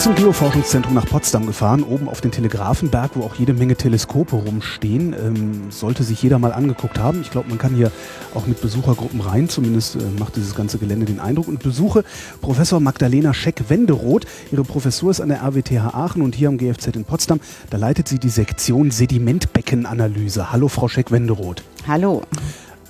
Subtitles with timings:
[0.00, 4.34] Bin zum Geoforschungszentrum nach Potsdam gefahren, oben auf den Telegrafenberg, wo auch jede Menge Teleskope
[4.34, 5.12] rumstehen.
[5.12, 7.20] Ähm, sollte sich jeder mal angeguckt haben.
[7.20, 7.92] Ich glaube, man kann hier
[8.34, 9.50] auch mit Besuchergruppen rein.
[9.50, 11.48] Zumindest äh, macht dieses ganze Gelände den Eindruck.
[11.48, 12.02] Und besuche
[12.40, 14.24] Professor Magdalena Scheck-Wenderoth.
[14.50, 17.40] Ihre Professur ist an der RWTH Aachen und hier am GFZ in Potsdam.
[17.68, 20.50] Da leitet sie die Sektion Sedimentbeckenanalyse.
[20.50, 21.62] Hallo, Frau Scheck-Wenderoth.
[21.86, 22.22] Hallo.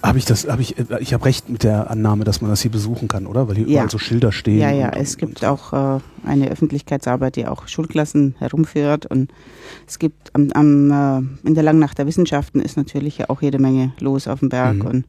[0.02, 2.62] Habe ich das, habe ich, äh, ich habe recht mit der Annahme, dass man das
[2.62, 3.48] hier besuchen kann, oder?
[3.48, 3.72] Weil hier Ja.
[3.72, 4.58] überall so Schilder stehen.
[4.58, 9.30] Ja, ja, und- es gibt auch äh, eine Öffentlichkeitsarbeit, die auch Schulklassen herumführt und
[9.86, 13.58] es gibt am, am, äh, in der Langnacht der Wissenschaften ist natürlich ja auch jede
[13.58, 14.86] Menge los auf dem Berg Mhm.
[14.86, 15.04] und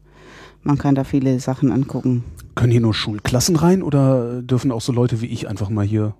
[0.64, 2.23] man kann da viele Sachen angucken.
[2.55, 6.14] Können hier nur Schulklassen rein oder dürfen auch so Leute wie ich einfach mal hier?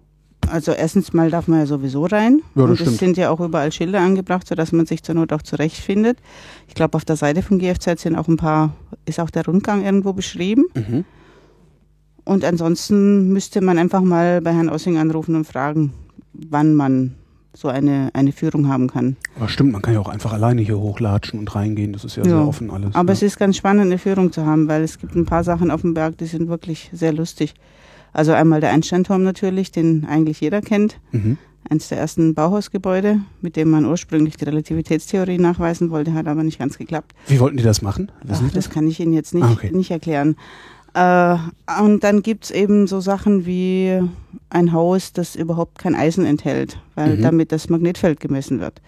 [0.52, 2.42] Also erstens mal darf man ja sowieso rein.
[2.56, 2.92] Ja, und stimmt.
[2.92, 6.18] es sind ja auch überall Schilder angebracht, sodass man sich zur Not auch zurechtfindet.
[6.68, 8.74] Ich glaube, auf der Seite vom GFZ sind auch ein paar,
[9.06, 10.66] ist auch der Rundgang irgendwo beschrieben.
[10.76, 11.06] Mhm.
[12.24, 15.94] Und ansonsten müsste man einfach mal bei Herrn Ossing anrufen und fragen,
[16.34, 17.16] wann man
[17.54, 19.18] so eine, eine Führung haben kann.
[19.36, 21.92] Aber stimmt, man kann ja auch einfach alleine hier hochlatschen und reingehen.
[21.94, 22.44] Das ist ja, sehr Ja.
[22.46, 22.96] offen alles.
[22.96, 23.14] Aber ja.
[23.14, 25.82] es ist ganz spannend, eine Führung zu haben, weil es gibt ein paar Sachen auf
[25.82, 27.54] dem Berg, die sind wirklich sehr lustig.
[28.14, 31.00] Also einmal der Einsteinturm natürlich, den eigentlich jeder kennt.
[31.12, 31.38] mhm.
[31.70, 36.58] Eines der ersten Bauhausgebäude, mit dem man ursprünglich die Relativitätstheorie nachweisen wollte, hat aber nicht
[36.58, 37.14] ganz geklappt.
[37.28, 38.12] Wie wollten die das machen?
[38.30, 39.70] Ach, Sie das kann ich Ihnen jetzt nicht, Ah, okay.
[39.72, 40.36] nicht erklären.
[40.96, 41.38] Äh,
[41.82, 44.02] und dann gibt's eben so Sachen wie
[44.50, 47.22] ein Haus, das überhaupt kein Eisen enthält, weil Mhm.
[47.22, 48.82] damit das Magnetfeld gemessen wird.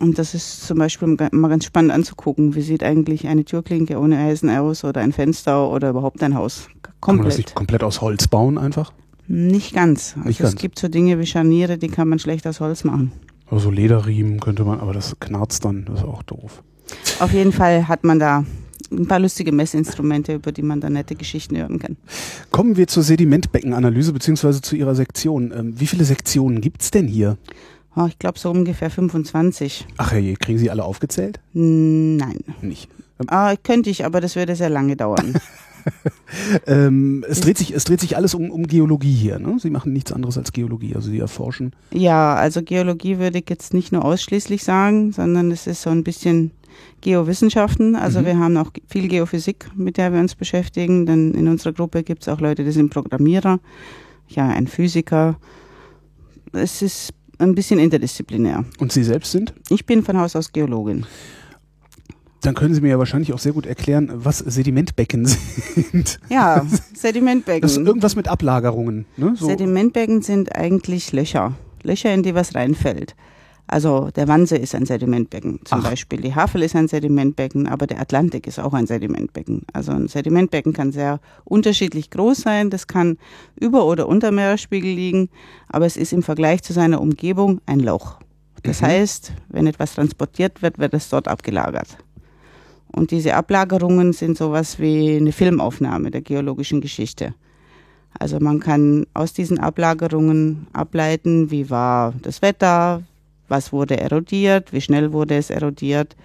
[0.00, 2.54] Und das ist zum Beispiel mal ganz spannend anzugucken.
[2.54, 6.68] Wie sieht eigentlich eine Türklinke ohne Eisen aus oder ein Fenster oder überhaupt ein Haus?
[7.02, 7.36] Kann man das Komplett.
[7.36, 8.92] nicht komplett aus Holz bauen einfach?
[9.28, 10.14] Nicht ganz.
[10.16, 10.60] Also Nicht es ganz.
[10.60, 13.12] gibt so Dinge wie Scharniere, die kann man schlecht aus Holz machen.
[13.50, 16.62] Oder so Lederriemen könnte man, aber das knarzt dann, das ist auch doof.
[17.20, 18.44] Auf jeden Fall hat man da
[18.90, 21.96] ein paar lustige Messinstrumente, über die man da nette Geschichten hören kann.
[22.50, 25.52] Kommen wir zur Sedimentbeckenanalyse beziehungsweise zu Ihrer Sektion.
[25.56, 27.36] Ähm, wie viele Sektionen gibt's denn hier?
[28.00, 29.86] Oh, ich glaube so ungefähr 25.
[29.98, 31.40] Ach je, kriegen Sie alle aufgezählt?
[31.52, 32.38] Nein.
[32.62, 32.88] Nicht.
[33.26, 35.34] Ah, könnte ich, aber das würde sehr lange dauern.
[36.66, 39.38] Ähm, es, dreht sich, es dreht sich alles um, um Geologie hier.
[39.38, 39.56] Ne?
[39.58, 40.94] Sie machen nichts anderes als Geologie.
[40.94, 41.72] Also Sie erforschen.
[41.90, 46.04] ja, also Geologie würde ich jetzt nicht nur ausschließlich sagen, sondern es ist so ein
[46.04, 46.50] bisschen
[47.00, 47.96] Geowissenschaften.
[47.96, 48.24] Also Mhm.
[48.26, 52.22] wir haben auch viel Geophysik, mit der wir uns beschäftigen, denn in unserer Gruppe gibt
[52.22, 53.58] es auch Leute, die sind Programmierer,
[54.28, 55.36] ja, ein Physiker.
[56.52, 58.64] Es ist ein bisschen interdisziplinär.
[58.78, 59.54] Und Sie selbst sind?
[59.68, 61.06] Ich bin von Haus aus Geologin.
[62.42, 65.26] Dann können Sie mir ja wahrscheinlich auch sehr gut erklären, was Sedimentbecken
[65.74, 66.20] sind.
[66.30, 66.64] Ja,
[66.94, 67.62] Sedimentbecken.
[67.62, 69.04] Das ist irgendwas mit Ablagerungen.
[69.16, 69.34] Ne?
[69.36, 69.46] So.
[69.46, 71.54] Sedimentbecken sind eigentlich Löcher.
[71.82, 73.14] Löcher, in die was reinfällt.
[73.72, 75.90] Also der Wannsee ist ein Sedimentbecken zum Ach.
[75.90, 76.20] Beispiel.
[76.20, 79.62] Die Havel ist ein Sedimentbecken, aber der Atlantik ist auch ein Sedimentbecken.
[79.72, 82.70] Also ein Sedimentbecken kann sehr unterschiedlich groß sein.
[82.70, 83.16] Das kann
[83.60, 85.28] über oder unter Meeresspiegel liegen,
[85.68, 88.18] aber es ist im Vergleich zu seiner Umgebung ein Loch.
[88.64, 88.86] Das Mhm.
[88.86, 91.96] heißt, wenn etwas transportiert wird, wird es dort abgelagert.
[92.90, 97.34] Und diese Ablagerungen sind sowas wie eine Filmaufnahme der geologischen Geschichte.
[98.18, 103.02] Also man kann aus diesen Ablagerungen ableiten, wie war das Wetter,
[103.50, 106.16] was wurde erodiert, wie schnell wurde es erodiert,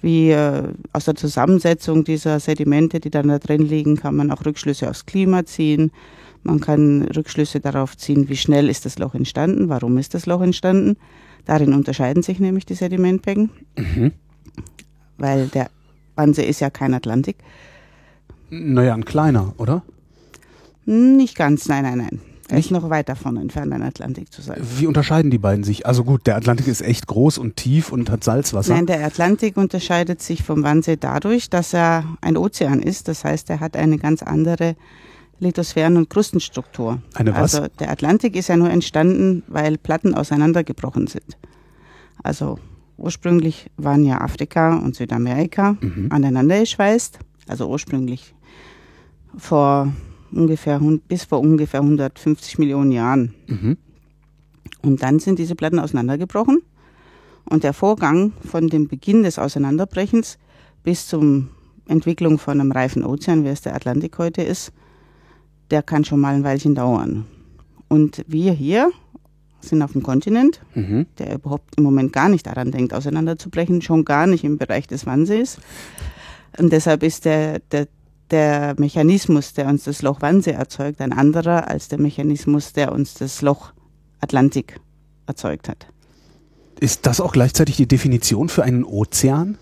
[0.00, 0.62] wie äh,
[0.92, 5.06] aus der Zusammensetzung dieser Sedimente, die dann da drin liegen, kann man auch Rückschlüsse aufs
[5.06, 5.90] Klima ziehen.
[6.44, 10.40] Man kann Rückschlüsse darauf ziehen, wie schnell ist das Loch entstanden, warum ist das Loch
[10.40, 10.96] entstanden.
[11.46, 14.12] Darin unterscheiden sich nämlich die Sedimentbecken, Mhm.
[15.18, 15.68] weil der
[16.14, 17.36] Wannsee ist ja kein Atlantik.
[18.50, 19.82] Naja, ein kleiner, oder?
[20.84, 22.20] Nicht ganz, nein, nein, nein.
[22.50, 24.58] Er ist noch weit davon entfernt, ein Atlantik zu sein.
[24.78, 25.86] Wie unterscheiden die beiden sich?
[25.86, 28.74] Also gut, der Atlantik ist echt groß und tief und hat Salzwasser.
[28.74, 33.06] Nein, der Atlantik unterscheidet sich vom Wannsee dadurch, dass er ein Ozean ist.
[33.08, 34.76] Das heißt, er hat eine ganz andere
[35.40, 37.02] Lithosphären- und Krustenstruktur.
[37.14, 37.54] Eine was?
[37.54, 41.36] Also der Atlantik ist ja nur entstanden, weil Platten auseinandergebrochen sind.
[42.22, 42.58] Also
[42.96, 46.06] ursprünglich waren ja Afrika und Südamerika Mhm.
[46.10, 47.18] aneinander geschweißt.
[47.46, 48.34] Also ursprünglich
[49.36, 49.92] vor
[50.32, 53.34] ungefähr bis vor ungefähr 150 Millionen Jahren.
[53.46, 53.76] Mhm.
[54.82, 56.62] Und dann sind diese Platten auseinandergebrochen.
[57.44, 60.38] Und der Vorgang von dem Beginn des Auseinanderbrechens
[60.84, 61.48] bis zum
[61.86, 64.72] Entwicklung von einem reifen Ozean, wie es der Atlantik heute ist,
[65.70, 67.24] der kann schon mal ein Weilchen dauern.
[67.88, 68.90] Und wir hier
[69.60, 71.06] sind auf dem Kontinent, Mhm.
[71.18, 75.06] der überhaupt im Moment gar nicht daran denkt, auseinanderzubrechen, schon gar nicht im Bereich des
[75.06, 75.58] Wannsees.
[76.58, 77.88] Und deshalb ist der, der,
[78.30, 83.14] der Mechanismus, der uns das Loch Wannsee erzeugt, ein anderer als der Mechanismus, der uns
[83.14, 83.72] das Loch
[84.20, 84.80] Atlantik
[85.26, 85.86] erzeugt hat.
[86.80, 89.58] Ist das auch gleichzeitig die Definition für einen Ozean?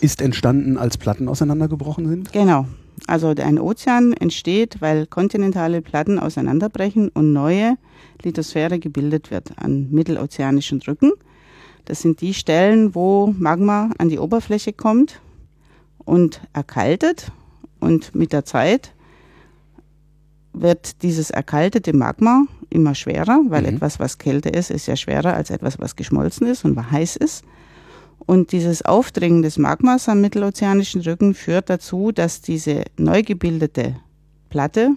[0.00, 2.32] Ist entstanden, als Platten auseinandergebrochen sind?
[2.32, 2.66] Genau.
[3.06, 7.76] Also ein Ozean entsteht, weil kontinentale Platten auseinanderbrechen und neue
[8.22, 11.12] Lithosphäre gebildet wird an mittelozeanischen Rücken.
[11.84, 15.20] Das sind die Stellen, wo Magma an die Oberfläche kommt
[15.98, 17.30] und erkaltet.
[17.84, 18.92] Und mit der Zeit
[20.54, 23.76] wird dieses erkaltete Magma immer schwerer, weil Mhm.
[23.76, 27.16] etwas, was Kälte ist, ist ja schwerer als etwas, was geschmolzen ist und was heiß
[27.16, 27.44] ist.
[28.26, 33.96] Und dieses Aufdringen des Magmas am mittelozeanischen Rücken führt dazu, dass diese neu gebildete
[34.48, 34.92] Platte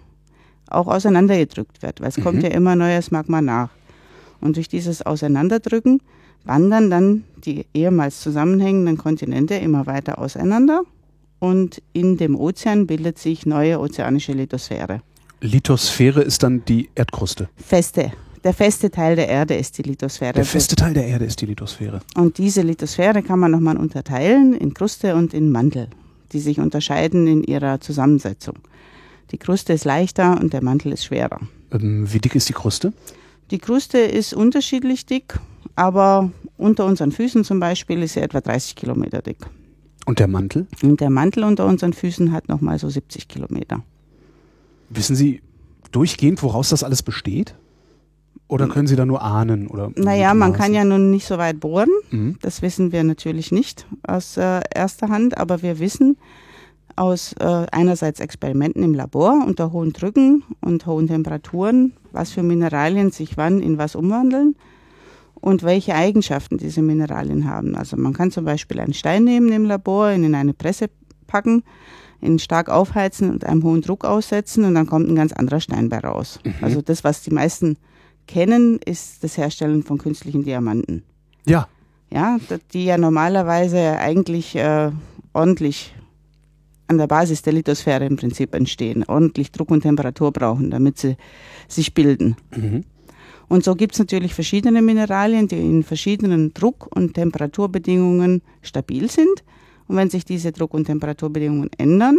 [0.69, 2.43] auch auseinandergedrückt wird, weil es kommt Mhm.
[2.43, 3.69] ja immer neues Magma nach.
[4.39, 6.01] Und durch dieses Auseinanderdrücken
[6.45, 10.83] wandern dann die ehemals zusammenhängenden Kontinente immer weiter auseinander
[11.39, 15.01] und in dem Ozean bildet sich neue ozeanische Lithosphäre.
[15.41, 17.49] Lithosphäre ist dann die Erdkruste.
[17.55, 18.11] Feste.
[18.43, 20.33] Der feste Teil der Erde ist die Lithosphäre.
[20.33, 22.01] Der feste Teil der Erde ist die Lithosphäre.
[22.15, 25.89] Und diese Lithosphäre kann man nochmal unterteilen in Kruste und in Mantel,
[26.31, 28.55] die sich unterscheiden in ihrer Zusammensetzung.
[29.31, 31.41] Die Kruste ist leichter und der Mantel ist schwerer.
[31.71, 32.93] Ähm, wie dick ist die Kruste?
[33.51, 35.39] Die Kruste ist unterschiedlich dick,
[35.75, 39.37] aber unter unseren Füßen zum Beispiel ist sie etwa 30 Kilometer dick.
[40.07, 40.67] Und der Mantel?
[40.81, 43.83] Und der Mantel unter unseren Füßen hat nochmal so 70 Kilometer.
[44.89, 45.41] Wissen Sie
[45.91, 47.55] durchgehend, woraus das alles besteht?
[48.47, 49.67] Oder können Sie da nur ahnen?
[49.67, 51.89] Oder Naja, man kann ja nun nicht so weit bohren.
[52.11, 52.37] Mhm.
[52.41, 56.15] Das wissen wir natürlich nicht aus äh, erster Hand, aber wir wissen
[56.95, 63.11] aus äh, einerseits Experimenten im Labor unter hohen Drücken und hohen Temperaturen, was für Mineralien
[63.11, 64.55] sich wann in was umwandeln
[65.41, 67.75] und welche Eigenschaften diese Mineralien haben.
[67.75, 70.89] Also man kann zum Beispiel einen Stein nehmen im Labor, ihn in eine Presse
[71.27, 71.63] packen,
[72.21, 75.89] ihn stark aufheizen und einem hohen Druck aussetzen und dann kommt ein ganz anderer Stein
[75.89, 76.39] bei raus.
[76.61, 77.77] Also das, was die meisten
[78.27, 81.03] kennen, ist das Herstellen von künstlichen Diamanten
[81.45, 81.67] Ja,
[82.11, 82.37] ja,
[82.73, 84.91] die ja normalerweise eigentlich äh,
[85.33, 85.93] ordentlich
[86.87, 91.17] an der Basis der Lithosphäre im Prinzip entstehen, ordentlich Druck und Temperatur brauchen, damit sie
[91.67, 92.37] sich bilden.
[92.55, 92.83] Mhm.
[93.49, 99.43] Und so gibt es natürlich verschiedene Mineralien, die in verschiedenen Druck- und Temperaturbedingungen stabil sind.
[99.87, 102.17] Und wenn sich diese Druck- und Temperaturbedingungen ändern,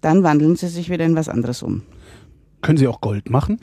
[0.00, 1.82] dann wandeln sie sich wieder in was anderes um.
[2.62, 3.60] können Sie auch Gold machen?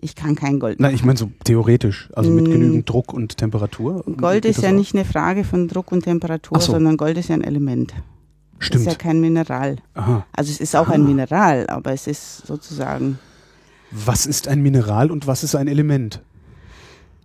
[0.00, 2.50] Ich kann kein Gold Na, ich meine so theoretisch, also mit Mm.
[2.52, 4.04] genügend Druck und Temperatur.
[4.16, 4.74] Gold ist ja auch?
[4.74, 6.72] nicht eine Frage von Druck und Temperatur, so.
[6.72, 7.94] sondern Gold ist ja ein Element.
[8.58, 8.86] Stimmt.
[8.86, 9.76] Ist ja kein Mineral.
[9.94, 10.26] Aha.
[10.32, 11.04] Also es ist auch ein Ah.
[11.04, 13.18] Mineral, aber es ist sozusagen
[14.04, 16.20] Was ist ein Mineral und was ist ein Element?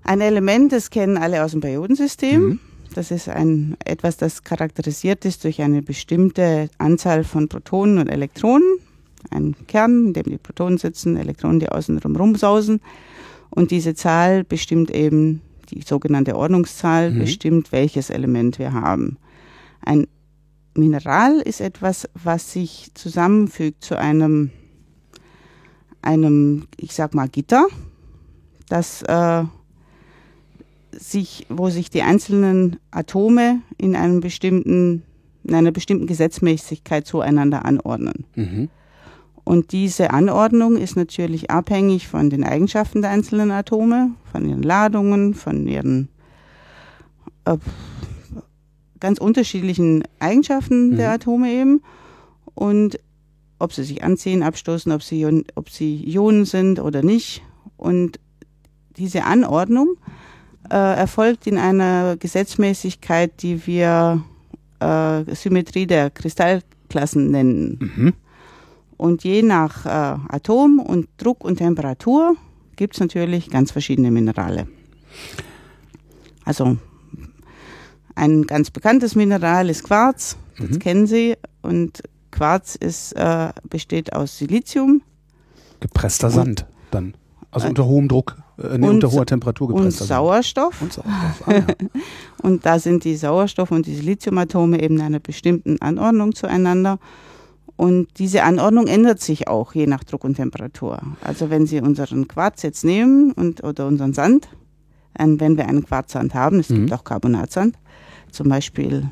[0.04, 2.42] ein Element, das kennen alle aus dem Periodensystem.
[2.42, 2.60] Mhm.
[2.96, 8.80] Das ist ein etwas, das charakterisiert ist durch eine bestimmte Anzahl von Protonen und Elektronen.
[9.30, 12.82] Ein Kern, in dem die Protonen sitzen, Elektronen, die außenrum rumsausen.
[13.52, 17.20] Und diese Zahl bestimmt eben, die sogenannte Ordnungszahl, Mhm.
[17.20, 19.18] bestimmt, welches Element wir haben.
[19.86, 20.08] Ein
[20.74, 24.50] Mineral ist etwas, was sich zusammenfügt zu einem,
[26.02, 27.68] einem, ich sag mal, Gitter,
[28.70, 29.44] das äh,
[30.92, 35.04] sich, wo sich die einzelnen Atome in einem bestimmten,
[35.44, 38.26] in einer bestimmten Gesetzmäßigkeit zueinander anordnen.
[38.36, 38.70] Mhm.
[39.44, 45.34] Und diese Anordnung ist natürlich abhängig von den Eigenschaften der einzelnen Atome, von ihren Ladungen,
[45.34, 46.10] von ihren
[47.46, 47.58] äh,
[49.00, 51.14] ganz unterschiedlichen Eigenschaften der Mhm.
[51.16, 51.82] Atome eben.
[52.54, 53.00] Und
[53.62, 57.42] ob sie sich anziehen, abstoßen, ob sie, ob sie Ionen sind oder nicht.
[57.78, 58.20] Und
[58.98, 59.96] diese Anordnung
[60.70, 64.24] äh, erfolgt in einer Gesetzmäßigkeit, die wir
[64.80, 67.92] äh, Symmetrie der Kristallklassen nennen.
[67.96, 68.14] Mhm.
[68.98, 69.90] Und je nach äh,
[70.30, 72.36] Atom und Druck und Temperatur
[72.76, 74.68] gibt es natürlich ganz verschiedene Minerale.
[76.46, 76.78] Also
[78.16, 80.80] ein ganz bekanntes Mineral ist Quarz, das Mhm.
[80.80, 81.36] kennen Sie.
[81.62, 85.02] Und Quarz ist, äh, besteht aus Silizium
[85.80, 87.14] Gepresster Und- Sand dann.
[87.54, 90.18] Also unter hohem Druck, äh, nee, und- unter hoher Temperatur und gepresster Sand.
[90.20, 90.82] Sauerstoff.
[90.82, 91.48] Und Sauerstoff.
[91.48, 91.66] Ah, ja.
[92.44, 96.98] Und da sind die Sauerstoff- und die Siliziumatome eben in einer bestimmten Anordnung zueinander.
[97.76, 101.00] Und diese Anordnung ändert sich auch je nach Druck und Temperatur.
[101.22, 104.48] Also wenn Sie unseren Quarz jetzt nehmen und, oder unseren Sand,
[105.20, 106.76] ähm, wenn wir einen Quarzsand haben, es Mhm.
[106.88, 107.76] gibt auch Carbonatsand,
[108.32, 109.10] zum Beispiel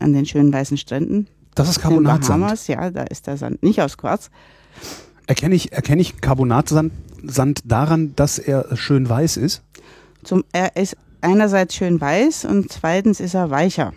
[0.00, 2.40] an den schönen weißen Stränden Das ist Carbonatsand.
[2.40, 4.30] Bahamas, ja, da ist der Sand nicht aus Quarz.
[5.26, 6.92] Erkenne ich, erkenne ich Carbonatsand
[7.26, 9.62] Sand daran, dass er schön weiß ist?
[10.22, 13.92] Zum, er ist einerseits schön weiß und zweitens ist er weicher.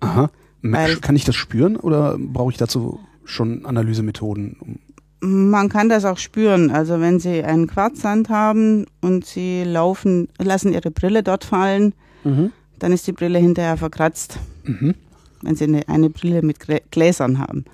[0.00, 0.30] Aha.
[0.62, 4.78] Weil, Kann ich das spüren oder brauche ich dazu schon Analysemethoden?
[5.20, 6.70] Man kann das auch spüren.
[6.70, 11.94] Also wenn Sie einen Quarzsand haben und Sie laufen, lassen Ihre Brille dort fallen,
[12.24, 12.52] mhm.
[12.78, 14.38] dann ist die Brille hinterher verkratzt.
[14.64, 14.94] Mhm.
[15.42, 16.58] Wenn Sie eine, eine Brille mit
[16.90, 17.64] Gläsern haben.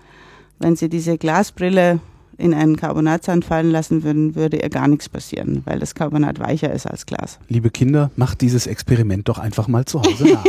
[0.58, 2.00] Wenn Sie diese Glasbrille
[2.38, 6.72] in einen Carbonatsand fallen lassen würden, würde ihr gar nichts passieren, weil das Carbonat weicher
[6.72, 7.40] ist als Glas.
[7.48, 10.44] Liebe Kinder, macht dieses Experiment doch einfach mal zu Hause nach.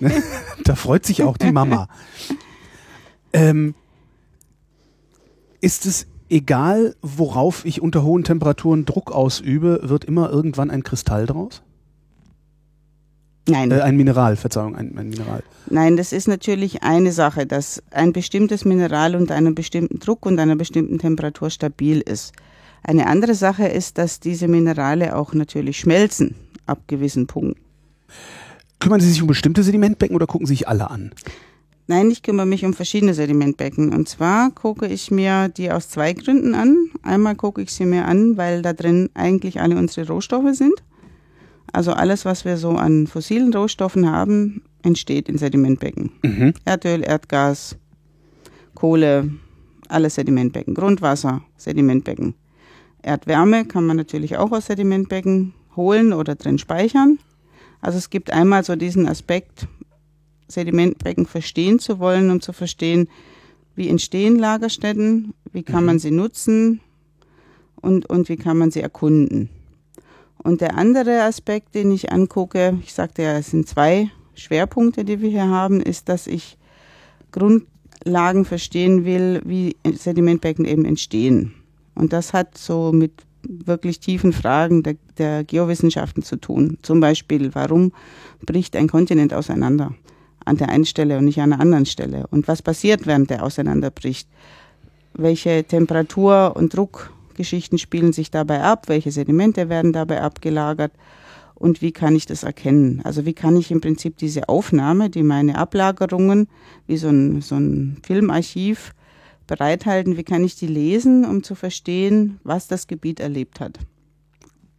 [0.64, 1.88] da freut sich auch die Mama.
[3.32, 3.74] Ähm,
[5.60, 11.26] ist es egal, worauf ich unter hohen Temperaturen Druck ausübe, wird immer irgendwann ein Kristall
[11.26, 11.62] draus?
[13.48, 13.70] Nein.
[13.70, 15.42] Äh, ein Mineral, Verzeihung, ein, ein, Mineral.
[15.70, 20.38] Nein, das ist natürlich eine Sache, dass ein bestimmtes Mineral unter einem bestimmten Druck und
[20.38, 22.32] einer bestimmten Temperatur stabil ist.
[22.82, 26.34] Eine andere Sache ist, dass diese Minerale auch natürlich schmelzen
[26.66, 27.60] ab gewissen Punkten.
[28.80, 31.12] Kümmern Sie sich um bestimmte Sedimentbecken oder gucken Sie sich alle an?
[31.90, 33.94] Nein, ich kümmere mich um verschiedene Sedimentbecken.
[33.94, 36.76] Und zwar gucke ich mir die aus zwei Gründen an.
[37.02, 40.74] Einmal gucke ich sie mir an, weil da drin eigentlich alle unsere Rohstoffe sind.
[41.72, 46.10] Also alles, was wir so an fossilen Rohstoffen haben, entsteht in Sedimentbecken.
[46.22, 46.54] Mhm.
[46.64, 47.76] Erdöl, Erdgas,
[48.74, 49.30] Kohle,
[49.88, 50.74] alle Sedimentbecken.
[50.74, 52.34] Grundwasser, Sedimentbecken.
[53.02, 57.18] Erdwärme kann man natürlich auch aus Sedimentbecken holen oder drin speichern.
[57.80, 59.68] Also es gibt einmal so diesen Aspekt,
[60.48, 63.08] Sedimentbecken verstehen zu wollen, um zu verstehen,
[63.74, 65.86] wie entstehen Lagerstätten, wie kann mhm.
[65.86, 66.80] man sie nutzen
[67.76, 69.50] und, und wie kann man sie erkunden.
[70.42, 75.20] Und der andere Aspekt, den ich angucke, ich sagte ja, es sind zwei Schwerpunkte, die
[75.20, 76.56] wir hier haben, ist, dass ich
[77.32, 81.54] Grundlagen verstehen will, wie Sedimentbecken eben entstehen.
[81.94, 86.78] Und das hat so mit wirklich tiefen Fragen der, der Geowissenschaften zu tun.
[86.82, 87.92] Zum Beispiel, warum
[88.44, 89.94] bricht ein Kontinent auseinander?
[90.44, 92.26] An der einen Stelle und nicht an der anderen Stelle.
[92.30, 94.28] Und was passiert, während der auseinanderbricht?
[95.14, 100.92] Welche Temperatur und Druck Geschichten spielen sich dabei ab, welche Sedimente werden dabei abgelagert
[101.58, 103.00] und wie kann ich das erkennen?
[103.04, 106.48] Also wie kann ich im Prinzip diese Aufnahme, die meine Ablagerungen,
[106.86, 108.92] wie so ein, so ein Filmarchiv
[109.46, 113.78] bereithalten, wie kann ich die lesen, um zu verstehen, was das Gebiet erlebt hat?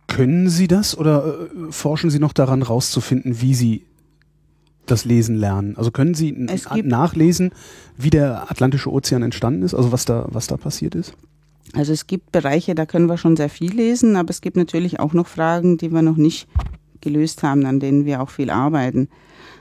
[0.08, 3.86] Können Sie das oder äh, forschen Sie noch daran, rauszufinden, wie Sie
[4.86, 5.76] das Lesen lernen?
[5.76, 7.52] Also können Sie nachlesen,
[7.98, 11.14] wie der Atlantische Ozean entstanden ist, also was da, was da passiert ist?
[11.74, 15.00] Also es gibt Bereiche, da können wir schon sehr viel lesen, aber es gibt natürlich
[15.00, 16.48] auch noch Fragen, die wir noch nicht
[17.02, 19.08] gelöst haben, an denen wir auch viel arbeiten.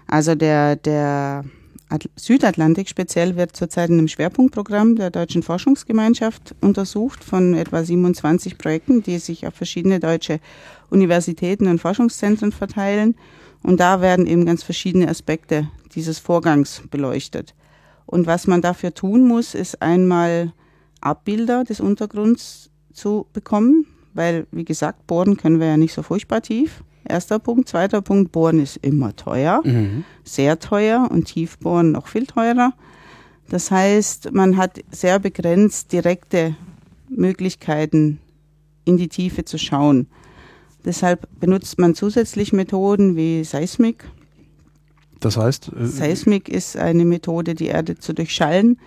[0.07, 1.45] Also der, der
[2.17, 9.03] Südatlantik speziell wird zurzeit in einem Schwerpunktprogramm der Deutschen Forschungsgemeinschaft untersucht von etwa 27 Projekten,
[9.03, 10.41] die sich auf verschiedene deutsche
[10.91, 13.15] Universitäten und Forschungszentren verteilen.
[13.63, 17.55] Und da werden eben ganz verschiedene Aspekte dieses Vorgangs beleuchtet.
[18.07, 20.53] Und was man dafür tun muss, ist einmal
[21.01, 26.43] Abbilder des Untergrunds zu bekommen, weil, wie gesagt, bohren können wir ja nicht so furchtbar
[26.43, 26.83] tief.
[27.09, 27.69] Erster Punkt.
[27.69, 30.05] Zweiter Punkt, bohren ist immer teuer, mhm.
[30.25, 32.73] sehr teuer und tiefbohren noch viel teurer.
[33.49, 36.55] Das heißt, man hat sehr begrenzt direkte
[37.09, 38.21] Möglichkeiten,
[38.85, 40.07] in die Tiefe zu schauen.
[40.85, 44.05] Deshalb benutzt man zusätzlich Methoden wie Seismik.
[45.21, 45.73] Das heißt?
[45.73, 48.79] Äh, Seismik ist eine Methode, die Erde zu durchschallen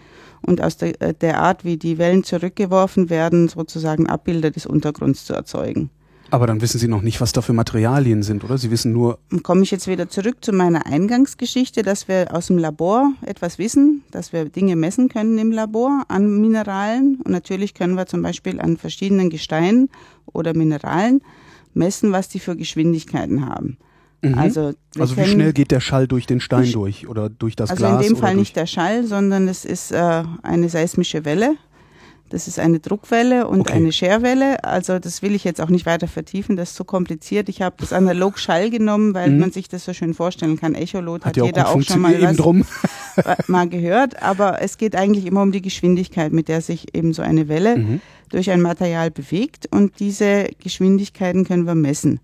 [0.46, 5.26] und aus der, äh, der Art, wie die Wellen zurückgeworfen werden, sozusagen Abbilder des Untergrunds
[5.26, 5.90] zu erzeugen.
[6.32, 8.58] Aber dann wissen Sie noch nicht, was da für Materialien sind, oder?
[8.58, 9.20] Sie wissen nur.
[9.44, 14.04] Komme ich jetzt wieder zurück zu meiner Eingangsgeschichte, dass wir aus dem Labor etwas wissen,
[14.12, 17.18] dass wir Dinge messen können im Labor an Mineralen.
[17.18, 19.90] Und natürlich können wir zum Beispiel an verschiedenen Gesteinen
[20.32, 21.22] oder Mineralen
[21.74, 23.78] messen, was die für Geschwindigkeiten haben.
[24.22, 24.38] Mhm.
[24.38, 27.82] Also, also wie schnell geht der Schall durch den Stein durch oder durch das also
[27.82, 27.94] Glas?
[27.98, 31.56] Also in dem Fall nicht der Schall, sondern es ist äh, eine seismische Welle.
[32.32, 33.74] Das ist eine Druckwelle und okay.
[33.74, 34.64] eine Scherwelle.
[34.64, 37.50] Also das will ich jetzt auch nicht weiter vertiefen, das ist zu kompliziert.
[37.50, 39.40] Ich habe das analog Schall genommen, weil mhm.
[39.40, 40.74] man sich das so schön vorstellen kann.
[40.74, 42.64] Echolot hat, hat jeder auch, auch schon mal was drum.
[43.48, 47.22] mal gehört, aber es geht eigentlich immer um die Geschwindigkeit, mit der sich eben so
[47.22, 48.02] eine Welle mhm.
[48.30, 52.22] durch ein Material bewegt und diese Geschwindigkeiten können wir messen.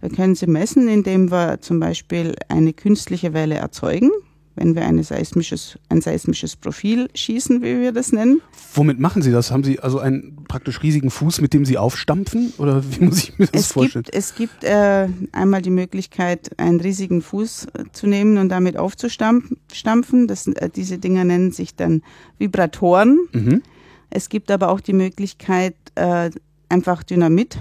[0.00, 4.10] Wir können sie messen, indem wir zum Beispiel eine künstliche Welle erzeugen,
[4.56, 8.40] wenn wir eine seismisches, ein seismisches Profil schießen, wie wir das nennen.
[8.74, 9.50] Womit machen Sie das?
[9.50, 12.52] Haben Sie also einen praktisch riesigen Fuß, mit dem Sie aufstampfen?
[12.58, 14.04] Oder wie muss ich mir das es vorstellen?
[14.04, 18.76] Gibt, es gibt äh, einmal die Möglichkeit, einen riesigen Fuß äh, zu nehmen und damit
[18.76, 20.26] aufzustampfen.
[20.26, 22.02] Das, äh, diese Dinger nennen sich dann
[22.38, 23.18] Vibratoren.
[23.32, 23.62] Mhm.
[24.10, 26.30] Es gibt aber auch die Möglichkeit, äh,
[26.68, 27.58] einfach Dynamit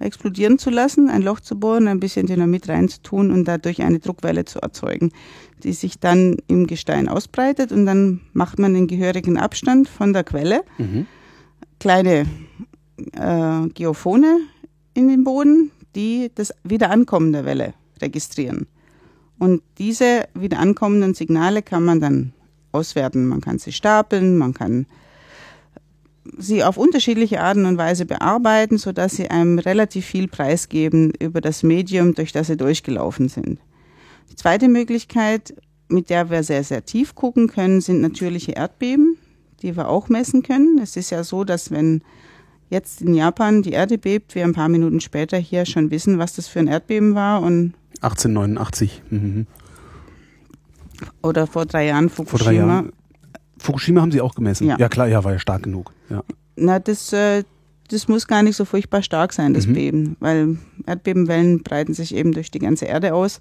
[0.00, 4.44] explodieren zu lassen, ein Loch zu bohren, ein bisschen Dynamit reinzutun und dadurch eine Druckwelle
[4.44, 5.12] zu erzeugen,
[5.62, 10.24] die sich dann im Gestein ausbreitet und dann macht man den gehörigen Abstand von der
[10.24, 11.06] Quelle, mhm.
[11.78, 12.26] kleine
[13.12, 14.48] äh, Geophone
[14.94, 18.66] in den Boden, die das Wiederankommen der Welle registrieren.
[19.38, 22.32] Und diese wieder ankommenden Signale kann man dann
[22.72, 23.26] auswerten.
[23.26, 24.86] Man kann sie stapeln, man kann
[26.36, 31.62] sie auf unterschiedliche Arten und Weise bearbeiten, sodass sie einem relativ viel preisgeben über das
[31.62, 33.58] Medium, durch das sie durchgelaufen sind.
[34.30, 35.54] Die zweite Möglichkeit,
[35.88, 39.16] mit der wir sehr, sehr tief gucken können, sind natürliche Erdbeben,
[39.62, 40.78] die wir auch messen können.
[40.78, 42.02] Es ist ja so, dass wenn
[42.68, 46.34] jetzt in Japan die Erde bebt, wir ein paar Minuten später hier schon wissen, was
[46.34, 49.02] das für ein Erdbeben war und 1889.
[49.10, 49.46] Mhm.
[51.22, 52.38] Oder vor drei Jahren Fukushima.
[52.38, 52.92] Vor drei Jahren.
[53.60, 54.66] Fukushima haben Sie auch gemessen?
[54.66, 55.92] Ja, ja klar, ja, war ja stark genug.
[56.08, 56.24] Ja.
[56.56, 57.44] Na, das, äh,
[57.88, 59.74] das muss gar nicht so furchtbar stark sein, das mhm.
[59.74, 63.40] Beben, weil Erdbebenwellen breiten sich eben durch die ganze Erde aus.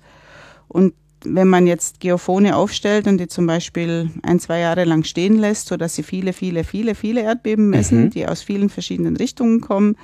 [0.68, 5.38] Und wenn man jetzt Geophone aufstellt und die zum Beispiel ein, zwei Jahre lang stehen
[5.38, 8.10] lässt, sodass sie viele, viele, viele, viele Erdbeben messen, mhm.
[8.12, 9.96] die aus vielen verschiedenen Richtungen kommen,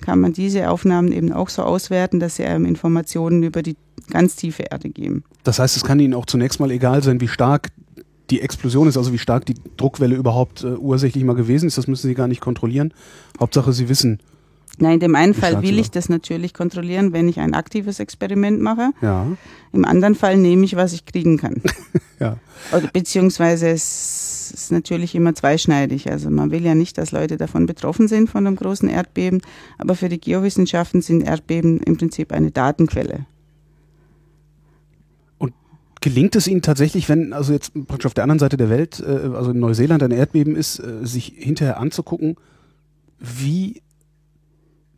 [0.00, 3.76] kann man diese Aufnahmen eben auch so auswerten, dass sie einem Informationen über die
[4.10, 5.24] ganz tiefe Erde geben.
[5.44, 7.68] Das heißt, es kann Ihnen auch zunächst mal egal sein, wie stark
[8.32, 11.76] die Explosion ist, also wie stark die Druckwelle überhaupt äh, ursächlich mal gewesen ist.
[11.76, 12.94] Das müssen Sie gar nicht kontrollieren.
[13.38, 14.20] Hauptsache, Sie wissen,
[14.78, 18.62] Nein, in dem einen Fall will ich das natürlich kontrollieren, wenn ich ein aktives Experiment
[18.62, 18.92] mache.
[19.02, 19.26] Ja.
[19.74, 21.60] Im anderen Fall nehme ich, was ich kriegen kann.
[22.20, 22.38] ja.
[22.74, 26.10] Oder, beziehungsweise es ist natürlich immer zweischneidig.
[26.10, 29.42] Also man will ja nicht, dass Leute davon betroffen sind von einem großen Erdbeben,
[29.76, 33.26] aber für die Geowissenschaften sind Erdbeben im Prinzip eine Datenquelle.
[36.02, 39.30] Gelingt es Ihnen tatsächlich, wenn also jetzt praktisch auf der anderen Seite der Welt, äh,
[39.34, 42.36] also in Neuseeland ein Erdbeben ist, äh, sich hinterher anzugucken,
[43.18, 43.82] wie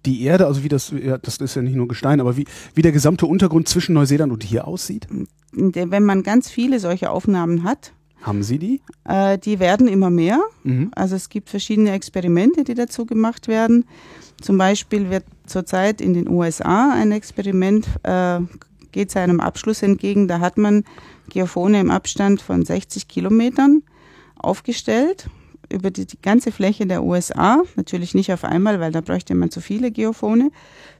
[0.07, 2.83] die Erde, also wie das, ja, das ist ja nicht nur Gestein, aber wie, wie
[2.83, 5.07] der gesamte Untergrund zwischen Neuseeland und hier aussieht?
[5.53, 7.93] Wenn man ganz viele solche Aufnahmen hat,
[8.23, 8.81] haben Sie die?
[9.05, 10.41] Äh, die werden immer mehr.
[10.63, 10.91] Mhm.
[10.95, 13.85] Also es gibt verschiedene Experimente, die dazu gemacht werden.
[14.41, 18.41] Zum Beispiel wird zurzeit in den USA ein Experiment, äh,
[18.95, 20.29] geht seinem Abschluss entgegen.
[20.29, 20.85] Da hat man
[21.29, 23.83] Geophone im Abstand von 60 Kilometern
[24.37, 25.27] aufgestellt
[25.71, 29.51] über die, die, ganze Fläche der USA, natürlich nicht auf einmal, weil da bräuchte man
[29.51, 30.51] zu viele Geophone,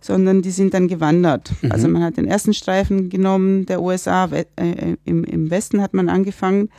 [0.01, 1.53] sondern die sind dann gewandert.
[1.61, 1.71] Mhm.
[1.73, 6.09] Also man hat den ersten Streifen genommen der USA, äh, im, im Westen hat man
[6.09, 6.71] angefangen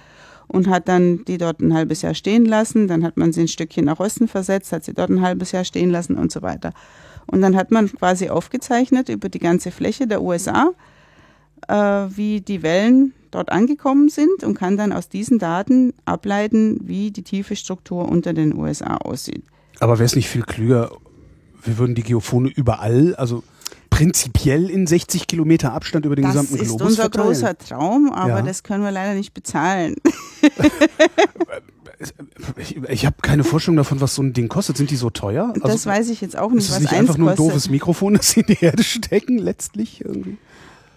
[0.47, 3.47] und hat dann die dort ein halbes Jahr stehen lassen, dann hat man sie ein
[3.47, 6.73] Stückchen nach Osten versetzt, hat sie dort ein halbes Jahr stehen lassen und so weiter.
[7.27, 10.94] Und dann hat man quasi aufgezeichnet über die ganze Fläche der USA, äh,
[11.67, 17.23] wie die Wellen dort angekommen sind und kann dann aus diesen Daten ableiten, wie die
[17.23, 19.43] tiefe Struktur unter den USA aussieht.
[19.79, 20.91] Aber wäre es nicht viel klüger,
[21.63, 23.43] wir würden die Geophone überall, also
[23.89, 27.27] prinzipiell in 60 Kilometer Abstand über den das gesamten Globus Das ist unser verteilen.
[27.27, 28.41] großer Traum, aber ja.
[28.41, 29.95] das können wir leider nicht bezahlen.
[32.57, 34.75] ich, ich habe keine Vorstellung davon, was so ein Ding kostet.
[34.77, 35.53] Sind die so teuer?
[35.55, 36.65] Also, das weiß ich jetzt auch nicht.
[36.65, 40.03] Ist es nicht einfach nur ein doofes Mikrofon, das sie in die Erde stecken, letztlich
[40.03, 40.37] irgendwie?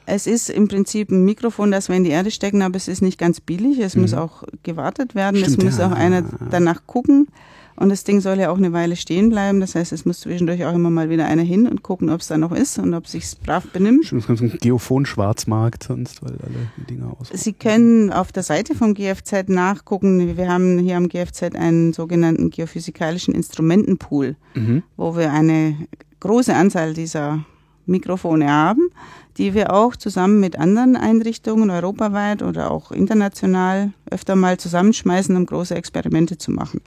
[0.08, 3.02] Es ist im Prinzip ein Mikrofon, das wir in die Erde stecken, aber es ist
[3.02, 3.78] nicht ganz billig.
[3.78, 4.02] Es mhm.
[4.02, 5.40] muss auch gewartet werden.
[5.40, 5.88] Stimmt, es muss ja.
[5.88, 7.28] auch einer danach gucken.
[7.76, 9.60] Und das Ding soll ja auch eine Weile stehen bleiben.
[9.60, 12.26] Das heißt, es muss zwischendurch auch immer mal wieder einer hin und gucken, ob es
[12.26, 14.06] da noch ist und ob es sich brav benimmt.
[14.06, 17.28] Stimmt, es gibt ein Geophon-Schwarzmarkt sonst, weil alle die Dinger aus.
[17.32, 20.36] Sie können auf der Seite vom GFZ nachgucken.
[20.36, 24.82] Wir haben hier am GFZ einen sogenannten geophysikalischen Instrumentenpool, mhm.
[24.96, 25.76] wo wir eine
[26.18, 27.44] große Anzahl dieser
[27.88, 28.90] Mikrofone haben,
[29.36, 35.46] die wir auch zusammen mit anderen Einrichtungen europaweit oder auch international öfter mal zusammenschmeißen, um
[35.46, 36.80] große Experimente zu machen.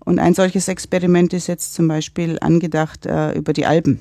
[0.00, 4.00] Und ein solches Experiment ist jetzt zum Beispiel angedacht äh, über die Alpen,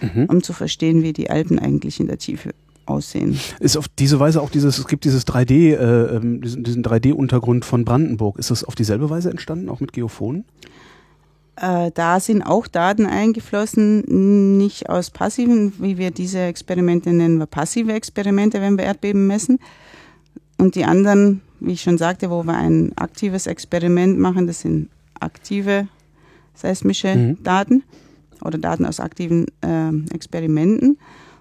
[0.00, 0.26] mhm.
[0.26, 2.50] um zu verstehen, wie die Alpen eigentlich in der Tiefe
[2.86, 3.38] aussehen.
[3.60, 7.64] Ist auf diese Weise auch dieses, es gibt dieses 3D, äh, ähm, diesen, diesen 3D-Untergrund
[7.64, 8.38] von Brandenburg.
[8.38, 10.44] Ist das auf dieselbe Weise entstanden, auch mit Geophonen?
[11.56, 17.46] Äh, da sind auch Daten eingeflossen, nicht aus passiven, wie wir diese Experimente nennen, wir
[17.46, 19.58] passive Experimente, wenn wir Erdbeben messen.
[20.58, 24.88] Und die anderen, wie ich schon sagte, wo wir ein aktives Experiment machen, das sind
[25.20, 25.88] aktive
[26.54, 27.42] seismische mhm.
[27.42, 27.84] Daten
[28.42, 30.98] oder Daten aus aktiven äh, Experimenten.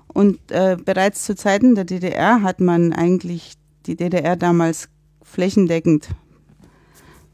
[0.07, 3.53] Und äh, bereits zu Zeiten der DDR hat man eigentlich
[3.87, 4.89] die DDR damals
[5.23, 6.09] flächendeckend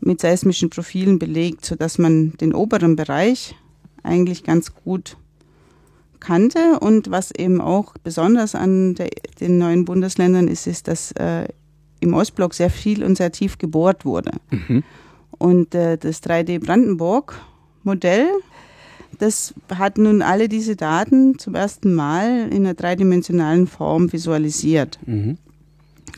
[0.01, 3.55] mit seismischen Profilen belegt, sodass man den oberen Bereich
[4.03, 5.17] eigentlich ganz gut
[6.19, 6.79] kannte.
[6.79, 9.09] Und was eben auch besonders an der,
[9.39, 11.47] den neuen Bundesländern ist, ist, dass äh,
[11.99, 14.31] im Ostblock sehr viel und sehr tief gebohrt wurde.
[14.51, 14.83] Mhm.
[15.37, 17.39] Und äh, das 3D Brandenburg
[17.83, 18.27] Modell,
[19.19, 24.99] Das hat nun alle diese Daten zum ersten Mal in einer dreidimensionalen Form visualisiert.
[25.05, 25.37] Mhm.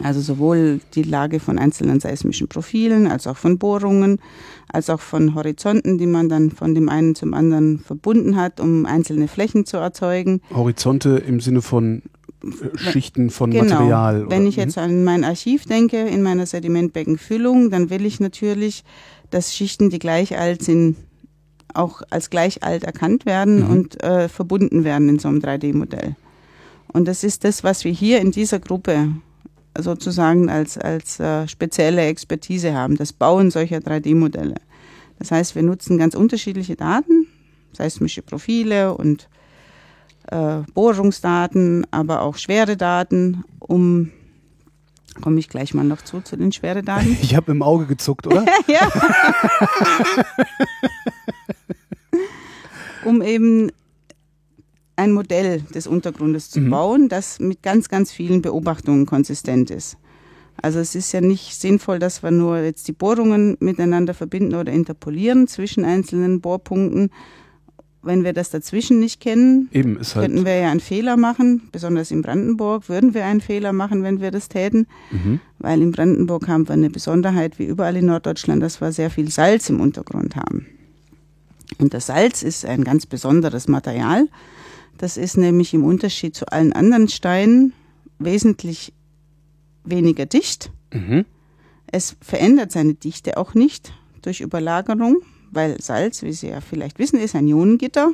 [0.04, 4.20] Also sowohl die Lage von einzelnen seismischen Profilen, als auch von Bohrungen,
[4.68, 8.86] als auch von Horizonten, die man dann von dem einen zum anderen verbunden hat, um
[8.86, 10.42] einzelne Flächen zu erzeugen.
[10.54, 12.04] Horizonte im Sinne von
[12.44, 13.76] äh, Schichten von genau.
[13.76, 14.30] Material.
[14.30, 14.84] Wenn ich jetzt mhm.
[14.84, 18.84] an mein Archiv denke, in meiner Sedimentbeckenfüllung, dann will ich natürlich,
[19.30, 20.98] dass Schichten, die gleich alt sind,
[21.74, 23.70] auch als gleich alt erkannt werden mhm.
[23.70, 26.16] und äh, verbunden werden in so einem 3D-Modell.
[26.92, 29.10] Und das ist das, was wir hier in dieser Gruppe
[29.78, 34.56] sozusagen als, als äh, spezielle Expertise haben, das Bauen solcher 3D-Modelle.
[35.20, 37.28] Das heißt, wir nutzen ganz unterschiedliche Daten,
[37.74, 39.30] seismische Profile und
[40.28, 44.12] äh, Bohrungsdaten, aber auch schwere Daten, um
[45.20, 47.18] komme ich gleich mal noch zu, zu den schweren Daten.
[47.22, 48.46] Ich habe im Auge gezuckt, oder?
[48.68, 48.90] ja.
[53.06, 53.72] um eben
[55.02, 56.70] ein Modell des Untergrundes zu mhm.
[56.70, 59.98] bauen, das mit ganz, ganz vielen Beobachtungen konsistent ist.
[60.62, 64.72] Also es ist ja nicht sinnvoll, dass wir nur jetzt die Bohrungen miteinander verbinden oder
[64.72, 67.10] interpolieren zwischen einzelnen Bohrpunkten.
[68.04, 71.70] Wenn wir das dazwischen nicht kennen, Eben, halt könnten wir ja einen Fehler machen.
[71.72, 74.88] Besonders in Brandenburg würden wir einen Fehler machen, wenn wir das täten.
[75.12, 75.40] Mhm.
[75.60, 79.30] Weil in Brandenburg haben wir eine Besonderheit, wie überall in Norddeutschland, dass wir sehr viel
[79.30, 80.68] Salz im Untergrund haben.
[81.80, 84.28] Und das Salz ist ein ganz besonderes Material.
[84.98, 87.74] Das ist nämlich im Unterschied zu allen anderen Steinen
[88.20, 88.94] wesentlich
[89.84, 90.72] weniger dicht.
[90.94, 91.26] Mhm.
[91.88, 95.18] Es verändert seine Dichte auch nicht durch Überlagerung,
[95.52, 98.12] weil Salz, wie Sie ja vielleicht wissen, ist ein Ionengitter.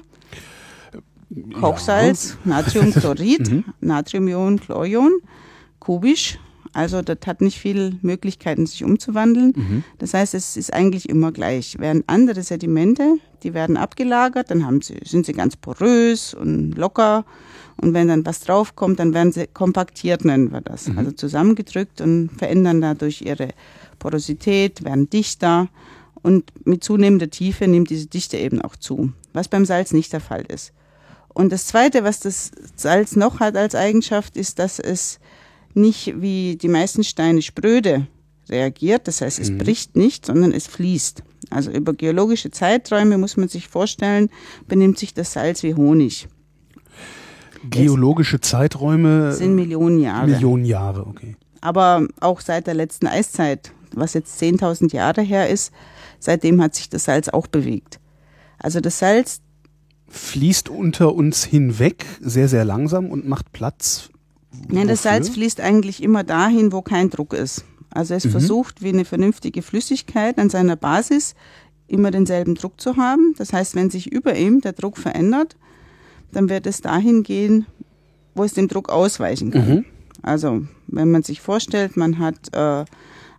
[1.60, 2.52] Kochsalz, ja.
[2.52, 3.66] Natriumchlorid, mhm.
[3.82, 5.20] Natriumion, Chlorion,
[5.80, 6.40] kubisch
[6.78, 9.54] also das hat nicht viele Möglichkeiten, sich umzuwandeln.
[9.56, 9.84] Mhm.
[9.98, 11.76] Das heißt, es ist eigentlich immer gleich.
[11.80, 17.26] Während andere Sedimente, die werden abgelagert, dann haben sie, sind sie ganz porös und locker.
[17.80, 20.88] Und wenn dann was draufkommt, dann werden sie kompaktiert, nennen wir das.
[20.88, 20.98] Mhm.
[20.98, 23.50] Also zusammengedrückt und verändern dadurch ihre
[24.00, 25.68] Porosität, werden dichter.
[26.22, 30.20] Und mit zunehmender Tiefe nimmt diese Dichte eben auch zu, was beim Salz nicht der
[30.20, 30.74] Fall ist.
[31.34, 35.20] Und das Zweite, was das Salz noch hat als Eigenschaft, ist, dass es
[35.76, 38.08] nicht wie die meisten Steine spröde
[38.50, 39.08] reagiert.
[39.08, 39.60] Das heißt, es mhm.
[39.60, 41.24] bricht nicht, sondern es fließt.
[41.50, 44.30] Also über geologische Zeiträume muss man sich vorstellen,
[44.68, 46.28] benimmt sich das Salz wie Honig.
[47.70, 50.28] Geologische Zeiträume sind Millionen Jahre.
[50.28, 51.36] Millionen Jahre, okay.
[51.62, 55.72] Aber auch seit der letzten Eiszeit, was jetzt 10.000 Jahre her ist,
[56.20, 58.00] seitdem hat sich das Salz auch bewegt.
[58.60, 59.42] Also das Salz
[60.10, 64.10] fließt unter uns hinweg sehr, sehr langsam und macht Platz
[64.70, 67.64] Nein, das Salz fließt eigentlich immer dahin, wo kein Druck ist.
[67.98, 68.30] Also es mhm.
[68.30, 71.34] versucht, wie eine vernünftige Flüssigkeit an seiner Basis
[71.88, 73.34] immer denselben Druck zu haben.
[73.40, 75.56] Das heißt, wenn sich über ihm der Druck verändert,
[76.32, 77.66] dann wird es dahin gehen,
[78.36, 79.68] wo es dem Druck ausweichen kann.
[79.68, 79.86] Mhm.
[80.22, 82.86] Also wenn man sich vorstellt, man hat äh,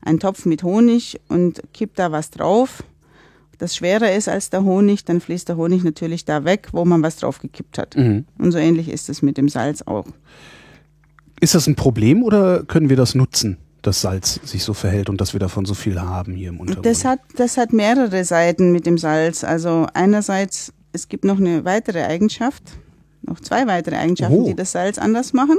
[0.03, 2.83] einen Topf mit Honig und kippt da was drauf,
[3.59, 7.01] das schwerer ist als der Honig, dann fließt der Honig natürlich da weg, wo man
[7.03, 7.97] was drauf gekippt hat.
[7.97, 8.25] Mhm.
[8.39, 10.07] Und so ähnlich ist es mit dem Salz auch.
[11.41, 13.59] Ist das ein Problem oder können wir das nutzen?
[13.83, 16.87] Dass Salz sich so verhält und dass wir davon so viel haben hier im Untergrund.
[16.87, 19.45] Das hat, das hat mehrere Seiten mit dem Salz.
[19.45, 22.63] Also einerseits, es gibt noch eine weitere Eigenschaft,
[23.23, 24.47] noch zwei weitere Eigenschaften, oh.
[24.47, 25.59] die das Salz anders machen.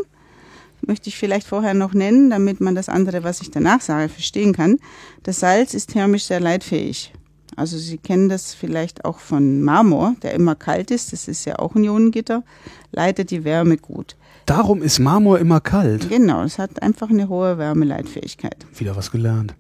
[0.82, 4.54] Möchte ich vielleicht vorher noch nennen, damit man das andere, was ich danach sage, verstehen
[4.54, 4.78] kann.
[5.24, 7.14] Das Salz ist thermisch sehr leitfähig.
[7.56, 11.14] Also Sie kennen das vielleicht auch von Marmor, der immer kalt ist.
[11.14, 12.44] Das ist ja auch ein Ionengitter,
[12.92, 14.16] leitet die Wärme gut.
[14.46, 16.10] Darum ist Marmor immer kalt.
[16.10, 18.66] Genau, es hat einfach eine hohe Wärmeleitfähigkeit.
[18.76, 19.54] Wieder was gelernt.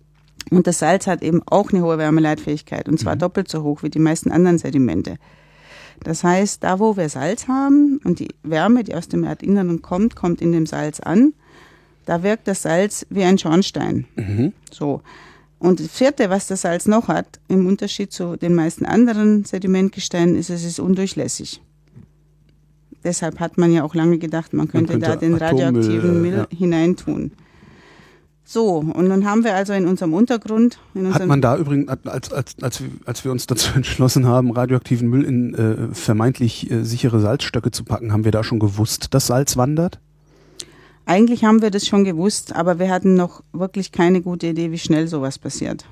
[0.49, 3.19] Und das Salz hat eben auch eine hohe Wärmeleitfähigkeit und zwar mhm.
[3.19, 5.17] doppelt so hoch wie die meisten anderen Sedimente.
[6.03, 10.15] Das heißt, da wo wir Salz haben und die Wärme, die aus dem Erdinneren kommt,
[10.15, 11.33] kommt in dem Salz an,
[12.05, 14.05] da wirkt das Salz wie ein Schornstein.
[14.15, 14.53] Mhm.
[14.71, 15.01] So.
[15.59, 20.35] Und das vierte, was das Salz noch hat, im Unterschied zu den meisten anderen Sedimentgesteinen,
[20.35, 21.61] ist, es ist undurchlässig
[23.03, 26.47] deshalb hat man ja auch lange gedacht, man könnte, man könnte da den radioaktiven Müll
[26.49, 26.57] ja.
[26.57, 27.31] hineintun.
[28.43, 30.79] So, und nun haben wir also in unserem Untergrund.
[30.95, 34.51] In unserem Hat man da übrigens, als, als, als, als wir uns dazu entschlossen haben,
[34.51, 39.13] radioaktiven Müll in äh, vermeintlich äh, sichere Salzstöcke zu packen, haben wir da schon gewusst,
[39.13, 39.99] dass Salz wandert?
[41.09, 44.77] Eigentlich haben wir das schon gewusst, aber wir hatten noch wirklich keine gute Idee, wie
[44.77, 45.85] schnell sowas passiert.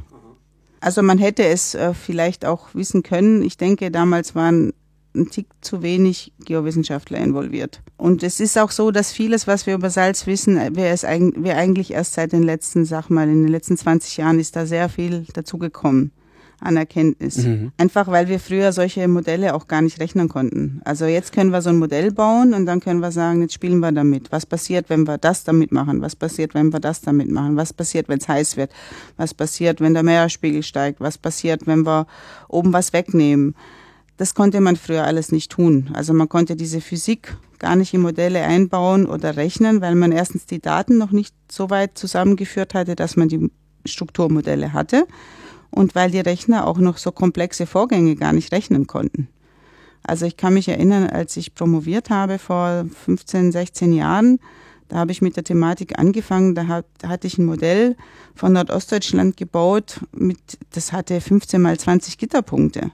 [0.79, 3.41] Also man hätte es äh, vielleicht auch wissen können.
[3.41, 4.73] Ich denke, damals waren
[5.15, 7.81] ein Tick zu wenig Geowissenschaftler involviert.
[7.97, 11.57] Und es ist auch so, dass vieles, was wir über Salz wissen, wir, es, wir
[11.57, 14.87] eigentlich erst seit den letzten, sag mal, in den letzten 20 Jahren ist da sehr
[14.87, 16.11] viel dazugekommen.
[16.59, 17.37] An Erkenntnis.
[17.37, 17.71] Mhm.
[17.77, 20.81] Einfach weil wir früher solche Modelle auch gar nicht rechnen konnten.
[20.85, 23.79] Also jetzt können wir so ein Modell bauen und dann können wir sagen, jetzt spielen
[23.79, 24.31] wir damit.
[24.31, 26.01] Was passiert, wenn wir das damit machen?
[26.01, 27.57] Was passiert, wenn wir das damit machen?
[27.57, 28.71] Was passiert, wenn es heiß wird?
[29.17, 30.99] Was passiert, wenn der Meeresspiegel steigt?
[30.99, 32.07] Was passiert, wenn wir
[32.47, 33.55] oben was wegnehmen?
[34.17, 35.91] Das konnte man früher alles nicht tun.
[35.93, 40.47] Also man konnte diese Physik gar nicht in Modelle einbauen oder rechnen, weil man erstens
[40.47, 43.51] die Daten noch nicht so weit zusammengeführt hatte, dass man die
[43.85, 45.05] Strukturmodelle hatte
[45.77, 49.27] und weil die Rechner auch noch so komplexe Vorgänge gar nicht rechnen konnten.
[50.03, 54.39] Also ich kann mich erinnern, als ich promoviert habe vor 15, 16 Jahren,
[54.87, 57.97] da habe ich mit der Thematik angefangen, da, hat, da hatte ich ein Modell
[58.35, 60.39] von Nordostdeutschland gebaut, mit,
[60.71, 62.91] das hatte 15 mal 20 Gitterpunkte.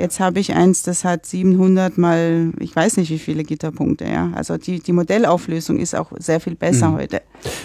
[0.00, 4.30] Jetzt habe ich eins, das hat 700 mal, ich weiß nicht wie viele Gitterpunkte, ja.
[4.34, 6.94] Also die, die Modellauflösung ist auch sehr viel besser Mhm.
[6.94, 7.20] heute.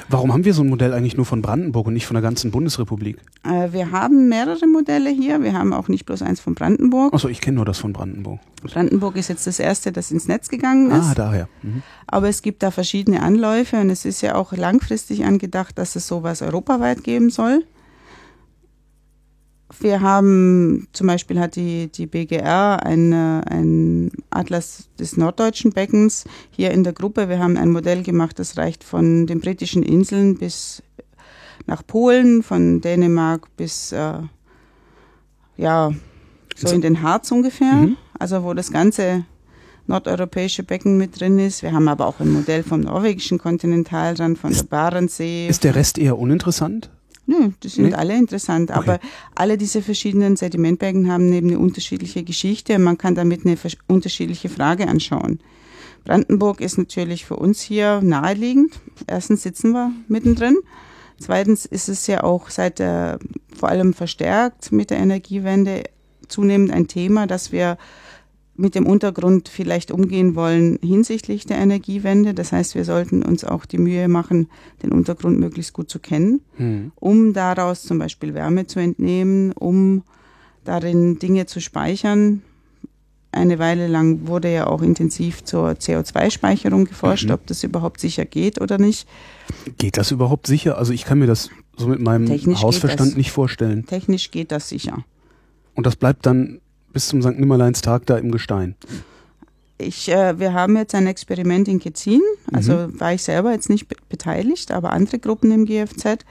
[0.10, 2.52] Warum haben wir so ein Modell eigentlich nur von Brandenburg und nicht von der ganzen
[2.52, 3.18] Bundesrepublik?
[3.46, 5.42] Äh, wir haben mehrere Modelle hier.
[5.42, 7.14] Wir haben auch nicht bloß eins von Brandenburg.
[7.14, 8.42] Achso, ich kenne nur das von Brandenburg.
[8.64, 11.06] Brandenburg ist jetzt das erste, das ins Netz gegangen ist.
[11.12, 11.48] Ah, daher.
[11.64, 11.84] Mhm.
[12.06, 16.06] Aber es gibt da verschiedene Anläufe und es ist ja auch langfristig angedacht, dass es
[16.06, 17.64] sowas europaweit geben soll.
[19.80, 26.72] Wir haben, zum Beispiel hat die, die BGR eine, ein Atlas des norddeutschen Beckens hier
[26.72, 27.30] in der Gruppe.
[27.30, 30.84] Wir haben ein Modell gemacht, das reicht von den britischen Inseln bis
[31.66, 34.20] nach Polen, von Dänemark bis, äh,
[35.58, 35.92] ja,
[36.56, 37.74] so in den Harz ungefähr.
[37.74, 37.98] Mhm.
[38.18, 39.26] Also wo das ganze
[39.88, 41.62] nordeuropäische Becken mit drin ist.
[41.62, 45.48] Wir haben aber auch ein Modell vom norwegischen Kontinentalrand, von der Barentssee.
[45.48, 46.90] Ist der Rest eher uninteressant?
[47.28, 47.94] Nö, die sind Nee?
[47.94, 48.78] alle interessant, Okay.
[48.80, 49.00] aber
[49.34, 53.58] alle diese verschiedenen Sedimentbecken haben eben eine unterschiedliche Geschichte und man kann damit eine
[53.88, 55.40] unterschiedliche Frage anschauen.
[56.04, 58.80] Brandenburg ist natürlich für uns hier naheliegend.
[59.08, 60.56] Erstens sitzen wir mittendrin.
[61.20, 63.18] Zweitens ist es ja auch seit der,
[63.58, 65.84] vor allem verstärkt mit der Energiewende
[66.28, 67.78] zunehmend ein Thema, dass wir
[68.58, 72.34] mit dem Untergrund vielleicht umgehen wollen hinsichtlich der Energiewende.
[72.34, 74.48] Das heißt, wir sollten uns auch die Mühe machen,
[74.82, 76.92] den Untergrund möglichst gut zu kennen Hm.
[76.96, 80.04] um daraus zum Beispiel Wärme zu entnehmen, um
[80.64, 82.42] darin Dinge zu speichern.
[83.32, 87.32] Eine Weile lang wurde ja auch intensiv zur CO2-Speicherung geforscht, Mhm.
[87.34, 89.06] ob das überhaupt sicher geht oder nicht.
[89.78, 90.78] Geht das überhaupt sicher?
[90.78, 93.18] Also ich kann mir das so mit meinem Technisch Hausverstand das.
[93.18, 93.86] nicht vorstellen.
[93.86, 95.04] Technisch geht das sicher.
[95.74, 96.62] Und das bleibt dann
[96.96, 97.38] bis zum St.
[97.38, 98.76] Nimmerleinstag da im Gestein.
[99.78, 102.22] Ich, äh, wir haben jetzt ein Experiment in Ketzin,
[102.54, 106.24] also war ich selber jetzt nicht be beteiligt, aber andere Gruppen im GFZ.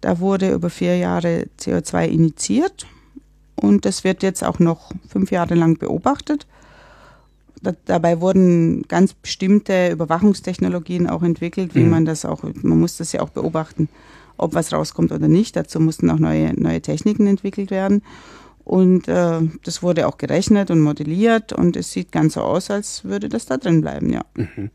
[0.00, 2.86] Da wurde über vier Jahre CO2 initiiert
[3.54, 6.48] und das wird jetzt auch noch fünf Jahre lang beobachtet.
[7.62, 11.90] Da, dabei wurden ganz bestimmte Überwachungstechnologien auch entwickelt, wie Mhm.
[11.90, 13.88] man das auch, man muss das ja auch beobachten,
[14.36, 15.54] ob was rauskommt oder nicht.
[15.54, 18.02] Dazu mussten auch neue, neue Techniken entwickelt werden.
[18.68, 23.02] Und äh, das wurde auch gerechnet und modelliert und es sieht ganz so aus, als
[23.02, 24.20] würde das da drin bleiben, ja.
[24.34, 24.70] Mhm.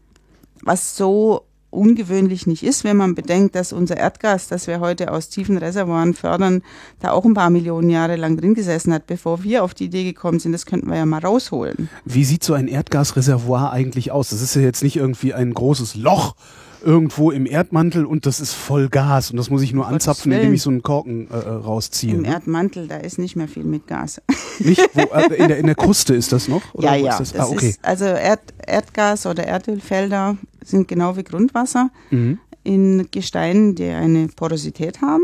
[0.63, 5.29] Was so ungewöhnlich nicht ist, wenn man bedenkt, dass unser Erdgas, das wir heute aus
[5.29, 6.63] tiefen Reservoiren fördern,
[7.01, 10.05] da auch ein paar Millionen Jahre lang drin gesessen hat, bevor wir auf die Idee
[10.05, 11.87] gekommen sind, das könnten wir ja mal rausholen.
[12.03, 14.29] Wie sieht so ein Erdgasreservoir eigentlich aus?
[14.29, 16.35] Das ist ja jetzt nicht irgendwie ein großes Loch
[16.83, 20.31] irgendwo im Erdmantel und das ist voll Gas und das muss ich nur Gottes anzapfen,
[20.31, 20.53] indem Willen.
[20.55, 22.13] ich so einen Korken äh, äh, rausziehe.
[22.13, 22.27] Im ne?
[22.27, 24.21] Erdmantel, da ist nicht mehr viel mit Gas.
[24.59, 24.81] Nicht?
[24.93, 26.61] Wo, äh, in, der, in der Kruste ist das noch?
[26.73, 27.11] Oder ja, ja.
[27.11, 27.33] Ist das?
[27.33, 27.69] Das ah, okay.
[27.69, 32.39] ist, also Erd, Erdgas oder Erdölfelder sind genau wie Grundwasser Mhm.
[32.63, 35.23] in Gesteinen, die eine Porosität haben,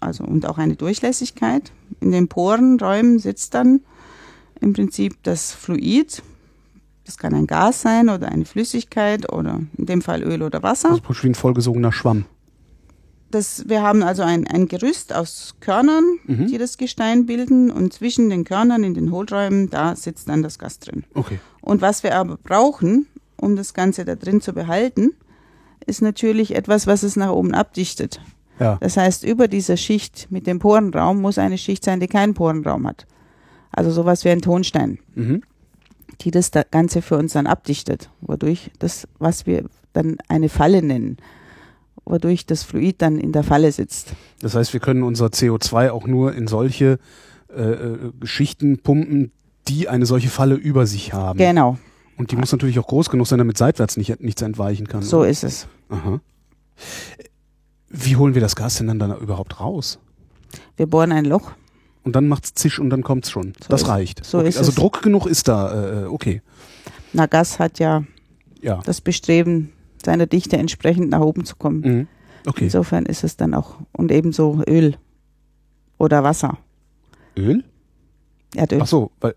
[0.00, 1.72] also und auch eine Durchlässigkeit.
[2.00, 3.80] In den Porenräumen sitzt dann
[4.60, 6.22] im Prinzip das Fluid.
[7.04, 10.90] Das kann ein Gas sein oder eine Flüssigkeit oder in dem Fall Öl oder Wasser.
[10.90, 12.26] Also praktisch wie ein vollgesogener Schwamm.
[13.30, 16.48] Das, wir haben also ein, ein Gerüst aus Körnern, Mhm.
[16.48, 20.58] die das Gestein bilden und zwischen den Körnern in den Hohlräumen, da sitzt dann das
[20.58, 21.04] Gas drin.
[21.14, 21.40] Okay.
[21.62, 25.12] Und was wir aber brauchen, um das Ganze da drin zu behalten,
[25.86, 28.20] ist natürlich etwas, was es nach oben abdichtet.
[28.60, 28.76] Ja.
[28.80, 32.86] Das heißt, über dieser Schicht mit dem Porenraum muss eine Schicht sein, die keinen Porenraum
[32.86, 33.06] hat.
[33.72, 35.42] Also sowas wie ein Tonstein, Mhm.
[36.24, 40.82] Die das da Ganze für uns dann abdichtet, wodurch das, was wir dann eine Falle
[40.82, 41.18] nennen,
[42.04, 44.14] wodurch das Fluid dann in der Falle sitzt.
[44.40, 46.98] Das heißt, wir können unser CO2 auch nur in solche
[47.54, 49.32] äh, äh, Schichten pumpen,
[49.68, 51.38] die eine solche Falle über sich haben.
[51.38, 51.78] Genau,
[52.18, 55.02] Und die muss natürlich auch groß genug sein, damit seitwärts nicht, nichts entweichen kann.
[55.02, 55.28] so oder?
[55.28, 55.66] ist es.
[55.88, 56.20] Aha.
[57.88, 59.98] Wie holen wir das Gas denn dann, dann überhaupt raus?
[60.76, 61.52] Wir bohren ein Loch.
[62.04, 63.52] Und dann macht's zisch und dann kommt's schon.
[63.62, 64.24] So das ist- reicht.
[64.24, 64.48] so okay.
[64.48, 64.74] ist also es.
[64.74, 66.02] Druck genug ist da.
[66.02, 66.42] Äh, okay.
[67.12, 68.04] Na, Gas hat ja
[68.60, 68.80] Ja.
[68.84, 69.72] das Bestreben,
[70.04, 71.80] seiner Dichte entsprechend nach oben zu kommen.
[71.80, 72.08] Mhm.
[72.46, 72.64] Okay.
[72.64, 74.96] Insofern ist es dann auch, und ebenso Öl
[75.98, 76.58] oder Wasser.
[77.36, 77.62] Öl?
[78.56, 78.80] Erdöl.
[78.82, 79.34] Ach so, weil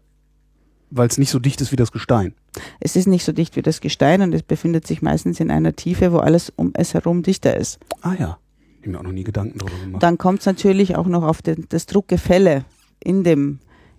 [0.91, 2.34] weil es nicht so dicht ist wie das Gestein.
[2.80, 5.75] Es ist nicht so dicht wie das Gestein und es befindet sich meistens in einer
[5.75, 7.80] Tiefe, wo alles um es herum dichter ist.
[8.01, 8.38] Ah ja.
[8.86, 10.04] Ich mir auch noch nie Gedanken darüber gemacht.
[10.04, 12.65] Dann kommt es natürlich auch noch auf den, das Druckgefälle
[13.00, 13.58] in dem,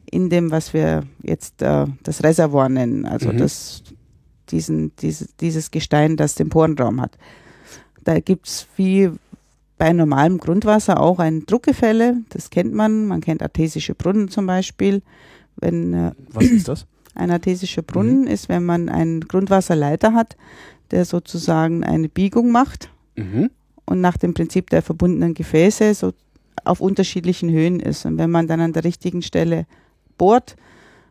[0.08, 3.38] in dem, was wir jetzt äh, das Reservoir nennen, also Mhm.
[3.38, 3.82] das,
[4.50, 7.18] diesen, dieses, dieses Gestein, das den Porenraum hat.
[8.04, 9.10] Da gibt's wie
[9.76, 13.06] bei normalem Grundwasser auch ein Druckgefälle, das kennt man.
[13.06, 15.02] Man kennt artesische Brunnen zum Beispiel.
[15.56, 16.86] Wenn äh, Was ist das?
[17.16, 20.36] ein artesischer Brunnen ist, wenn man einen Grundwasserleiter hat,
[20.92, 23.50] der sozusagen eine Biegung macht Mhm.
[23.86, 26.12] Und nach dem Prinzip der verbundenen Gefäße so
[26.64, 28.04] auf unterschiedlichen Höhen ist.
[28.04, 29.66] Und wenn man dann an der richtigen Stelle
[30.18, 30.56] bohrt,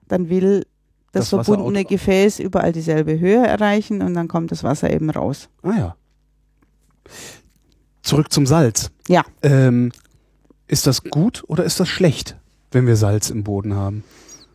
[0.08, 0.66] dann will
[1.12, 5.50] das, Das verbundene Gefäß überall dieselbe Höhe erreichen und dann kommt das Wasser eben raus.
[5.62, 5.96] Ah ja.
[8.02, 8.92] Zurück zum Salz.
[9.08, 9.24] Ja.
[9.42, 9.92] Ähm,
[10.68, 12.36] ist das gut oder ist das schlecht,
[12.72, 14.04] wenn wir Salz im Boden haben?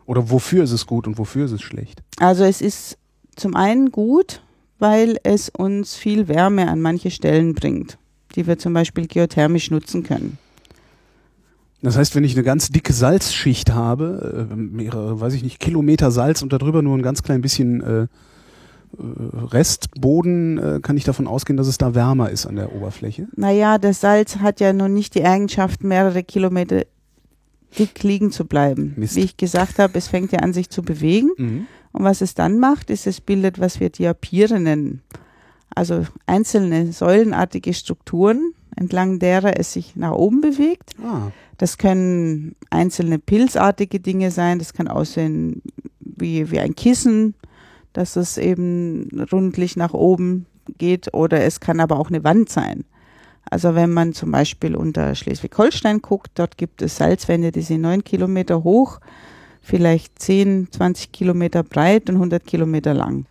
[0.07, 2.03] Oder wofür ist es gut und wofür ist es schlecht?
[2.19, 2.99] Also es ist
[3.37, 4.43] zum einen gut,
[4.79, 7.97] weil es uns viel Wärme an manche Stellen bringt,
[8.37, 10.39] die wir zum Beispiel geothermisch nutzen können.
[11.83, 16.11] Das heißt, wenn ich eine ganz dicke Salzschicht habe, äh, mehrere, weiß ich nicht, Kilometer
[16.11, 18.07] Salz und darüber nur ein ganz klein bisschen äh, äh,
[18.99, 23.29] Restboden, äh, kann ich davon ausgehen, dass es da wärmer ist an der Oberfläche.
[23.35, 26.83] Naja, das Salz hat ja nun nicht die Eigenschaft, mehrere Kilometer
[27.79, 28.95] dick liegen zu bleiben.
[28.97, 29.17] Mist.
[29.17, 31.31] Wie ich gesagt habe, es fängt ja an, sich zu bewegen.
[31.37, 31.67] Mhm.
[31.93, 35.03] Und was es dann macht, ist, es bildet, was wir Diapire nennen.
[35.75, 40.91] Also einzelne säulenartige Strukturen, entlang derer es sich nach oben bewegt.
[41.03, 45.63] Ah, Das können einzelne pilzartige Dinge sein, das kann aussehen
[46.01, 47.35] wie, wie ein Kissen,
[47.93, 50.47] dass es eben rundlich nach oben
[50.79, 52.85] geht oder es kann aber auch eine Wand sein.
[53.51, 58.05] Also wenn man zum Beispiel unter Schleswig-Holstein guckt, dort gibt es Salzwände, die sind neun
[58.05, 59.01] Kilometer hoch,
[59.61, 63.27] vielleicht 10, 20 Kilometer breit und 100 Kilometer lang.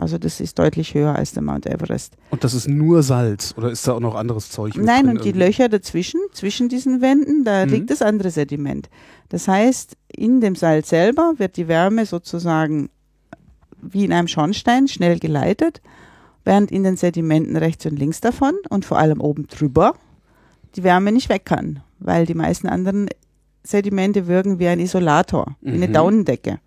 [0.00, 2.16] Also das ist deutlich höher als der Mount Everest.
[2.30, 5.28] und das ist nur Salz oder ist da auch noch anderes Zeug Nein, und die
[5.28, 5.44] irgendwie?
[5.44, 7.72] Löcher dazwischen, zwischen diesen Wänden, da Mhm.
[7.72, 8.88] liegt das andere Sediment.
[9.28, 12.88] Das heißt, in dem Salz selber wird die Wärme sozusagen
[13.82, 15.80] wie in einem Schornstein schnell geleitet,
[16.44, 19.94] während in den Sedimenten rechts und links davon und vor allem oben drüber
[20.76, 23.08] die Wärme nicht weg kann, weil die meisten anderen
[23.62, 25.92] Sedimente wirken wie ein Isolator, wie eine Mhm.
[25.92, 26.58] Daunendecke.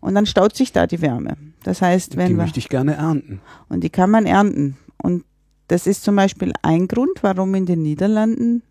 [0.00, 1.36] Und dann staut sich da die Wärme.
[1.68, 3.42] Das heißt, wenn Die wir möchte ich gerne ernten.
[3.68, 4.78] und die kann man ernten.
[5.02, 5.24] Und
[5.66, 8.62] das ist zum Beispiel ein Grund, warum in den Niederlanden,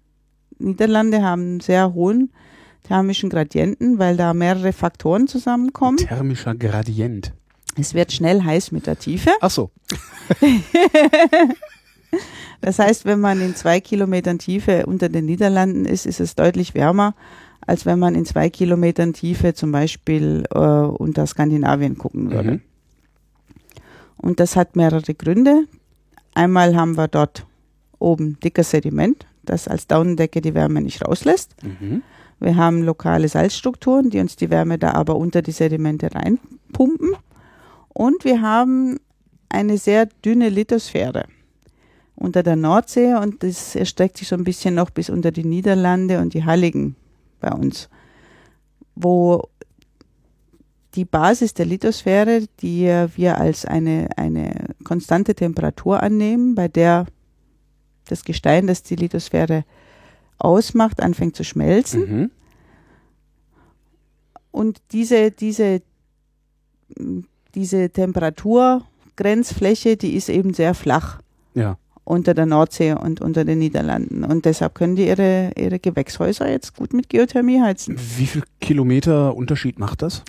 [0.57, 2.31] Niederlande haben einen sehr hohen
[2.81, 5.97] thermischen Gradienten, weil da mehrere Faktoren zusammenkommen.
[5.97, 7.33] Thermischer Gradient.
[7.79, 9.29] Es wird schnell heiß mit der Tiefe.
[9.41, 9.69] Ach so.
[12.61, 16.73] Das heißt, wenn man in zwei Kilometern Tiefe unter den Niederlanden ist, ist es deutlich
[16.73, 17.13] wärmer,
[17.61, 22.51] als wenn man in zwei Kilometern Tiefe zum Beispiel äh, unter Skandinavien gucken würde.
[22.53, 22.61] Mhm.
[24.17, 25.65] Und das hat mehrere Gründe.
[26.33, 27.45] Einmal haben wir dort
[27.99, 31.55] oben dicker Sediment, das als Daunendecke die Wärme nicht rauslässt.
[31.63, 32.03] Mhm.
[32.39, 37.15] Wir haben lokale Salzstrukturen, die uns die Wärme da aber unter die Sedimente reinpumpen.
[37.89, 38.99] Und wir haben
[39.49, 41.25] eine sehr dünne Lithosphäre
[42.15, 46.19] unter der Nordsee und das erstreckt sich so ein bisschen noch bis unter die Niederlande
[46.19, 46.95] und die Halligen
[47.39, 47.89] bei uns,
[48.95, 49.49] wo
[50.97, 57.05] die Basis der Lithosphäre, die wir als eine, eine konstante Temperatur annehmen, bei der
[58.09, 59.63] das Gestein, das die Lithosphäre
[60.39, 62.01] ausmacht, anfängt zu schmelzen.
[62.01, 62.31] Mhm.
[64.51, 65.81] Und diese, diese,
[67.53, 71.19] diese Temperaturgrenzfläche, die ist eben sehr flach
[71.53, 71.77] Ja.
[72.05, 74.23] unter der Nordsee und unter den Niederlanden.
[74.23, 77.99] Und deshalb können die ihre, ihre Gewächshäuser jetzt gut mit Geothermie heizen.
[78.17, 80.23] Wie viel Kilometer Unterschied macht das?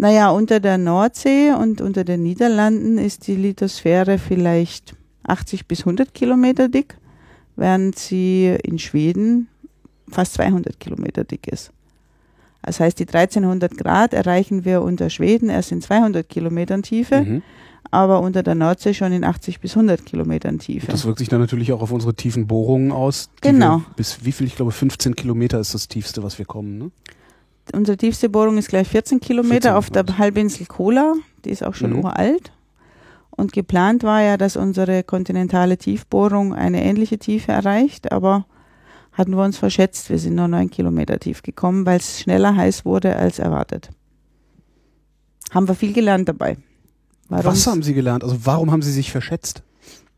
[0.00, 6.14] Naja, unter der Nordsee und unter den Niederlanden ist die Lithosphäre vielleicht 80 bis 100
[6.14, 6.96] Kilometer dick,
[7.56, 9.48] während sie in Schweden
[10.10, 11.70] fast 200 Kilometer dick ist.
[12.62, 17.42] Das heißt, die 1300 Grad erreichen wir unter Schweden erst in 200 Kilometern Tiefe, Mhm.
[17.90, 20.86] aber unter der Nordsee schon in 80 bis 100 Kilometern Tiefe.
[20.90, 23.28] Das wirkt sich dann natürlich auch auf unsere tiefen Bohrungen aus.
[23.42, 23.82] Genau.
[23.96, 24.46] Bis wie viel?
[24.46, 26.78] Ich glaube 15 Kilometer ist das tiefste, was wir kommen.
[26.78, 26.90] Ne?
[27.72, 30.18] Unsere tiefste Bohrung ist gleich 14 Kilometer 14, auf der?
[30.18, 31.14] Halbinsel Kola.
[31.44, 32.04] Die ist auch schon Mhm.
[32.04, 32.52] uralt.
[33.30, 38.44] Und geplant war ja, dass unsere kontinentale Tiefbohrung eine ähnliche Tiefe erreicht, aber
[39.12, 40.10] hatten wir uns verschätzt.
[40.10, 43.90] Wir sind nur neun Kilometer tief gekommen, weil es schneller heiß wurde als erwartet.
[45.52, 46.58] Haben wir viel gelernt dabei.
[47.28, 47.46] Warum?
[47.46, 48.24] Was haben Sie gelernt?
[48.24, 49.62] Also warum haben Sie sich verschätzt?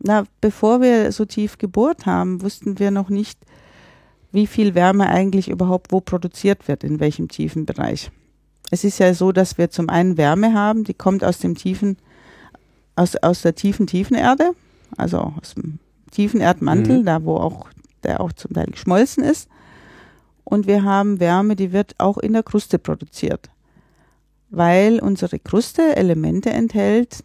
[0.01, 3.39] Na, bevor wir so tief gebohrt haben, wussten wir noch nicht,
[4.33, 8.11] wie viel Wärme eigentlich überhaupt wo produziert wird, in welchem tiefen Bereich.
[8.71, 11.99] Es ist ja so, dass wir zum einen Wärme haben, die kommt aus dem tiefen,
[12.97, 14.53] aus, aus der tiefen Tiefenerde,
[14.97, 15.79] also aus dem
[16.11, 17.05] tiefen Erdmantel, mhm.
[17.05, 17.69] da wo auch,
[18.03, 19.49] der auch zum Teil geschmolzen ist.
[20.45, 23.51] Und wir haben Wärme, die wird auch in der Kruste produziert,
[24.49, 27.23] weil unsere Kruste Elemente enthält,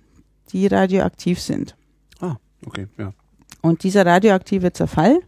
[0.52, 1.76] die radioaktiv sind.
[2.20, 2.36] Ah,
[2.66, 3.14] okay, ja.
[3.62, 5.22] Und dieser radioaktive Zerfall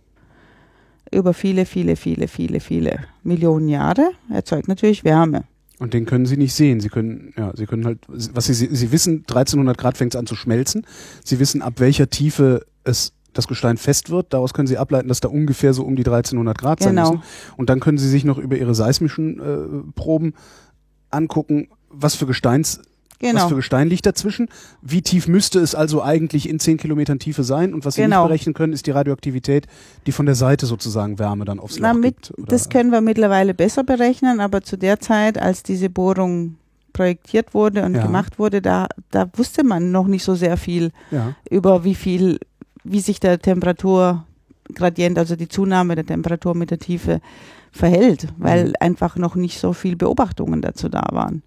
[1.11, 5.43] über viele, viele, viele, viele, viele Millionen Jahre erzeugt natürlich Wärme.
[5.79, 6.81] Und den können Sie nicht sehen.
[6.81, 10.27] Sie können, ja, Sie können halt, was Sie, Sie wissen, 1300 Grad fängt es an
[10.27, 10.85] zu schmelzen.
[11.23, 14.33] Sie wissen, ab welcher Tiefe es das Gestein fest wird.
[14.33, 17.11] Daraus können Sie ableiten, dass da ungefähr so um die 1300 Grad sein genau.
[17.11, 17.23] müssen.
[17.55, 20.33] Und dann können Sie sich noch über Ihre seismischen äh, Proben
[21.09, 22.81] angucken, was für Gesteins
[23.19, 23.41] Genau.
[23.41, 24.47] Was für Gestein liegt dazwischen?
[24.81, 27.73] Wie tief müsste es also eigentlich in 10 Kilometern Tiefe sein?
[27.73, 28.23] Und was Sie genau.
[28.23, 29.67] nicht berechnen können, ist die Radioaktivität,
[30.05, 32.39] die von der Seite sozusagen Wärme dann aufs Loch mit, gibt.
[32.39, 32.47] Oder?
[32.47, 36.55] Das können wir mittlerweile besser berechnen, aber zu der Zeit, als diese Bohrung
[36.93, 38.03] projektiert wurde und ja.
[38.03, 41.35] gemacht wurde, da, da wusste man noch nicht so sehr viel ja.
[41.49, 42.39] über wie viel,
[42.83, 47.19] wie sich der Temperaturgradient, also die Zunahme der Temperatur mit der Tiefe
[47.71, 48.73] verhält, weil mhm.
[48.79, 51.43] einfach noch nicht so viel Beobachtungen dazu da waren.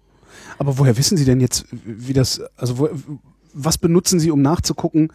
[0.57, 2.89] Aber woher wissen Sie denn jetzt, wie das, also wo,
[3.53, 5.09] was benutzen Sie, um nachzugucken,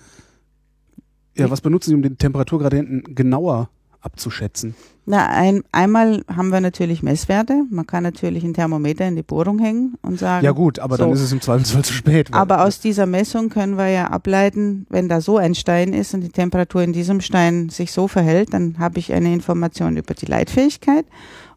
[1.36, 4.74] ja, was benutzen Sie, um den Temperaturgradienten genauer abzuschätzen?
[5.06, 7.64] Na, ein, einmal haben wir natürlich Messwerte.
[7.70, 10.44] Man kann natürlich ein Thermometer in die Bohrung hängen und sagen.
[10.44, 11.04] Ja gut, aber so.
[11.04, 12.34] dann ist es im Zweifelsfall zu spät.
[12.34, 16.20] Aber aus dieser Messung können wir ja ableiten, wenn da so ein Stein ist und
[16.20, 20.26] die Temperatur in diesem Stein sich so verhält, dann habe ich eine Information über die
[20.26, 21.06] Leitfähigkeit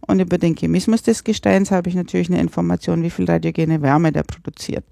[0.07, 4.11] und über den Chemismus des Gesteins habe ich natürlich eine Information, wie viel radiogene Wärme
[4.11, 4.83] der produziert.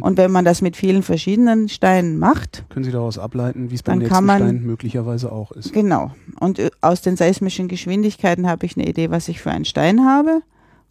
[0.00, 3.82] Und wenn man das mit vielen verschiedenen Steinen macht, können Sie daraus ableiten, wie es
[3.82, 5.72] beim nächsten man, Stein möglicherweise auch ist.
[5.72, 6.10] Genau.
[6.40, 10.04] Und äh, aus den seismischen Geschwindigkeiten habe ich eine Idee, was ich für einen Stein
[10.04, 10.42] habe.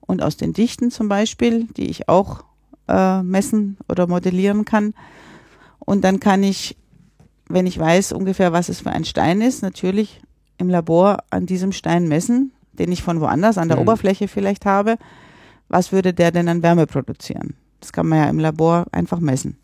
[0.02, 2.44] Und aus den Dichten zum Beispiel, die ich auch
[2.88, 4.94] äh, messen oder modellieren kann.
[5.80, 6.78] Und dann kann ich,
[7.48, 10.22] wenn ich weiß ungefähr, was es für ein Stein ist, natürlich
[10.58, 13.84] im Labor an diesem Stein messen, den ich von woanders an der mhm.
[13.84, 14.98] Oberfläche vielleicht habe,
[15.70, 17.56] was würde der denn an Wärme produzieren?
[17.80, 19.58] Das kann man ja im Labor einfach messen.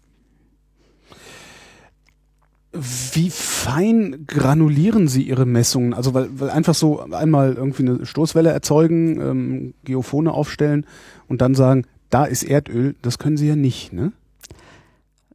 [2.71, 5.93] Wie fein granulieren Sie Ihre Messungen?
[5.93, 10.85] Also weil, weil einfach so einmal irgendwie eine Stoßwelle erzeugen, ähm, Geophone aufstellen
[11.27, 14.11] und dann sagen, da ist Erdöl, das können Sie ja nicht, ne?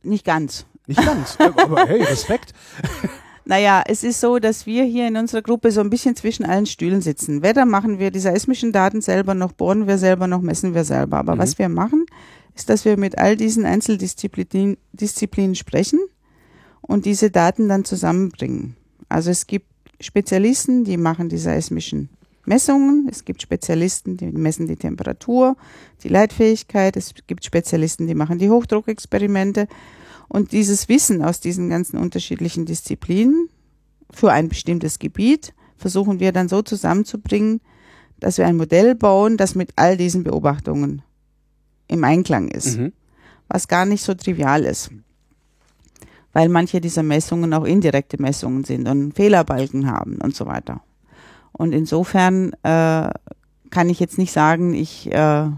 [0.03, 0.67] Nicht ganz.
[0.87, 2.53] Nicht ganz, aber hey, Respekt.
[3.47, 6.65] Naja, es ist so, dass wir hier in unserer Gruppe so ein bisschen zwischen allen
[6.65, 7.43] Stühlen sitzen.
[7.43, 11.19] Weder machen wir die seismischen Daten selber, noch bohren wir selber, noch messen wir selber.
[11.19, 11.41] Aber mhm.
[11.41, 12.07] was wir machen,
[12.55, 16.01] ist, dass wir mit all diesen Einzeldisziplinen Disziplinen sprechen
[16.81, 18.77] und diese Daten dann zusammenbringen.
[19.09, 19.67] Also es gibt
[20.01, 22.09] Spezialisten, die machen die seismischen
[22.47, 23.09] Messungen.
[23.11, 25.57] Es gibt Spezialisten, die messen die Temperatur,
[26.03, 26.97] die Leitfähigkeit.
[26.97, 29.69] Es gibt Spezialisten, die machen die Hochdruckexperimente.
[30.29, 33.49] Und dieses Wissen aus diesen ganzen unterschiedlichen Disziplinen
[34.11, 37.61] für ein bestimmtes Gebiet versuchen wir dann so zusammenzubringen,
[38.21, 41.03] dass wir ein Modell bauen, das mit all diesen Beobachtungen
[41.89, 42.79] im Einklang ist.
[42.79, 42.93] Mhm.
[43.49, 44.91] Was gar nicht so trivial ist.
[46.33, 50.83] Weil manche dieser Messungen auch indirekte Messungen sind und Fehlerbalken haben und so weiter.
[51.53, 53.11] Und insofern äh,
[53.71, 55.51] kann ich jetzt nicht sagen, ich äh,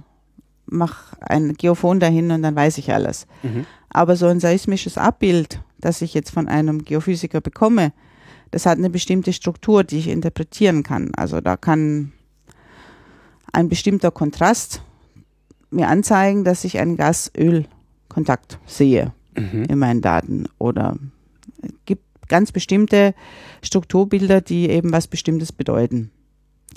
[0.66, 3.26] mache ein Geophon dahin und dann weiß ich alles.
[3.42, 3.66] Mhm.
[3.88, 7.92] Aber so ein seismisches Abbild, das ich jetzt von einem Geophysiker bekomme,
[8.50, 11.12] das hat eine bestimmte Struktur, die ich interpretieren kann.
[11.16, 12.12] Also da kann
[13.52, 14.82] ein bestimmter Kontrast
[15.70, 19.64] mir anzeigen, dass ich einen Gas-Öl-Kontakt sehe mhm.
[19.64, 20.46] in meinen Daten.
[20.58, 20.96] Oder
[21.62, 23.14] es gibt ganz bestimmte
[23.62, 26.10] Strukturbilder, die eben was Bestimmtes bedeuten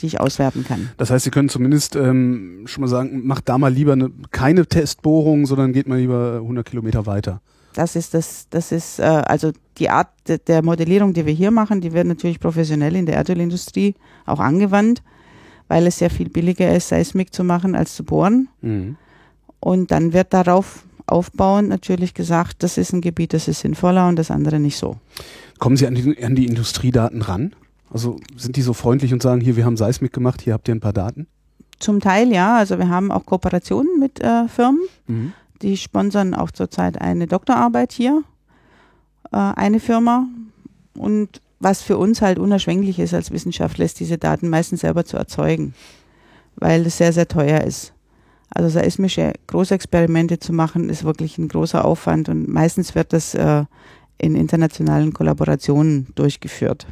[0.02, 0.90] die ich auswerten kann.
[0.98, 4.66] Das heißt, Sie können zumindest ähm, schon mal sagen, macht da mal lieber eine, keine
[4.66, 7.42] Testbohrung, sondern geht mal lieber 100 Kilometer weiter.
[7.74, 10.10] Das ist das, das ist äh, also die Art
[10.48, 15.02] der Modellierung, die wir hier machen, die wird natürlich professionell in der Erdölindustrie auch angewandt,
[15.68, 18.50] weil es sehr viel billiger ist, Seismik zu machen als zu bohren.
[18.62, 18.98] Mhm.
[19.60, 24.18] Und dann wird darauf aufbauend natürlich gesagt, das ist ein Gebiet, das ist sinnvoller und
[24.18, 24.98] das andere nicht so.
[25.58, 27.54] Kommen Sie an die, an die Industriedaten ran?
[27.92, 30.76] Also sind die so freundlich und sagen, hier, wir haben Seismik gemacht, hier habt ihr
[30.76, 31.28] ein paar Daten?
[31.80, 32.58] Zum Teil ja.
[32.58, 34.82] Also wir haben auch Kooperationen mit äh, Firmen.
[35.08, 35.34] Mhm.
[35.62, 38.24] Die sponsern auch zurzeit eine Doktorarbeit hier,
[39.32, 40.28] äh, eine Firma.
[40.98, 45.18] Und was für uns halt unerschwinglich ist als Wissenschaftler, ist diese Daten meistens selber zu
[45.18, 45.74] erzeugen,
[46.56, 47.94] weil es sehr, sehr teuer ist.
[48.52, 53.66] Also seismische Großexperimente zu machen, ist wirklich ein großer Aufwand und meistens wird das äh,
[54.18, 56.88] in internationalen Kollaborationen durchgeführt.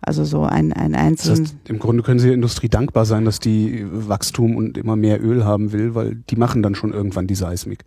[0.00, 1.44] Also so ein, ein einzelnen.
[1.44, 4.96] Das heißt, Im Grunde können Sie der Industrie dankbar sein, dass die Wachstum und immer
[4.96, 7.84] mehr Öl haben will, weil die machen dann schon irgendwann die Seismik.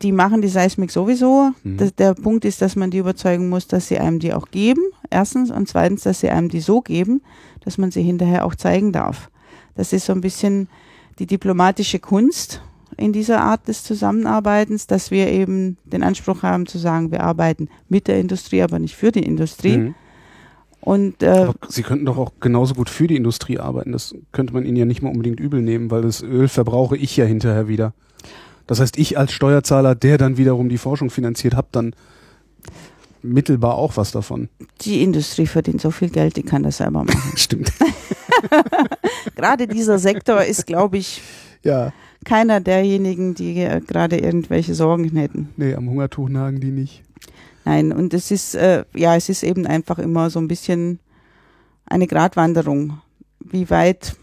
[0.00, 1.50] Die machen die Seismik sowieso.
[1.62, 1.76] Mhm.
[1.76, 4.82] Das, der Punkt ist, dass man die überzeugen muss, dass sie einem die auch geben.
[5.10, 5.50] Erstens.
[5.50, 7.22] Und zweitens, dass sie einem die so geben,
[7.60, 9.30] dass man sie hinterher auch zeigen darf.
[9.74, 10.68] Das ist so ein bisschen
[11.18, 12.62] die diplomatische Kunst
[12.96, 17.68] in dieser Art des Zusammenarbeitens, dass wir eben den Anspruch haben zu sagen, wir arbeiten
[17.88, 19.78] mit der Industrie, aber nicht für die Industrie.
[19.78, 19.94] Mhm.
[20.82, 23.92] Und äh, Aber Sie könnten doch auch genauso gut für die Industrie arbeiten.
[23.92, 27.16] Das könnte man Ihnen ja nicht mal unbedingt übel nehmen, weil das Öl verbrauche ich
[27.16, 27.94] ja hinterher wieder.
[28.66, 31.94] Das heißt, ich als Steuerzahler, der dann wiederum die Forschung finanziert, habe dann
[33.22, 34.48] mittelbar auch was davon.
[34.80, 37.32] die Industrie verdient so viel Geld, die kann das selber machen.
[37.36, 37.72] Stimmt.
[39.36, 41.22] Gerade dieser Sektor ist, glaube ich,
[41.62, 41.92] Ja.
[42.24, 43.54] keiner derjenigen, die
[43.86, 45.50] gerade irgendwelche Sorgen hätten.
[45.56, 47.02] Nee, am Hungertuch nagen die nicht.
[47.64, 50.98] Nein, und es ist, äh, ja, es ist eben einfach immer so ein bisschen
[51.86, 53.00] eine Gratwanderung.
[53.40, 54.16] Wie weit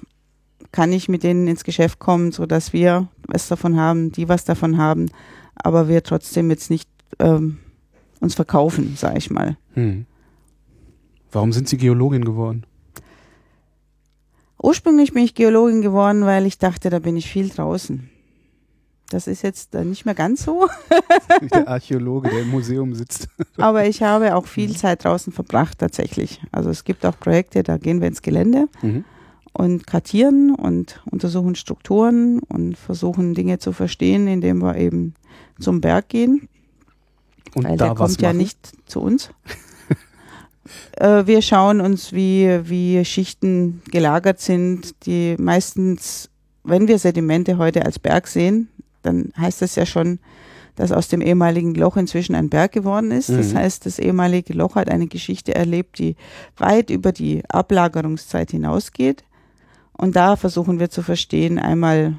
[0.71, 4.45] kann ich mit denen ins Geschäft kommen, so dass wir was davon haben, die was
[4.45, 5.09] davon haben,
[5.55, 7.59] aber wir trotzdem jetzt nicht ähm,
[8.19, 9.57] uns verkaufen, sag ich mal.
[9.73, 10.05] Hm.
[11.31, 12.65] Warum sind Sie Geologin geworden?
[14.61, 18.09] Ursprünglich bin ich Geologin geworden, weil ich dachte, da bin ich viel draußen.
[19.09, 20.67] Das ist jetzt äh, nicht mehr ganz so,
[21.53, 23.27] Der Archäologe, der im Museum sitzt.
[23.57, 26.41] aber ich habe auch viel Zeit draußen verbracht tatsächlich.
[26.51, 29.03] Also es gibt auch Projekte, da gehen wir ins Gelände Mhm.
[29.53, 35.15] und kartieren und untersuchen Strukturen und versuchen Dinge zu verstehen, indem wir eben
[35.59, 36.47] zum Berg gehen,
[37.55, 39.31] Und weil der kommt ja nicht zu uns.
[40.97, 46.29] äh, wir schauen uns, wie, wie Schichten gelagert sind, die meistens,
[46.63, 48.69] wenn wir Sedimente heute als Berg sehen,
[49.09, 50.19] dann heißt das ja schon,
[50.75, 53.29] dass aus dem ehemaligen Loch inzwischen ein Berg geworden ist.
[53.29, 53.57] Das Mhm.
[53.57, 56.15] heißt, das ehemalige Loch hat eine Geschichte erlebt, die
[56.57, 59.23] weit über die Ablagerungszeit hinausgeht.
[59.97, 62.15] Und da versuchen wir zu verstehen, einmal,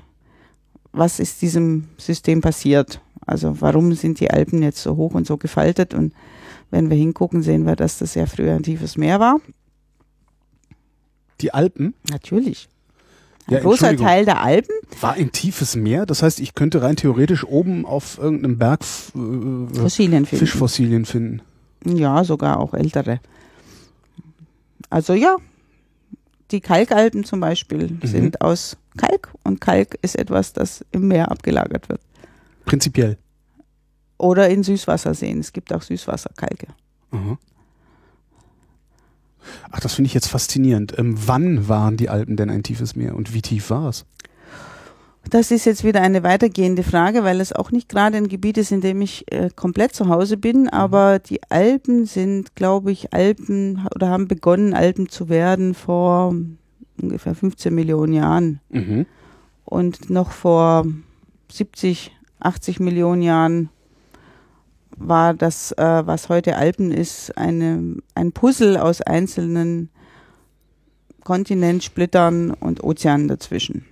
[0.92, 3.00] was ist diesem System passiert?
[3.26, 5.94] Also warum sind die Alpen jetzt so hoch und so gefaltet?
[5.94, 6.12] Und
[6.70, 9.40] wenn wir hingucken, sehen wir, dass das ja früher ein tiefes Meer war.
[11.40, 12.68] Die Alpen Natürlich.
[13.46, 13.96] Ein Ja, großer.
[13.96, 14.74] Teil der Alpen.
[15.00, 16.06] war ein tiefes Meer.
[16.06, 20.46] Das heißt, ich könnte rein theoretisch oben auf irgendeinem Berg äh, Fossilien finden.
[20.46, 21.42] Fischfossilien finden.
[21.84, 23.20] Ja, sogar auch ältere.
[24.90, 25.36] Also ja,
[26.50, 28.06] die Kalkalpen zum Beispiel Mhm.
[28.06, 32.00] sind aus Kalk und Kalk ist etwas, das im Meer abgelagert wird.
[32.66, 33.16] Prinzipiell.
[34.18, 35.38] Oder in Süßwasserseen.
[35.40, 36.66] Es gibt auch Süßwasserkalke.
[37.12, 37.38] Aha.
[39.70, 40.98] Ach, das finde ich jetzt faszinierend.
[40.98, 44.04] Ähm, wann waren die Alpen denn ein tiefes Meer und wie tief war es?
[45.28, 48.72] Das ist jetzt wieder eine weitergehende Frage, weil es auch nicht gerade ein Gebiet ist,
[48.72, 50.68] in dem ich äh, komplett zu Hause bin.
[50.68, 56.34] Aber die Alpen sind, glaube ich, Alpen oder haben begonnen, Alpen zu werden vor
[57.00, 58.60] ungefähr 15 Millionen Jahren.
[58.70, 59.06] Mhm.
[59.64, 60.86] Und noch vor
[61.52, 63.68] 70, 80 Millionen Jahren
[65.00, 69.90] war das, äh, was heute Alpen ist, eine, ein Puzzle aus einzelnen
[71.24, 73.84] Kontinentsplittern und Ozeanen dazwischen.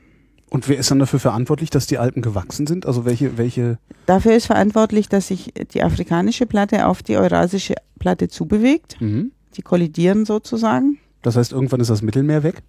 [0.51, 2.87] Und wer ist dann dafür verantwortlich, dass die Alpen gewachsen sind?
[2.87, 3.79] Also welche, welche?
[4.07, 9.01] Dafür ist verantwortlich, dass sich die afrikanische Platte auf die eurasische Platte zubewegt.
[9.01, 9.33] Mhm.
[9.57, 10.99] Die kollidieren sozusagen.
[11.23, 12.63] Das heißt, irgendwann ist das Mittelmeer weg?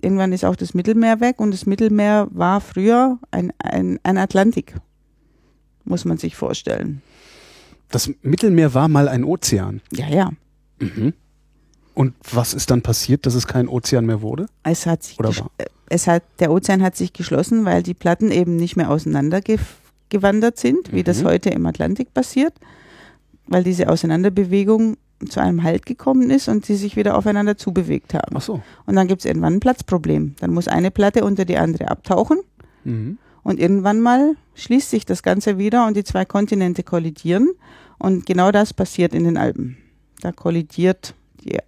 [0.00, 4.74] Irgendwann ist auch das Mittelmeer weg und das Mittelmeer war früher ein, ein, ein Atlantik.
[5.84, 7.00] Muss man sich vorstellen.
[7.94, 9.80] Das Mittelmeer war mal ein Ozean.
[9.92, 10.30] Ja, ja.
[10.80, 11.12] Mhm.
[11.94, 14.46] Und was ist dann passiert, dass es kein Ozean mehr wurde?
[14.64, 15.50] Es hat sich Oder war?
[15.58, 20.58] äh, es hat, der Ozean hat sich geschlossen, weil die Platten eben nicht mehr auseinandergewandert
[20.58, 21.26] sind, wie das Mhm.
[21.26, 22.52] heute im Atlantik passiert,
[23.46, 24.96] weil diese Auseinanderbewegung
[25.28, 28.34] zu einem Halt gekommen ist und sie sich wieder aufeinander zubewegt haben.
[28.36, 28.60] Ach so.
[28.86, 30.34] Und dann gibt es irgendwann ein Platzproblem.
[30.40, 32.40] Dann muss eine Platte unter die andere abtauchen
[32.82, 33.18] Mhm.
[33.44, 37.50] und irgendwann mal schließt sich das Ganze wieder und die zwei Kontinente kollidieren.
[37.98, 39.76] Und genau das passiert in den Alpen.
[40.20, 41.58] Da kollidiert die,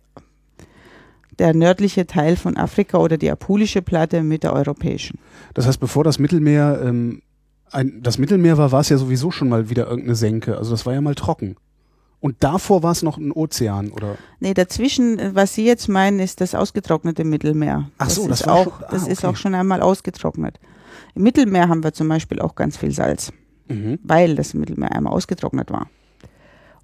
[1.39, 5.18] der nördliche Teil von Afrika oder die apulische Platte mit der europäischen.
[5.55, 7.22] Das heißt, bevor das Mittelmeer ähm,
[7.70, 10.57] ein, das Mittelmeer war, war es ja sowieso schon mal wieder irgendeine Senke.
[10.57, 11.57] Also das war ja mal trocken.
[12.20, 14.16] Und davor war es noch ein Ozean, oder?
[14.41, 17.91] Nee, dazwischen, äh, was Sie jetzt meinen, ist das ausgetrocknete Mittelmeer.
[17.99, 19.27] Ach so, das ist war auch, schon- ah, das ist okay.
[19.27, 20.59] auch schon einmal ausgetrocknet.
[21.14, 23.33] Im Mittelmeer haben wir zum Beispiel auch ganz viel Salz.
[23.68, 23.99] Mhm.
[24.05, 25.91] weil das Mittelmeer einmal ausgetrocknet war.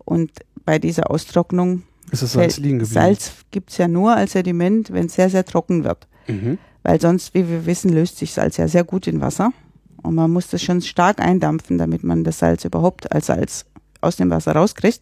[0.05, 0.31] Und
[0.65, 2.95] bei dieser Austrocknung, Ist das Salz liegen geblieben?
[2.95, 6.07] Salz gibt es ja nur als Sediment, wenn es sehr, sehr trocken wird.
[6.29, 6.59] Mhm.
[6.83, 9.53] Weil sonst, wie wir wissen, löst sich Salz ja sehr gut in Wasser.
[10.03, 13.65] Und man muss das schon stark eindampfen, damit man das Salz überhaupt als Salz
[14.01, 15.01] aus dem Wasser rauskriegt.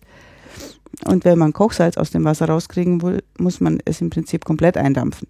[1.06, 4.76] Und wenn man Kochsalz aus dem Wasser rauskriegen will, muss man es im Prinzip komplett
[4.76, 5.28] eindampfen.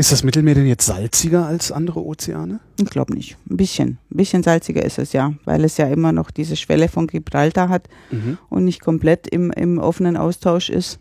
[0.00, 2.60] Ist das Mittelmeer denn jetzt salziger als andere Ozeane?
[2.80, 3.36] Ich glaube nicht.
[3.50, 3.98] Ein bisschen.
[4.10, 7.68] Ein bisschen salziger ist es ja, weil es ja immer noch diese Schwelle von Gibraltar
[7.68, 8.38] hat Mhm.
[8.48, 11.00] und nicht komplett im, im offenen Austausch ist.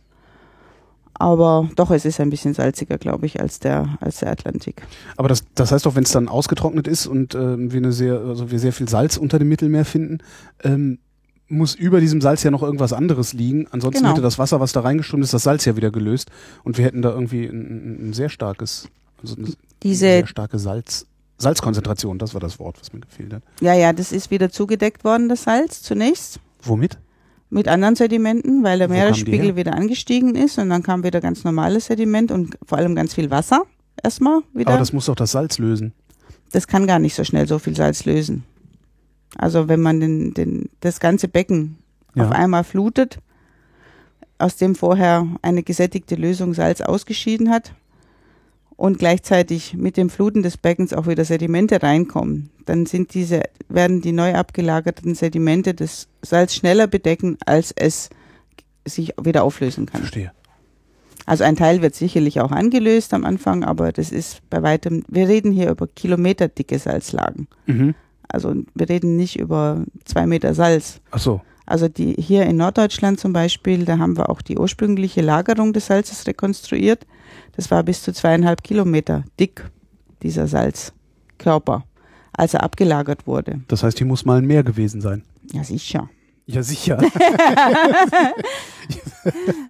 [1.14, 4.82] Aber doch, es ist ein bisschen salziger, glaube ich, als der, als der Atlantik.
[5.16, 8.20] Aber das, das heißt doch, wenn es dann ausgetrocknet ist und ähm, wir eine sehr,
[8.20, 10.18] also wir sehr viel Salz unter dem Mittelmeer finden,
[10.62, 11.00] ähm,
[11.50, 13.68] muss über diesem Salz ja noch irgendwas anderes liegen.
[13.72, 14.12] Ansonsten Genau.
[14.14, 16.30] hätte das Wasser, was da reingeströmt ist, das Salz ja wieder gelöst
[16.64, 18.88] und wir hätten da irgendwie ein, ein, sehr starkes,
[19.22, 19.48] also eine
[19.84, 21.06] Diese, sehr starke Salz,
[21.38, 22.20] Salzkonzentration.
[22.20, 23.44] Das war das Wort, was mir gefehlt hat.
[23.62, 26.40] ja, ja, das ist wieder zugedeckt worden, das Salz, zunächst.
[26.62, 26.98] Womit?
[27.50, 31.86] Mit anderen Sedimenten, weil der Meeresspiegel wieder angestiegen ist und dann kam wieder ganz normales
[31.88, 33.64] Sediment und vor allem ganz viel Wasser
[34.04, 34.70] erstmal wieder.
[34.70, 35.94] Aber das muss doch das Salz lösen.
[36.52, 38.44] das kann gar nicht so schnell so viel Salz lösen.
[39.38, 41.78] Also wenn man den, den, das ganze Becken
[42.16, 42.26] Ja.
[42.26, 43.20] auf einmal flutet,
[44.38, 47.74] aus dem vorher eine gesättigte Lösung Salz ausgeschieden hat
[48.78, 54.02] und gleichzeitig mit dem Fluten des Beckens auch wieder Sedimente reinkommen, dann sind diese, werden
[54.02, 58.10] die neu abgelagerten Sedimente das Salz schneller bedecken, als es
[58.86, 60.02] sich wieder auflösen kann.
[60.02, 60.32] Verstehe.
[61.26, 65.28] Also ein Teil wird sicherlich auch angelöst am Anfang, aber das ist bei weitem, wir
[65.28, 67.48] reden hier über kilometerdicke Salzlagen.
[67.68, 67.94] Mhm.
[68.30, 71.02] Also wir reden nicht über zwei Meter Salz.
[71.12, 71.42] Ach so.
[71.66, 75.88] Also die hier in Norddeutschland zum Beispiel, da haben wir auch die ursprüngliche Lagerung des
[75.88, 77.06] Salzes rekonstruiert.
[77.56, 79.70] Das war bis zu zweieinhalb Kilometer dick,
[80.24, 81.84] dieser Salzkörper,
[82.34, 83.62] als er abgelagert wurde.
[83.68, 85.24] Das heißt, hier muss mal ein Meer gewesen sein.
[85.52, 86.10] Ja, sicher.
[86.48, 86.98] Ja, sicher.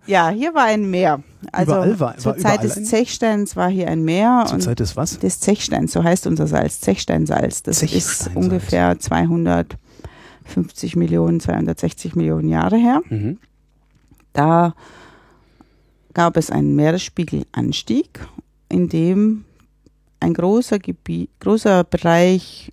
[0.08, 1.22] Ja, hier war ein Meer.
[1.52, 4.44] Also Überall war- zur war Zeit des ein- Zechsteins war hier ein Meer.
[4.48, 5.20] Zur und Zeit des was?
[5.20, 7.64] des Zechsteins, so heißt unser Salz, Zechsteinsalz.
[7.64, 8.36] Das ist Zechsteinsalz.
[8.36, 13.02] ungefähr 250 Millionen, 260 Millionen Jahre her.
[13.10, 13.38] Mhm.
[14.34, 14.74] Da
[16.14, 18.20] gab es einen Meeresspiegelanstieg,
[18.70, 19.46] in dem
[20.20, 22.72] ein großer Gebiet, großer Bereich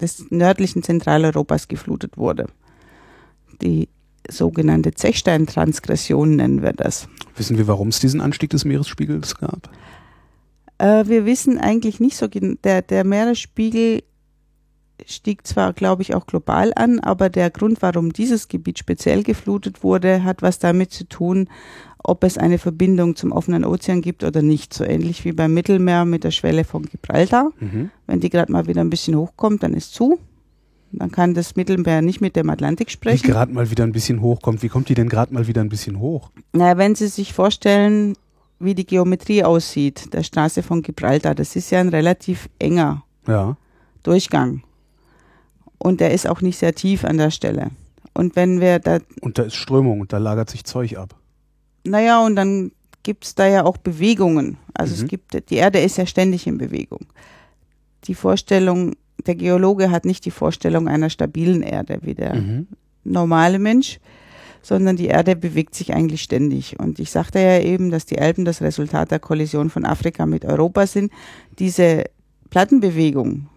[0.00, 2.46] des nördlichen Zentraleuropas geflutet wurde.
[3.62, 3.88] Die
[4.28, 7.08] sogenannte Zechsteintransgression nennen wir das.
[7.36, 9.70] Wissen wir, warum es diesen Anstieg des Meeresspiegels gab?
[10.78, 14.02] Äh, wir wissen eigentlich nicht so genau, der, der Meeresspiegel
[15.04, 19.82] stieg zwar, glaube ich, auch global an, aber der Grund, warum dieses Gebiet speziell geflutet
[19.82, 21.48] wurde, hat was damit zu tun,
[21.98, 24.72] ob es eine Verbindung zum offenen Ozean gibt oder nicht.
[24.72, 27.52] So ähnlich wie beim Mittelmeer mit der Schwelle von Gibraltar.
[27.58, 27.90] Mhm.
[28.06, 30.18] Wenn die gerade mal wieder ein bisschen hochkommt, dann ist zu.
[30.92, 33.26] Dann kann das Mittelmeer nicht mit dem Atlantik sprechen.
[33.26, 34.62] gerade mal wieder ein bisschen hochkommt.
[34.62, 36.30] Wie kommt die denn gerade mal wieder ein bisschen hoch?
[36.52, 38.14] Na, wenn Sie sich vorstellen,
[38.58, 43.56] wie die Geometrie aussieht, der Straße von Gibraltar, das ist ja ein relativ enger Ja.
[44.02, 44.62] Durchgang.
[45.78, 47.70] Und der ist auch nicht sehr tief an der Stelle.
[48.14, 51.14] Und wenn wir da, Und da ist Strömung und da lagert sich Zeug ab.
[51.84, 52.72] naja, und dann
[53.02, 54.56] gibt's da ja auch Bewegungen.
[54.72, 55.02] Also Mhm.
[55.02, 57.06] es gibt, die Erde ist ja ständig in Bewegung.
[58.06, 58.94] Die Vorstellung,
[59.26, 62.66] der Geologe hat nicht die Vorstellung einer stabilen Erde wie der Mhm.
[63.04, 63.98] normale Mensch,
[64.62, 66.78] sondern die Erde bewegt sich eigentlich ständig.
[66.78, 70.44] Und ich sagte ja eben, dass die Alpen das Resultat der Kollision von Afrika mit
[70.44, 71.12] Europa sind.
[71.58, 72.04] Diese
[72.50, 73.48] Plattenbewegung,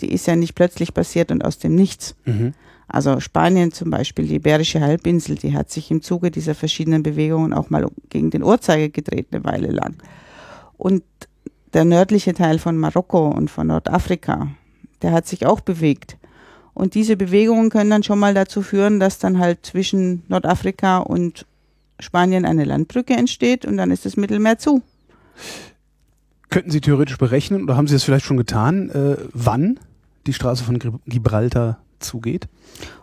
[0.00, 2.16] die ist ja nicht plötzlich passiert und aus dem Nichts.
[2.24, 2.52] Mhm.
[2.88, 7.52] Also Spanien zum Beispiel, die Iberische Halbinsel, die hat sich im Zuge dieser verschiedenen Bewegungen
[7.52, 9.96] auch mal gegen den Uhrzeiger gedreht eine Weile lang.
[10.76, 11.02] Und
[11.74, 14.48] der nördliche Teil von Marokko und von Nordafrika,
[15.02, 16.16] der hat sich auch bewegt.
[16.74, 21.46] Und diese Bewegungen können dann schon mal dazu führen, dass dann halt zwischen Nordafrika und
[21.98, 24.82] Spanien eine Landbrücke entsteht und dann ist das Mittelmeer zu.
[26.50, 29.80] Könnten Sie theoretisch berechnen, oder haben Sie es vielleicht schon getan, äh, wann
[30.26, 32.46] die Straße von Gib- Gibraltar zugeht?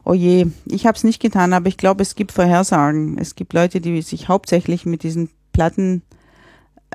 [0.06, 3.18] Oh je, ich habe es nicht getan, aber ich glaube, es gibt Vorhersagen.
[3.18, 6.04] Es gibt Leute, die sich hauptsächlich mit diesen Platten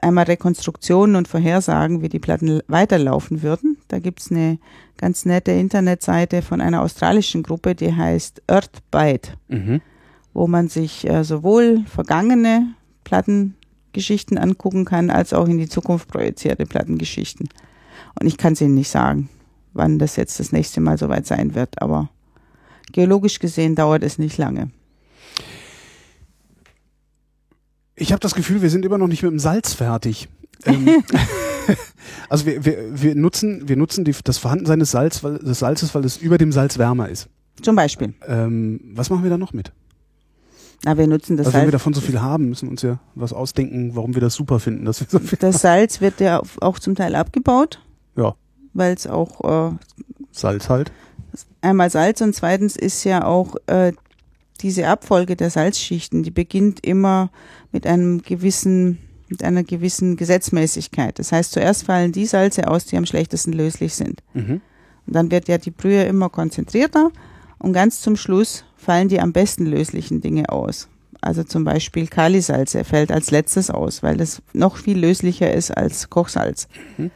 [0.02, 3.76] einmal Rekonstruktionen und Vorhersagen, wie die Platten weiterlaufen würden.
[3.88, 4.58] Da gibt's eine
[4.96, 9.80] ganz nette Internetseite von einer australischen Gruppe, die heißt Earthbite, Mhm.
[10.34, 12.74] wo man sich äh, sowohl vergangene
[13.04, 17.48] Plattengeschichten angucken kann, als auch in die Zukunft projizierte Plattengeschichten.
[18.20, 19.28] Und ich kann es Ihnen nicht sagen,
[19.72, 22.08] wann das jetzt das nächste Mal soweit sein wird, aber
[22.92, 24.70] geologisch gesehen dauert es nicht lange.
[28.00, 30.28] Ich habe das Gefühl, wir sind immer noch nicht mit dem Salz fertig.
[30.64, 31.02] Ähm,
[32.28, 35.94] also wir, wir, wir nutzen, wir nutzen die, das Vorhandensein des, Salz, weil, des Salzes,
[35.94, 37.28] weil es über dem Salz wärmer ist.
[37.60, 38.14] Zum Beispiel.
[38.26, 39.72] Ähm, was machen wir da noch mit?
[40.84, 41.80] Na, wir nutzen das also wenn wir Salz.
[41.80, 44.84] davon so viel haben, müssen wir uns ja was ausdenken, warum wir das super finden,
[44.84, 47.80] dass wir so viel Das Salz wird ja auch zum Teil abgebaut.
[48.16, 48.36] Ja.
[48.74, 49.76] Weil es auch äh,
[50.30, 50.92] Salz halt.
[51.60, 53.92] einmal Salz und zweitens ist ja auch äh,
[54.60, 57.30] diese Abfolge der Salzschichten, die beginnt immer
[57.72, 58.98] mit einem gewissen,
[59.28, 61.18] mit einer gewissen Gesetzmäßigkeit.
[61.18, 64.22] Das heißt, zuerst fallen die Salze aus, die am schlechtesten löslich sind.
[64.34, 64.60] Mhm.
[65.06, 67.10] Und dann wird ja die Brühe immer konzentrierter
[67.58, 70.88] und ganz zum Schluss fallen die am besten löslichen Dinge aus.
[71.20, 76.10] Also zum Beispiel Kalisalze fällt als letztes aus, weil das noch viel löslicher ist als
[76.10, 76.68] Kochsalz.
[76.96, 77.10] Mhm.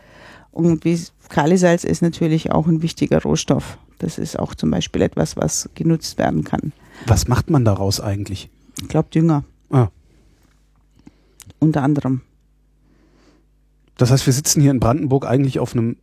[0.51, 3.78] Und wie Kalisalz ist natürlich auch ein wichtiger Rohstoff.
[3.99, 6.72] Das ist auch zum Beispiel etwas, was genutzt werden kann.
[7.07, 8.48] Was macht man daraus eigentlich?
[8.80, 9.44] Ich glaube Dünger.
[9.70, 9.88] Ah.
[11.59, 12.22] Unter anderem.
[13.96, 15.96] Das heißt, wir sitzen hier in Brandenburg eigentlich auf einem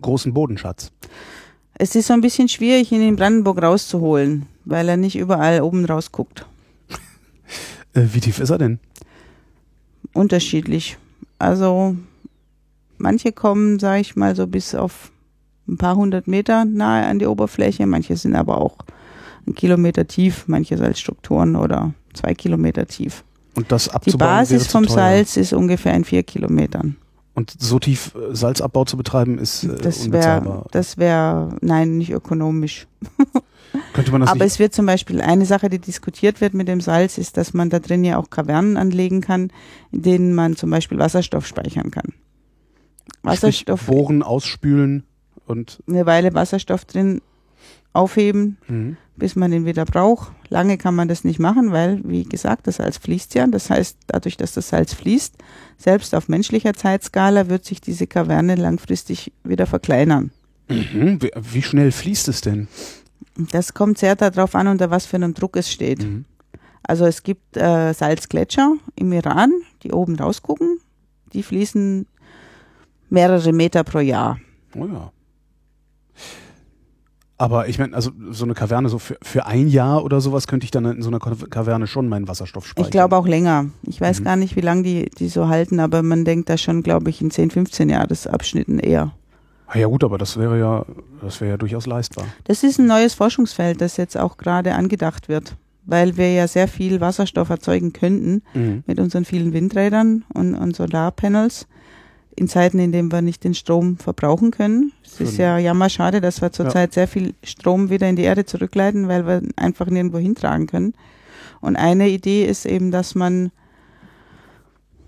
[0.00, 0.92] großen Bodenschatz.
[1.74, 5.84] Es ist so ein bisschen schwierig, ihn in Brandenburg rauszuholen, weil er nicht überall oben
[5.84, 6.46] rausguckt.
[7.92, 8.78] Äh, wie tief ist er denn?
[10.12, 10.98] Unterschiedlich.
[11.38, 11.96] Also
[12.98, 15.10] manche kommen, sage ich mal, so bis auf
[15.66, 17.86] ein paar hundert Meter nahe an die Oberfläche.
[17.86, 18.76] Manche sind aber auch
[19.46, 23.24] ein Kilometer tief, manche Salzstrukturen oder zwei Kilometer tief.
[23.54, 24.94] Und das Die abzubauen wäre Basis vom teuer.
[24.94, 26.96] Salz ist ungefähr in vier Kilometern.
[27.34, 30.66] Und so tief äh, Salzabbau zu betreiben, ist äh, Das wäre, unbezahlbar.
[30.72, 32.86] das wäre, nein, nicht ökonomisch.
[33.92, 36.80] Könnte man das Aber es wird zum Beispiel eine Sache, die diskutiert wird mit dem
[36.80, 39.50] Salz, ist, dass man da drin ja auch Kavernen anlegen kann,
[39.92, 42.14] in denen man zum Beispiel Wasserstoff speichern kann.
[43.04, 45.04] sprich, Wasserstoff, bohren, ausspülen
[45.46, 47.20] und eine Weile Wasserstoff drin
[47.96, 48.96] aufheben, mhm.
[49.16, 50.32] bis man ihn wieder braucht.
[50.48, 53.46] Lange kann man das nicht machen, weil, wie gesagt, das Salz fließt ja.
[53.46, 55.34] Das heißt, dadurch, dass das Salz fließt,
[55.78, 60.30] selbst auf menschlicher Zeitskala wird sich diese Kaverne langfristig wieder verkleinern.
[60.68, 61.22] Mhm.
[61.22, 62.68] Wie, wie schnell fließt es denn?
[63.36, 66.02] Das kommt sehr darauf an, unter was für einem Druck es steht.
[66.02, 66.24] Mhm.
[66.82, 70.78] Also es gibt äh, Salzgletscher im Iran, die oben rausgucken.
[71.32, 72.06] Die fließen
[73.10, 74.38] mehrere Meter pro Jahr.
[74.74, 75.12] Oh ja.
[77.38, 80.64] Aber ich meine, also so eine Kaverne, so für, für ein Jahr oder sowas könnte
[80.64, 82.86] ich dann in so einer Ka- Kaverne schon meinen Wasserstoff speichern.
[82.86, 83.66] Ich glaube auch länger.
[83.82, 84.24] Ich weiß Mhm.
[84.24, 87.20] gar nicht, wie lange die, die so halten, aber man denkt da schon, glaube ich,
[87.20, 89.12] in 10, 15 Jahresabschnitten eher.
[89.66, 90.86] Ah Ja gut, aber das wäre ja,
[91.20, 92.24] das wäre ja durchaus leistbar.
[92.44, 96.68] Das ist ein neues Forschungsfeld, das jetzt auch gerade angedacht wird, weil wir ja sehr
[96.68, 98.82] viel Wasserstoff erzeugen könnten Mhm.
[98.86, 101.66] mit unseren vielen Windrädern und, und Solarpanels
[102.36, 104.92] in Zeiten, in denen wir nicht den Strom verbrauchen können.
[105.02, 109.08] Es ist ja jammerschade, dass wir zurzeit sehr viel Strom wieder in die Erde zurückleiten,
[109.08, 110.94] weil wir einfach nirgendwo hintragen können.
[111.62, 113.50] Und eine Idee ist eben, dass man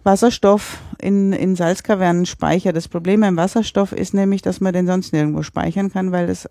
[0.04, 2.74] Wasserstoff in, in Salzkavernen speichert.
[2.74, 6.48] Das Problem beim Wasserstoff ist nämlich, dass man den sonst nirgendwo speichern kann, weil das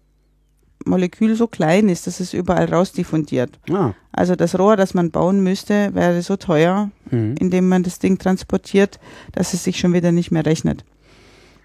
[0.85, 3.59] Molekül so klein ist, dass es überall rausdiffundiert.
[3.71, 3.93] Ah.
[4.11, 7.35] Also das Rohr, das man bauen müsste, wäre so teuer, Mhm.
[7.39, 8.99] indem man das Ding transportiert,
[9.31, 10.83] dass es sich schon wieder nicht mehr rechnet.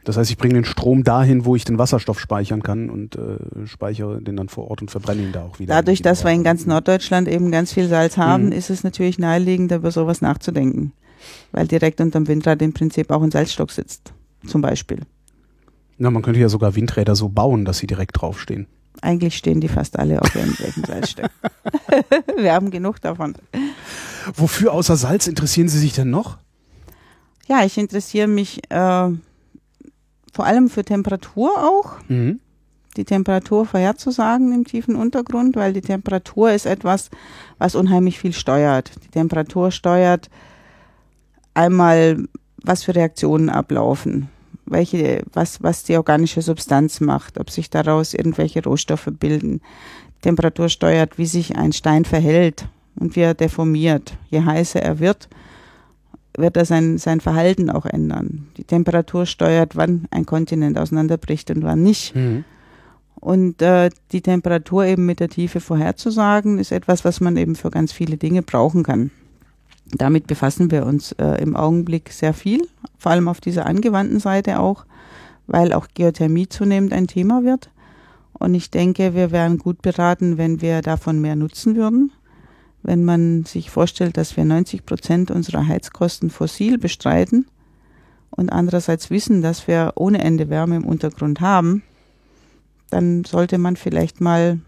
[0.04, 3.36] Das heißt, ich bringe den Strom dahin, wo ich den Wasserstoff speichern kann und äh,
[3.66, 5.72] speichere den dann vor Ort und verbrenne ihn da auch wieder.
[5.74, 8.52] Dadurch, dass wir in ganz Norddeutschland eben ganz viel Salz haben, Mhm.
[8.52, 10.92] ist es natürlich naheliegend, über sowas nachzudenken.
[11.52, 14.12] Weil direkt unterm Windrad im Prinzip auch ein Salzstock sitzt,
[14.44, 15.02] zum Beispiel.
[15.98, 18.66] Na, man könnte ja sogar Windräder so bauen, dass sie direkt draufstehen.
[19.01, 21.30] Eigentlich stehen die fast alle auf irgendwelchen Salzstöcken.
[22.36, 23.34] wir haben genug davon.
[24.34, 26.38] Wofür außer Salz interessieren Sie sich denn noch?
[27.47, 29.09] Ja, ich interessiere mich äh,
[30.32, 31.99] vor allem für Temperatur auch.
[32.09, 32.40] Mhm.
[32.97, 37.09] die Temperatur vorherzusagen im tiefen Untergrund, weil die Temperatur ist etwas,
[37.59, 38.93] was unheimlich viel steuert.
[39.05, 40.28] Die Temperatur steuert
[41.55, 42.28] einmal,
[42.62, 44.28] was für Reaktionen ablaufen,
[44.73, 49.61] welche, was, was die organische Substanz macht, ob sich daraus irgendwelche Rohstoffe bilden.
[50.23, 52.66] Temperatur steuert, wie sich ein Stein verhält
[52.97, 54.14] und wie er deformiert.
[54.31, 55.29] Je heißer er wird,
[56.37, 58.49] wird er sein, sein Verhalten auch ändern.
[58.57, 62.14] Die Temperatur steuert, wann ein Kontinent auseinanderbricht und wann nicht.
[62.14, 62.45] Mhm.
[63.14, 67.70] Und äh, die Temperatur eben mit der Tiefe vorherzusagen, ist etwas, was man eben für
[67.70, 69.12] ganz viele Dinge brauchen kann.
[69.93, 72.66] Damit befassen wir uns äh, im Augenblick sehr viel,
[72.99, 74.86] vor allem auf dieser angewandten Seite auch,
[75.47, 77.70] weil auch Geothermie zunehmend ein Thema wird.
[78.32, 82.11] Und ich denke, wir wären gut beraten, wenn wir davon mehr nutzen würden.
[82.82, 87.47] Wenn man sich vorstellt, dass wir 90 Prozent unserer Heizkosten fossil bestreiten
[88.30, 91.82] und andererseits wissen, dass wir ohne Ende Wärme im Untergrund haben,
[92.90, 94.59] dann sollte man vielleicht mal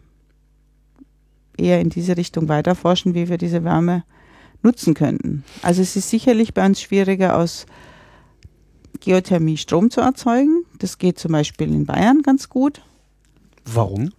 [1.57, 4.05] eher in diese Richtung weiterforschen, wie wir diese Wärme
[4.65, 5.45] nutzen könnten.
[5.63, 7.67] Also es ist sicherlich bei uns schwieriger, aus
[9.01, 10.65] Geothermie Strom zu erzeugen.
[10.79, 12.83] Das geht zum Beispiel in Bayern ganz gut,
[13.67, 14.11] Warum?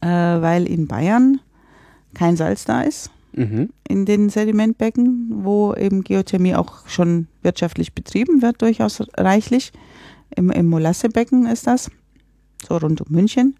[0.00, 1.40] äh, weil in Bayern
[2.14, 3.70] kein Salz da ist Mhm.
[3.88, 9.70] in den Sedimentbecken, wo eben Geothermie auch schon wirtschaftlich betrieben wird, durchaus reichlich.
[10.34, 11.90] Im, im Molassebecken ist das,
[12.66, 13.54] so rund um München.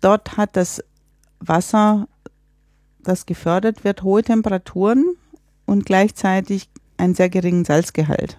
[0.00, 0.82] Dort hat das
[1.40, 2.06] Wasser,
[3.04, 5.04] das gefördert wird, hohe Temperaturen
[5.66, 8.38] und gleichzeitig einen sehr geringen Salzgehalt.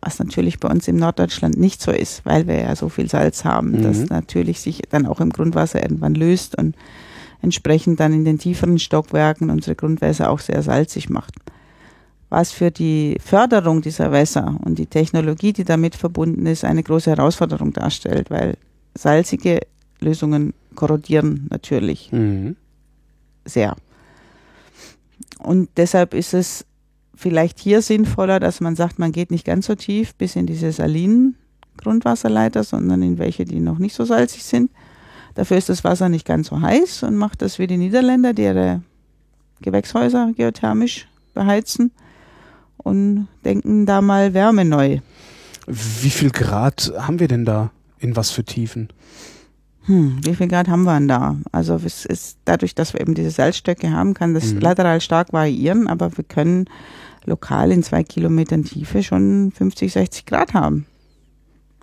[0.00, 3.44] Was natürlich bei uns im Norddeutschland nicht so ist, weil wir ja so viel Salz
[3.44, 3.82] haben, mhm.
[3.82, 6.76] das natürlich sich dann auch im Grundwasser irgendwann löst und
[7.42, 11.34] entsprechend dann in den tieferen Stockwerken unsere Grundwässer auch sehr salzig macht.
[12.28, 17.10] Was für die Förderung dieser Wässer und die Technologie, die damit verbunden ist, eine große
[17.10, 18.56] Herausforderung darstellt, weil
[18.94, 19.60] salzige
[20.00, 22.56] Lösungen korrodieren natürlich mhm.
[23.46, 23.76] Sehr.
[25.38, 26.66] Und deshalb ist es
[27.14, 30.70] vielleicht hier sinnvoller, dass man sagt, man geht nicht ganz so tief bis in diese
[30.72, 31.36] salinen
[31.78, 34.70] Grundwasserleiter, sondern in welche, die noch nicht so salzig sind.
[35.34, 38.42] Dafür ist das Wasser nicht ganz so heiß und macht das wie die Niederländer, die
[38.42, 38.82] ihre
[39.60, 41.90] Gewächshäuser geothermisch beheizen
[42.78, 45.00] und denken da mal Wärme neu.
[45.66, 47.70] Wie viel Grad haben wir denn da?
[47.98, 48.88] In was für Tiefen?
[49.86, 51.36] Hm, wie viel Grad haben wir denn da?
[51.52, 54.60] Also es ist dadurch, dass wir eben diese Salzstöcke haben, kann das mhm.
[54.60, 56.68] lateral stark variieren, aber wir können
[57.24, 60.86] lokal in zwei Kilometern Tiefe schon 50, 60 Grad haben.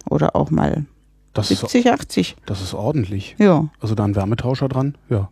[0.09, 0.85] Oder auch mal
[1.33, 2.35] das 70, ist, 80.
[2.45, 3.35] Das ist ordentlich.
[3.39, 3.69] Ja.
[3.79, 5.29] Also da ein Wärmetauscher dran, ja.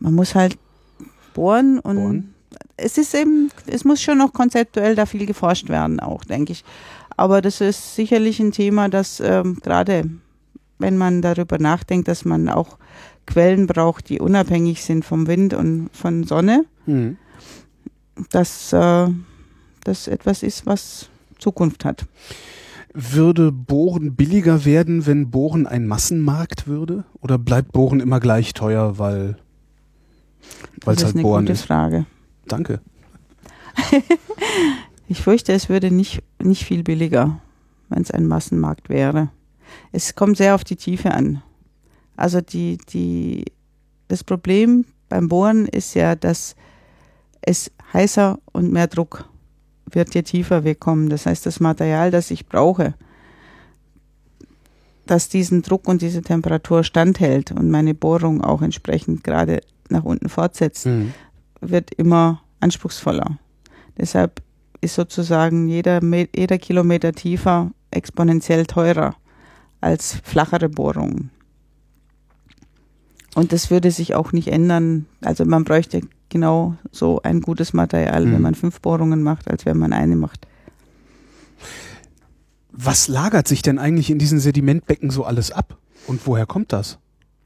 [0.00, 0.58] Man muss halt
[1.32, 2.34] bohren und bohren.
[2.76, 6.64] es ist eben, es muss schon noch konzeptuell da viel geforscht werden, auch, denke ich.
[7.16, 10.10] Aber das ist sicherlich ein Thema, das ähm, gerade
[10.84, 12.76] wenn man darüber nachdenkt, dass man auch
[13.26, 17.16] Quellen braucht, die unabhängig sind vom Wind und von Sonne, mhm.
[18.30, 19.08] dass äh,
[19.84, 21.08] das etwas ist, was
[21.38, 22.04] Zukunft hat.
[22.92, 27.04] Würde Bohren billiger werden, wenn Bohren ein Massenmarkt würde?
[27.22, 29.38] Oder bleibt Bohren immer gleich teuer, weil
[30.84, 31.50] es halt Bohren ist?
[31.50, 32.06] Das ist eine gute Frage.
[32.46, 32.80] Danke.
[35.08, 37.40] ich fürchte, es würde nicht, nicht viel billiger,
[37.88, 39.30] wenn es ein Massenmarkt wäre
[39.92, 41.42] es kommt sehr auf die Tiefe an.
[42.16, 43.44] Also die, die,
[44.08, 46.56] das Problem beim Bohren ist ja, dass
[47.42, 49.28] es heißer und mehr Druck
[49.90, 51.08] wird, je tiefer wir kommen.
[51.08, 52.94] Das heißt, das Material, das ich brauche,
[55.06, 59.60] das diesen Druck und diese Temperatur standhält und meine Bohrung auch entsprechend gerade
[59.90, 61.12] nach unten fortsetzt, mhm.
[61.60, 63.38] wird immer anspruchsvoller.
[63.98, 64.42] Deshalb
[64.80, 66.00] ist sozusagen jeder,
[66.34, 69.14] jeder Kilometer tiefer exponentiell teurer
[69.84, 71.30] als flachere Bohrungen.
[73.34, 75.06] Und das würde sich auch nicht ändern.
[75.20, 78.32] Also man bräuchte genau so ein gutes Material, mhm.
[78.32, 80.46] wenn man fünf Bohrungen macht, als wenn man eine macht.
[82.72, 85.76] Was lagert sich denn eigentlich in diesen Sedimentbecken so alles ab?
[86.06, 86.98] Und woher kommt das?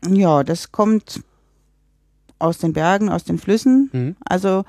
[0.09, 1.23] Ja, das kommt
[2.39, 3.91] aus den Bergen, aus den Flüssen.
[3.93, 4.17] Mhm.
[4.25, 4.65] Also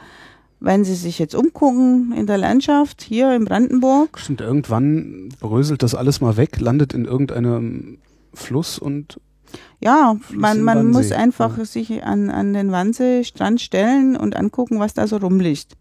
[0.59, 4.19] wenn Sie sich jetzt umgucken in der Landschaft hier in Brandenburg.
[4.19, 7.99] Stimmt, irgendwann bröselt das alles mal weg, landet in irgendeinem
[8.33, 9.19] Fluss und.
[9.79, 11.65] Ja, Fluss man, man muss einfach ja.
[11.65, 15.75] sich an, an den Wannsee-Strand stellen und angucken, was da so rumliegt.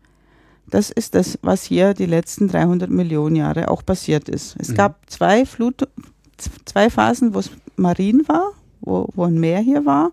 [0.71, 4.57] Das ist das, was hier die letzten 300 Millionen Jahre auch passiert ist.
[4.59, 4.75] Es mhm.
[4.75, 5.89] gab zwei Flut,
[6.65, 10.13] zwei Phasen, wo es marin war, wo, wo ein Meer hier war,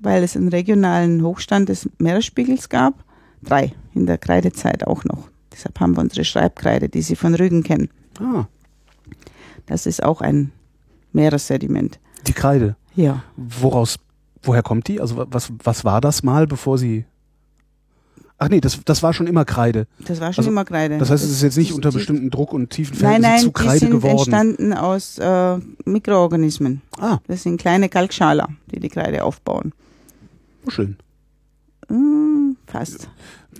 [0.00, 3.04] weil es einen regionalen Hochstand des Meeresspiegels gab
[3.44, 5.28] drei in der Kreidezeit auch noch.
[5.52, 7.88] Deshalb haben wir unsere Schreibkreide, die Sie von Rügen kennen.
[8.18, 8.46] Ah.
[9.66, 10.52] Das ist auch ein
[11.12, 12.00] Meeressediment.
[12.26, 12.76] Die Kreide?
[12.96, 13.22] Ja.
[13.36, 13.96] Woraus,
[14.42, 15.00] woher kommt die?
[15.00, 17.04] Also was, was war das mal, bevor Sie
[18.36, 19.86] Ach nee, das, das war schon immer Kreide.
[20.00, 20.98] Das war schon also, immer Kreide.
[20.98, 23.52] Das heißt, es ist jetzt nicht unter bestimmten Druck und tiefen Verhältnissen nein, nein, zu
[23.52, 24.16] Kreide die sind geworden.
[24.16, 26.82] entstanden aus äh, Mikroorganismen.
[26.98, 27.18] Ah.
[27.28, 29.72] Das sind kleine Kalkschaler, die die Kreide aufbauen.
[30.64, 30.98] Muscheln.
[31.88, 33.08] Hm, fast.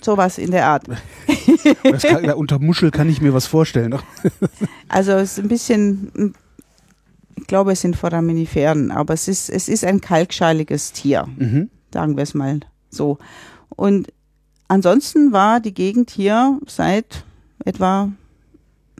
[0.02, 0.86] Sowas in der Art.
[2.02, 3.98] kann, unter Muschel kann ich mir was vorstellen.
[4.88, 6.34] also es ist ein bisschen,
[7.36, 11.70] ich glaube, es sind Foraminiferen, aber es ist, es ist ein kalkschaliges Tier, mhm.
[11.92, 12.60] sagen wir es mal
[12.90, 13.18] so.
[13.70, 14.12] Und
[14.68, 17.24] ansonsten war die Gegend hier seit
[17.64, 18.10] etwa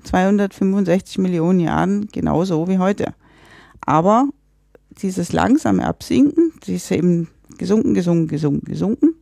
[0.05, 3.15] 265 Millionen Jahren genauso wie heute.
[3.81, 4.29] Aber
[5.03, 9.15] dieses langsame Absinken, dieses eben gesunken, gesunken, gesunken, gesunken,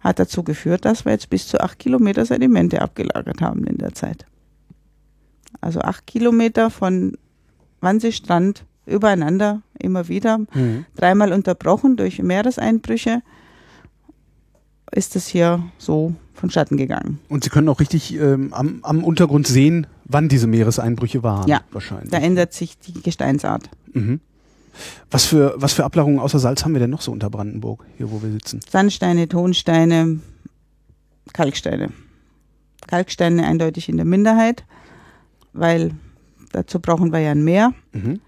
[0.00, 3.94] hat dazu geführt, dass wir jetzt bis zu acht Kilometer Sedimente abgelagert haben in der
[3.94, 4.26] Zeit.
[5.60, 7.16] Also acht Kilometer von
[7.80, 10.84] Wannseestrand übereinander immer wieder, mhm.
[10.96, 13.22] dreimal unterbrochen durch Meereseinbrüche,
[14.92, 17.18] ist es hier so vonstatten gegangen.
[17.28, 21.48] Und Sie können auch richtig ähm, am, am, Untergrund sehen, wann diese Meereseinbrüche waren.
[21.48, 22.10] Ja, wahrscheinlich.
[22.10, 23.70] Da ändert sich die Gesteinsart.
[23.92, 24.20] Mhm.
[25.10, 28.10] Was für, was für Ablagerungen außer Salz haben wir denn noch so unter Brandenburg, hier
[28.10, 28.60] wo wir sitzen?
[28.68, 30.20] Sandsteine, Tonsteine,
[31.32, 31.90] Kalksteine.
[32.86, 34.64] Kalksteine eindeutig in der Minderheit,
[35.52, 35.92] weil
[36.52, 37.72] dazu brauchen wir ja ein Meer.
[37.92, 38.20] Mhm.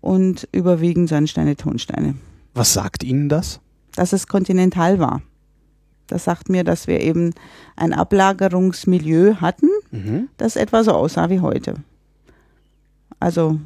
[0.00, 2.14] Und überwiegend Sandsteine, Tonsteine.
[2.54, 3.60] Was sagt Ihnen das?
[3.96, 5.20] dass es kontinental war.
[6.06, 7.34] Das sagt mir, dass wir eben
[7.76, 10.28] ein Ablagerungsmilieu hatten, Mhm.
[10.38, 11.74] das etwa so aussah wie heute.
[13.18, 13.60] Also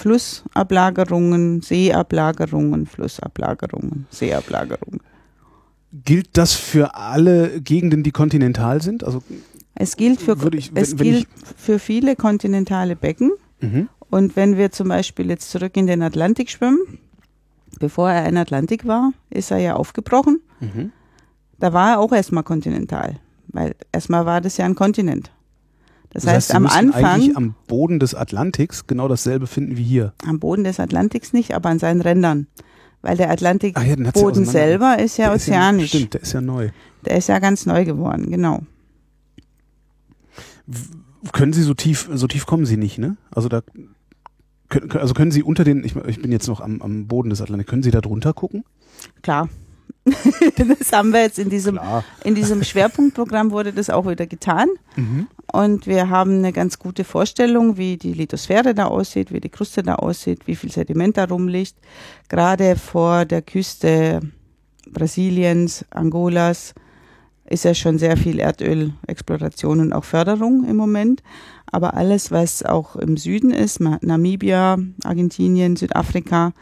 [0.00, 5.00] Flussablagerungen, Seeablagerungen, Flussablagerungen, Seeablagerungen.
[6.04, 9.02] Gilt das für alle Gegenden, die kontinental sind?
[9.04, 9.22] Also,
[9.74, 13.32] Es gilt für, ich- es wenn- wenn gilt für viele kontinentale Becken.
[13.60, 13.88] mhm.
[14.08, 16.80] Und wenn wir zum Beispiel jetzt zurück in den Atlantik schwimmen,
[17.78, 20.40] bevor er ein Atlantik war, ist er ja aufgebrochen.
[20.58, 20.90] Mhm.
[21.60, 23.16] Da war er auch erstmal kontinental,
[23.48, 25.30] weil erstmal war das ja ein Kontinent.
[26.12, 29.84] Das, Das heißt, Sie am Anfang, eigentlich am Boden des Atlantiks genau dasselbe finden wie
[29.84, 30.12] hier.
[30.26, 32.46] am Boden des Atlantiks nicht, aber an seinen Rändern.
[33.02, 35.88] Weil der Ach ja, den hat's ja Atlantikboden selber ist ja Der ozeanisch.
[35.88, 36.70] stimmt, der ist ja neu.
[37.06, 38.60] der ist ja ganz neu geworden, genau.
[41.32, 43.16] Können Sie so tief, so tief kommen Sie nicht, ne?
[43.30, 43.62] Also da
[44.68, 47.40] können, also können Sie unter den, ich, ich bin jetzt noch am, am Boden des
[47.40, 48.64] Atlantiks, können Sie da drunter gucken?
[49.22, 49.48] Klar.
[50.06, 52.04] das haben wir jetzt in diesem, Klar.
[52.24, 54.68] in diesem Schwerpunktprogramm wurde das auch wieder getan.
[54.96, 55.26] Mhm.
[55.52, 59.82] Und wir haben eine ganz gute Vorstellung, wie die Lithosphäre da aussieht, wie die Kruste
[59.82, 61.74] da aussieht, wie viel Sediment da rumliegt.
[62.28, 64.20] Gerade vor der Küste
[64.88, 66.74] Brasiliens, Angolas
[67.50, 71.22] ist ja schon sehr viel Erdölexploration und auch Förderung im Moment.
[71.66, 76.52] Aber alles, was auch im Süden ist, Namibia, Argentinien, Südafrika,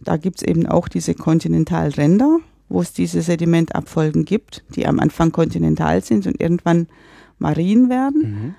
[0.00, 2.38] da gibt's eben auch diese Kontinentalränder,
[2.70, 6.86] wo es diese Sedimentabfolgen gibt, die am Anfang kontinental sind und irgendwann
[7.40, 8.20] marin werden.
[8.22, 8.54] Mhm.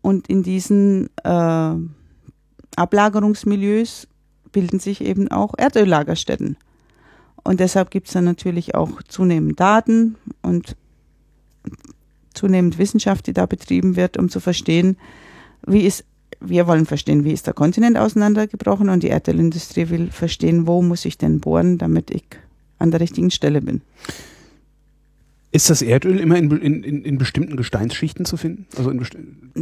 [0.00, 1.74] Und in diesen äh,
[2.76, 4.08] Ablagerungsmilieus
[4.50, 6.56] bilden sich eben auch Erdöllagerstätten.
[7.44, 10.76] Und deshalb gibt es dann natürlich auch zunehmend Daten und
[12.34, 14.96] zunehmend Wissenschaft, die da betrieben wird, um zu verstehen,
[15.66, 16.04] wie ist,
[16.40, 21.04] wir wollen verstehen, wie ist der Kontinent auseinandergebrochen und die Erdölindustrie will verstehen, wo muss
[21.04, 22.24] ich denn bohren, damit ich
[22.78, 23.82] an der richtigen Stelle bin.
[25.54, 28.66] Ist das Erdöl immer in, in, in, bestimmten Gesteinsschichten zu finden?
[28.76, 29.06] Also in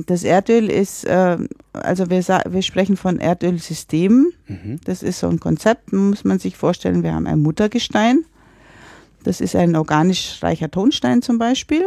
[0.07, 1.36] Das Erdöl ist, äh,
[1.72, 4.32] also wir, wir sprechen von Erdölsystemen.
[4.47, 4.80] mhm.
[4.84, 7.03] Das ist so ein Konzept, muss man sich vorstellen.
[7.03, 8.24] Wir haben ein Muttergestein.
[9.24, 11.82] Das ist ein organisch reicher Tonstein zum Beispiel.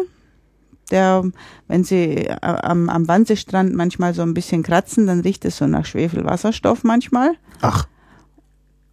[0.91, 1.23] Der,
[1.69, 5.65] wenn Sie äh, am, am Wannseestrand manchmal so ein bisschen kratzen, dann riecht es so
[5.65, 7.35] nach Schwefelwasserstoff manchmal.
[7.61, 7.87] Ach,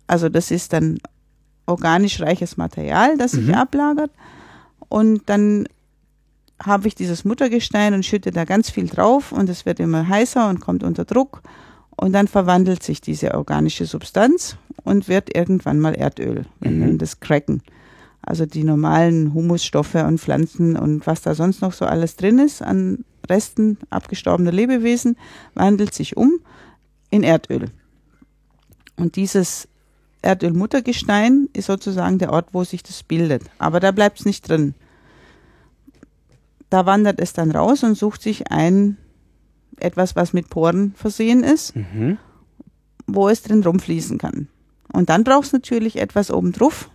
[0.07, 0.99] Also das ist dann
[1.67, 3.55] organisch reiches Material, das sich Mhm.
[3.55, 4.13] ablagert.
[4.91, 5.67] Und dann
[6.63, 10.51] habe ich dieses Muttergestein und schütte da ganz viel drauf und es wird immer heißer
[10.51, 11.41] und kommt unter Druck.
[11.97, 16.45] Und dann verwandelt sich diese organische Substanz und wird irgendwann mal Erdöl.
[16.61, 16.79] Wir Mhm.
[16.79, 17.63] nennen das Cracken.
[18.21, 22.61] Also die normalen Humusstoffe und Pflanzen und was da sonst noch so alles drin ist
[22.61, 25.17] an Resten abgestorbener Lebewesen,
[25.55, 26.41] wandelt sich um
[27.11, 27.71] in Erdöl.
[28.97, 29.69] Und dieses
[30.23, 33.43] Erdölmuttergestein ist sozusagen der Ort, wo sich das bildet.
[33.59, 34.75] Aber da bleibt es nicht drin.
[36.69, 38.97] Da wandert es dann raus und sucht sich ein
[39.79, 42.19] etwas, was mit Poren versehen ist, mhm.
[43.07, 44.49] wo es drin rumfließen kann.
[44.93, 46.91] Und dann braucht es natürlich etwas obendrauf,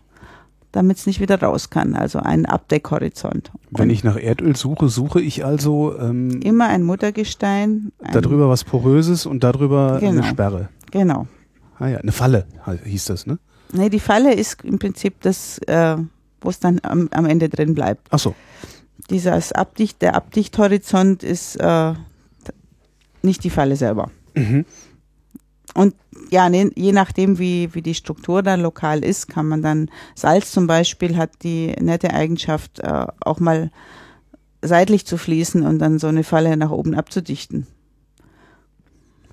[0.72, 1.96] damit es nicht wieder raus kann.
[1.96, 3.52] Also einen Abdeckhorizont.
[3.72, 7.92] wenn ich nach Erdöl suche, suche ich also ähm, immer ein Muttergestein.
[8.00, 10.12] Ein, darüber was Poröses und darüber Genau.
[10.12, 10.70] eine Sperre.
[10.92, 11.28] Genau.
[11.78, 12.46] Ah ja, eine Falle
[12.84, 13.40] hieß das, ne?
[13.72, 15.98] Nee, die Falle ist im Prinzip das, äh,
[16.42, 18.08] wo es dann am, am Ende drin bleibt.
[18.12, 18.36] Ach so.
[19.10, 21.94] Dieses Abdicht, der Abdichthorizont ist äh,
[23.22, 24.12] nicht die Falle selber.
[24.36, 24.66] Mhm.
[25.74, 25.94] Und
[26.32, 30.52] ja, ne, je nachdem, wie, wie die Struktur dann lokal ist, kann man dann, Salz
[30.52, 33.72] zum Beispiel hat die nette Eigenschaft, äh, auch mal
[34.62, 37.68] seitlich zu fließen und dann so eine Falle nach oben abzudichten.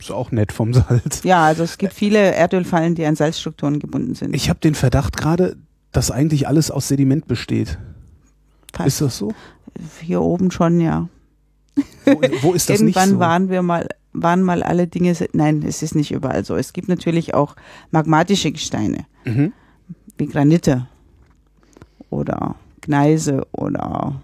[0.03, 1.23] Ist auch nett vom Salz.
[1.23, 4.35] Ja, also es gibt viele Erdölfallen, die an Salzstrukturen gebunden sind.
[4.35, 5.57] Ich habe den Verdacht gerade,
[5.93, 7.79] dass eigentlich alles aus Sediment besteht.
[8.73, 8.89] Fast.
[8.89, 9.33] Ist das so?
[10.01, 11.09] Hier oben schon, ja.
[12.05, 13.19] Wo, wo ist das Irgendwann nicht so?
[13.21, 16.57] waren wir mal, waren mal alle Dinge, nein, es ist nicht überall so.
[16.57, 17.55] Es gibt natürlich auch
[17.91, 19.53] magmatische Gesteine, Mhm.
[20.19, 20.87] wie Granite
[22.11, 24.21] oder Gneise oder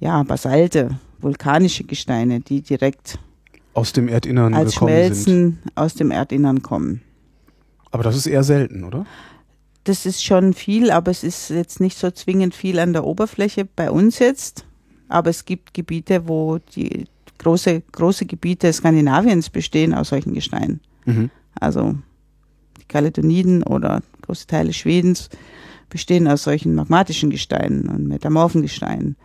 [0.00, 3.18] ja, Basalte, vulkanische Gesteine, die direkt
[3.74, 5.24] Aus dem Erdinnern als gekommen sind.
[5.24, 7.02] Schmelzen aus dem Erdinnern kommen.
[7.90, 9.06] Aber das ist eher selten, oder?
[9.84, 13.66] Das ist schon viel, aber es ist jetzt nicht so zwingend viel an der Oberfläche
[13.66, 14.64] bei uns jetzt.
[15.08, 17.04] Aber es gibt Gebiete, wo die
[17.38, 20.80] große, große Gebiete Skandinaviens bestehen aus solchen Gesteinen.
[21.04, 21.30] Mhm.
[21.60, 21.94] Also
[22.80, 25.28] die Kaledoniden oder große Teile Schwedens
[25.90, 29.16] bestehen aus solchen magmatischen Gesteinen und metamorphen Gesteinen.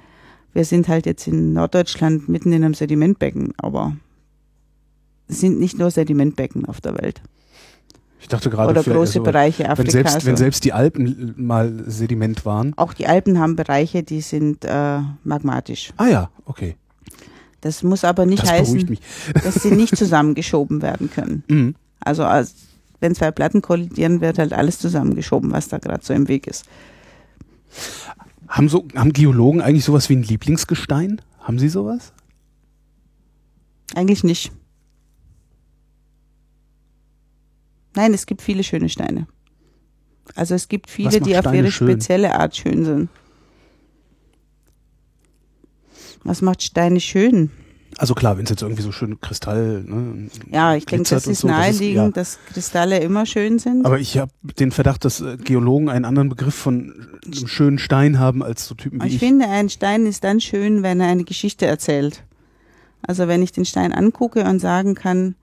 [0.53, 3.95] Wir sind halt jetzt in Norddeutschland mitten in einem Sedimentbecken, aber
[5.29, 7.21] sind nicht nur Sedimentbecken auf der Welt.
[8.21, 9.93] Ich dachte gerade, oder große also, Bereiche wenn Afrikas.
[9.93, 12.73] selbst, wenn selbst die Alpen mal Sediment waren.
[12.77, 15.93] auch die Alpen haben Bereiche, die sind äh, magmatisch.
[15.95, 16.75] Ah ja, okay.
[17.61, 18.97] Das muss aber nicht Das heißen,
[19.43, 21.43] dass sie nicht zusammengeschoben werden können.
[21.49, 21.75] Mhm.
[22.01, 22.55] Also als,
[23.01, 26.65] wenn zwei Platten kollidieren, wird halt alles zusammengeschoben, was da gerade so im Weg ist.
[28.47, 31.21] Haben, so, haben Geologen eigentlich sowas wie ein Lieblingsgestein?
[31.39, 32.13] Haben sie sowas?
[33.95, 34.51] Eigentlich nicht.
[37.95, 39.27] Nein, es gibt viele schöne Steine.
[40.35, 41.87] Also es gibt viele, die auf Steine ihre schön?
[41.87, 43.09] spezielle Art schön sind.
[46.23, 47.49] Was macht Steine schön?
[47.97, 49.83] Also klar, wenn es jetzt irgendwie so schön Kristall.
[49.85, 52.11] Ne, Ja, ich denke, das ist so, naheliegend, ja.
[52.11, 53.85] dass Kristalle immer schön sind.
[53.85, 56.93] Aber ich habe den Verdacht, dass äh, Geologen einen anderen Begriff von
[57.25, 59.19] einem schönen Stein haben als so Typen wie ich, ich.
[59.19, 62.23] finde, ein Stein ist dann schön, wenn er eine Geschichte erzählt.
[63.01, 65.35] Also wenn ich den Stein angucke und sagen kann,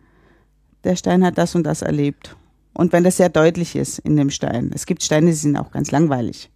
[0.87, 2.37] der Stein hat das und das erlebt.
[2.73, 4.71] Und wenn das sehr deutlich ist in dem Stein.
[4.75, 6.51] Es gibt Steine, die sind auch ganz langweilig.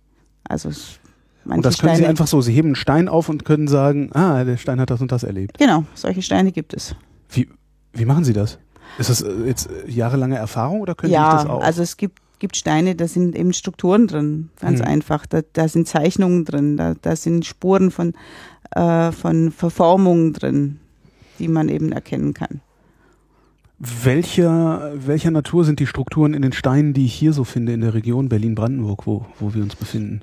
[0.45, 1.01] Also es,
[1.45, 2.41] manche und das können Steine, sie einfach so.
[2.41, 5.23] Sie heben einen Stein auf und können sagen, ah, der Stein hat das und das
[5.23, 5.59] erlebt.
[5.59, 6.95] Genau, solche Steine gibt es.
[7.31, 7.49] Wie,
[7.93, 8.59] wie machen sie das?
[8.99, 11.63] Ist das äh, jetzt äh, jahrelange Erfahrung oder können ja, sie das auch?
[11.63, 14.87] also es gibt, gibt Steine, da sind eben Strukturen drin, ganz Hm.
[14.87, 15.27] einfach.
[15.27, 18.15] Da, da sind Zeichnungen drin, da, da sind Spuren von,
[18.73, 20.81] äh, von Verformungen drin,
[21.39, 22.61] die man eben erkennen kann.
[23.81, 27.81] Welcher, welcher Natur sind die Strukturen in den Steinen, die ich hier so finde in
[27.81, 30.21] der Region Berlin-Brandenburg, wo, wo wir uns befinden?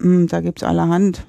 [0.00, 1.24] Mm, Da gibt's allerhand.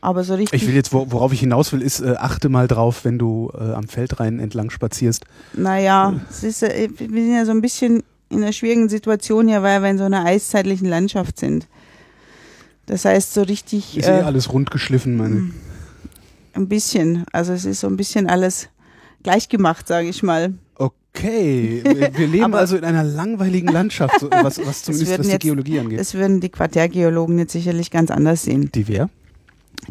[0.00, 2.66] Aber so richtig, Ich will jetzt, wo- worauf ich hinaus will, ist, äh, achte mal
[2.68, 5.24] drauf, wenn du äh, am Feldrain entlang spazierst.
[5.54, 9.62] naja, es ist, äh, wir sind ja so ein bisschen in einer schwierigen Situation hier,
[9.62, 11.66] weil wir in so einer eiszeitlichen Landschaft sind.
[12.86, 15.50] Das heißt, so richtig Ist eh äh, alles rund geschliffen, meine.
[16.54, 17.24] ein bisschen.
[17.32, 18.68] Also es ist so ein bisschen alles
[19.22, 20.54] gleichgemacht, sage ich mal.
[20.76, 25.42] Okay, wir, leben Aber- also in einer langweiligen Landschaft, was, was zumindest was die jetzt-
[25.42, 25.98] Geologie angeht.
[26.00, 28.70] Das würden die Quartärgeologen jetzt sicherlich ganz anders sehen.
[28.74, 29.10] Die wer?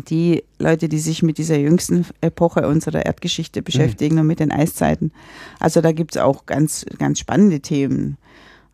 [0.07, 5.11] Die Leute, die sich mit dieser jüngsten Epoche unserer Erdgeschichte beschäftigen und mit den Eiszeiten.
[5.59, 8.17] Also da gibt's auch ganz, ganz spannende Themen.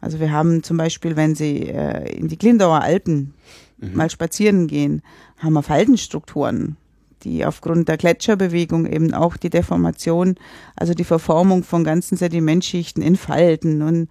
[0.01, 3.33] Also wir haben zum Beispiel, wenn Sie äh, in die Glindauer Alpen
[3.77, 3.93] Mhm.
[3.97, 5.01] mal spazieren gehen,
[5.39, 6.77] haben wir Faltenstrukturen,
[7.25, 10.35] die aufgrund der Gletscherbewegung eben auch die Deformation,
[10.75, 14.07] also die Verformung von ganzen Sedimentschichten in Falten und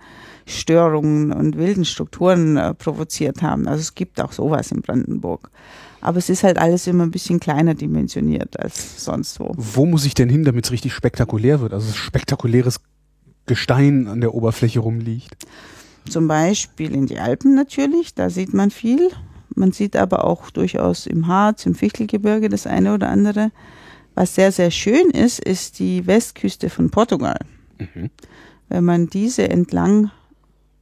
[0.47, 3.67] Störungen und wilden Strukturen äh, provoziert haben.
[3.67, 5.51] Also es gibt auch sowas in Brandenburg.
[6.01, 9.55] Aber es ist halt alles immer ein bisschen kleiner dimensioniert als sonst wo.
[9.57, 11.73] Wo muss ich denn hin, damit es richtig spektakulär wird?
[11.73, 12.81] Also spektakuläres
[13.47, 15.47] Gestein an der Oberfläche rumliegt.
[16.09, 19.11] Zum Beispiel in die Alpen natürlich, da sieht man viel.
[19.55, 23.51] Man sieht aber auch durchaus im Harz, im Fichtelgebirge das eine oder andere.
[24.15, 27.39] Was sehr, sehr schön ist, ist die Westküste von Portugal.
[28.69, 30.11] Wenn man diese entlang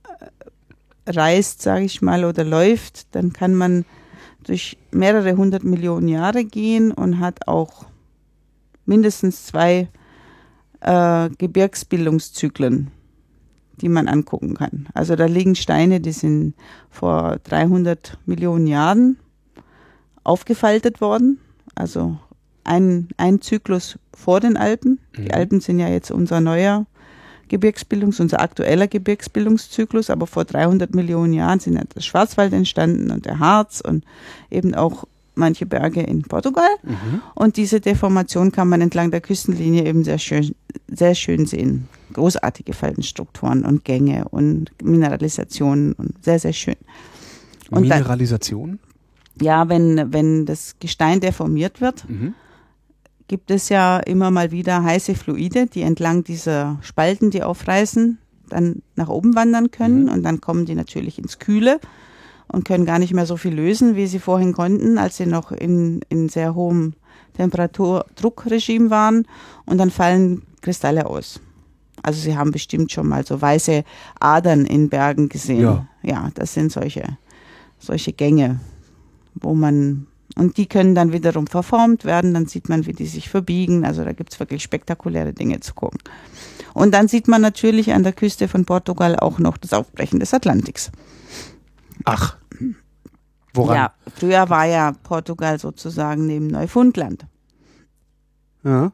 [0.05, 3.85] äh, reist, sage ich mal, oder läuft, dann kann man
[4.45, 7.87] durch mehrere hundert Millionen Jahre gehen und hat auch
[8.85, 9.89] mindestens zwei
[10.81, 12.91] äh, Gebirgsbildungszyklen,
[13.83, 14.89] die man angucken kann.
[14.95, 16.55] Also da liegen Steine, die sind
[16.89, 19.19] vor 300 Millionen Jahren
[20.25, 21.39] aufgefaltet worden.
[21.75, 22.17] Also
[22.65, 25.01] ein, ein Zyklus vor den Alpen.
[25.17, 25.31] Die Mhm.
[25.33, 26.87] Alpen sind ja jetzt unser neuer
[27.51, 33.27] Gebirgsbildungs-, unser aktueller Gebirgsbildungszyklus, aber vor 300 Millionen Jahren sind ja der Schwarzwald entstanden und
[33.27, 34.05] der Harz und
[34.51, 35.05] eben auch
[35.35, 36.69] manche Berge in Portugal.
[37.35, 40.55] Und diese Deformation kann man entlang der Küstenlinie eben sehr schön,
[40.89, 41.89] sehr schön sehen.
[42.13, 46.77] Großartige Faltenstrukturen und Gänge und Mineralisationen und sehr, sehr schön.
[47.71, 48.79] Und dann- Mineralisation?
[49.41, 52.35] Ja, wenn, wenn das Gestein deformiert wird, Mhm.
[53.29, 58.19] gibt es ja immer mal wieder heiße Fluide, die entlang dieser Spalten, die aufreißen,
[58.51, 61.81] dann nach oben wandern können und dann kommen die natürlich ins Kühle
[62.53, 65.51] und können gar nicht mehr so viel lösen, wie sie vorhin konnten, als sie noch
[65.51, 66.95] in, in sehr hohem
[67.37, 69.27] Temperaturdruckregime waren
[69.65, 71.41] und dann fallen Kristalle aus.
[72.03, 73.85] Also Sie haben bestimmt schon mal so weiße
[74.21, 75.61] Adern in Bergen gesehen.
[75.61, 75.87] Ja.
[76.03, 77.17] ja das sind solche,
[77.79, 78.61] solche Gänge,
[79.35, 83.29] wo man und die können dann wiederum verformt werden, dann sieht man, wie die sich
[83.29, 83.85] verbiegen.
[83.85, 86.01] Also da gibt's wirklich spektakuläre Dinge zu gucken.
[86.73, 90.33] Und dann sieht man natürlich an der Küste von Portugal auch noch das Aufbrechen des
[90.33, 90.91] Atlantiks.
[92.05, 92.37] Ach.
[93.55, 93.77] Woran?
[93.77, 97.27] Ja, früher war ja Portugal sozusagen neben Neufundland.
[98.65, 98.93] Ja.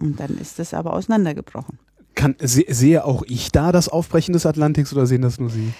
[0.00, 1.78] Und dann ist es aber auseinandergebrochen.
[2.14, 5.72] Kann, se, sehe auch ich da das Aufbrechen des Atlantiks oder sehen das nur Sie?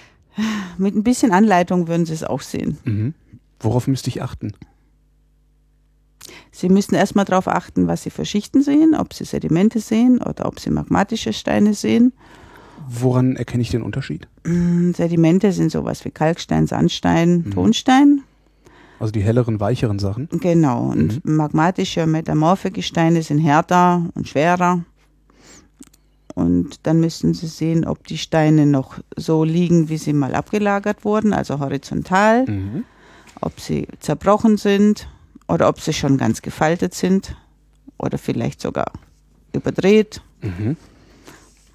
[0.79, 2.79] Mit ein bisschen Anleitung würden Sie es auch sehen.
[2.85, 3.15] Mhm.
[3.61, 4.53] Worauf müsste ich achten?
[6.51, 10.47] Sie müssen erstmal darauf achten, was Sie für Schichten sehen, ob Sie Sedimente sehen oder
[10.47, 12.13] ob Sie magmatische Steine sehen.
[12.89, 14.29] Woran erkenne ich den Unterschied?
[14.45, 18.23] Mm, Sedimente sind sowas wie Kalkstein, Sandstein, Tonstein.
[19.01, 20.29] Also die helleren, weicheren Sachen.
[20.41, 20.87] Genau.
[20.91, 24.85] Und magmatische, metamorphe Gesteine sind härter und schwerer.
[26.35, 31.05] Und dann müssen Sie sehen, ob die Steine noch so liegen, wie sie mal abgelagert
[31.05, 32.85] wurden, also horizontal, Mhm.
[33.41, 35.09] ob sie zerbrochen sind
[35.47, 37.37] oder ob sie schon ganz gefaltet sind
[37.99, 38.91] oder vielleicht sogar
[39.53, 40.23] überdreht.
[40.43, 40.77] Mhm.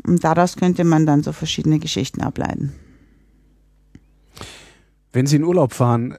[0.06, 2.74] Und daraus könnte man dann so verschiedene Geschichten ableiten.
[5.12, 6.16] Wenn Sie in Urlaub fahren,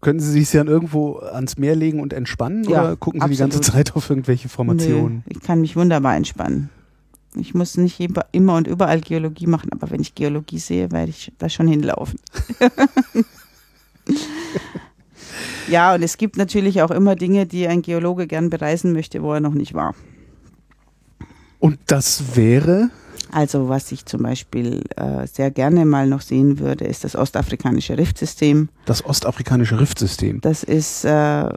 [0.00, 3.36] können Sie sich dann irgendwo ans Meer legen und entspannen Ja, oder gucken Sie die
[3.36, 3.86] ganze absolut.
[3.86, 5.24] Zeit auf irgendwelche Formationen?
[5.26, 6.70] Nö, ich kann mich wunderbar entspannen.
[7.34, 8.00] Ich muss nicht
[8.32, 12.18] immer und überall Geologie machen, aber wenn ich Geologie sehe, werde ich da schon hinlaufen.
[15.68, 19.34] ja, und es gibt natürlich auch immer Dinge, die ein Geologe gern bereisen möchte, wo
[19.34, 19.94] er noch nicht war.
[21.58, 22.90] Und das wäre?
[23.30, 27.98] Also was ich zum Beispiel äh, sehr gerne mal noch sehen würde, ist das ostafrikanische
[27.98, 28.68] Riftsystem.
[28.86, 30.40] Das ostafrikanische Riftsystem.
[30.40, 31.48] Das ist äh,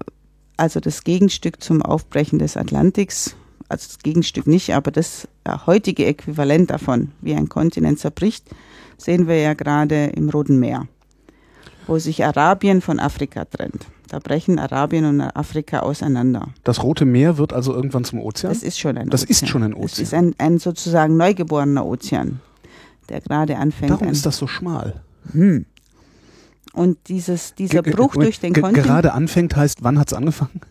[0.58, 3.36] also das Gegenstück zum Aufbrechen des Atlantiks.
[3.70, 8.46] Also das Gegenstück nicht, aber das äh, heutige Äquivalent davon, wie ein Kontinent zerbricht,
[8.98, 10.88] sehen wir ja gerade im Roten Meer,
[11.88, 13.86] wo sich Arabien von Afrika trennt.
[14.08, 16.50] Da brechen Arabien und Afrika auseinander.
[16.64, 18.52] Das Rote Meer wird also irgendwann zum Ozean?
[18.54, 19.32] Das ist schon ein Das Ozean.
[19.32, 20.04] ist schon ein Das Ozean.
[20.04, 22.42] ist ein, ein sozusagen neugeborener Ozean,
[23.10, 23.92] der gerade anfängt.
[23.92, 25.02] Darum ein- ist das so schmal.
[25.32, 25.66] Hm.
[26.74, 30.62] Und dieses, dieser Ge- Bruch durch den Kontinent Gerade anfängt heißt, wann hat es angefangen?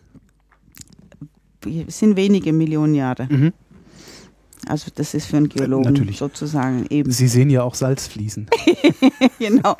[1.87, 3.27] sind wenige Millionen Jahre.
[3.29, 3.53] Mhm.
[4.67, 6.17] Also das ist für einen Geologen natürlich.
[6.19, 7.11] sozusagen eben.
[7.11, 8.47] Sie sehen ja auch Salz fließen.
[9.39, 9.75] genau.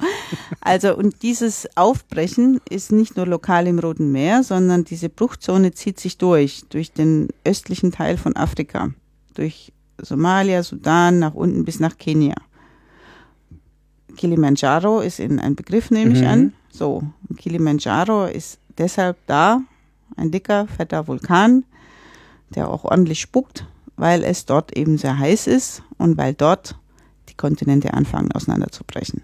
[0.59, 5.99] Also und dieses Aufbrechen ist nicht nur lokal im Roten Meer, sondern diese Bruchzone zieht
[5.99, 8.89] sich durch, durch den östlichen Teil von Afrika,
[9.35, 9.71] durch
[10.01, 12.35] Somalia, Sudan, nach unten bis nach Kenia.
[14.17, 16.27] Kilimanjaro ist in ein Begriff, nehme ich Mhm.
[16.27, 16.53] an.
[16.71, 17.03] So,
[17.37, 19.61] Kilimanjaro ist deshalb da,
[20.17, 21.63] ein dicker, fetter Vulkan,
[22.55, 23.65] der auch ordentlich spuckt,
[23.97, 26.75] weil es dort eben sehr heiß ist und weil dort
[27.29, 29.21] die Kontinente anfangen auseinanderzubrechen.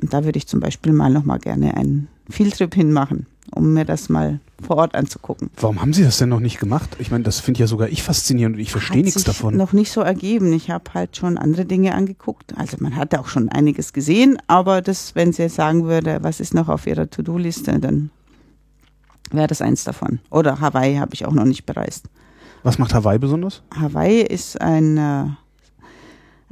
[0.00, 3.84] Und da würde ich zum Beispiel mal noch mal gerne einen Fieldtrip hinmachen, um mir
[3.84, 5.50] das mal vor Ort anzugucken.
[5.56, 6.96] Warum haben Sie das denn noch nicht gemacht?
[6.98, 9.56] Ich meine, das finde ja sogar ich faszinierend und ich verstehe Hat nichts sich davon.
[9.56, 10.52] noch nicht so ergeben.
[10.52, 12.56] Ich habe halt schon andere Dinge angeguckt.
[12.56, 16.40] Also man hat auch schon einiges gesehen, aber das, wenn sie jetzt sagen würde, was
[16.40, 18.10] ist noch auf ihrer To-Do-Liste, dann
[19.30, 20.20] wäre das eins davon.
[20.30, 22.06] Oder Hawaii habe ich auch noch nicht bereist.
[22.62, 23.62] Was macht Hawaii besonders?
[23.74, 25.24] Hawaii ist ein, äh,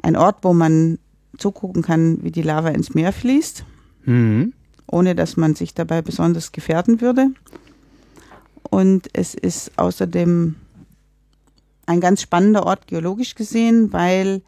[0.03, 0.99] ein Ort, wo man
[1.39, 3.65] zugucken kann, wie die Lava ins Meer fließt,
[4.05, 4.53] Mhm.
[4.87, 7.29] ohne dass man sich dabei besonders gefährden würde.
[8.71, 10.57] Und es ist außerdem
[11.87, 14.43] ein ganz spannender Ort geologisch gesehen, weil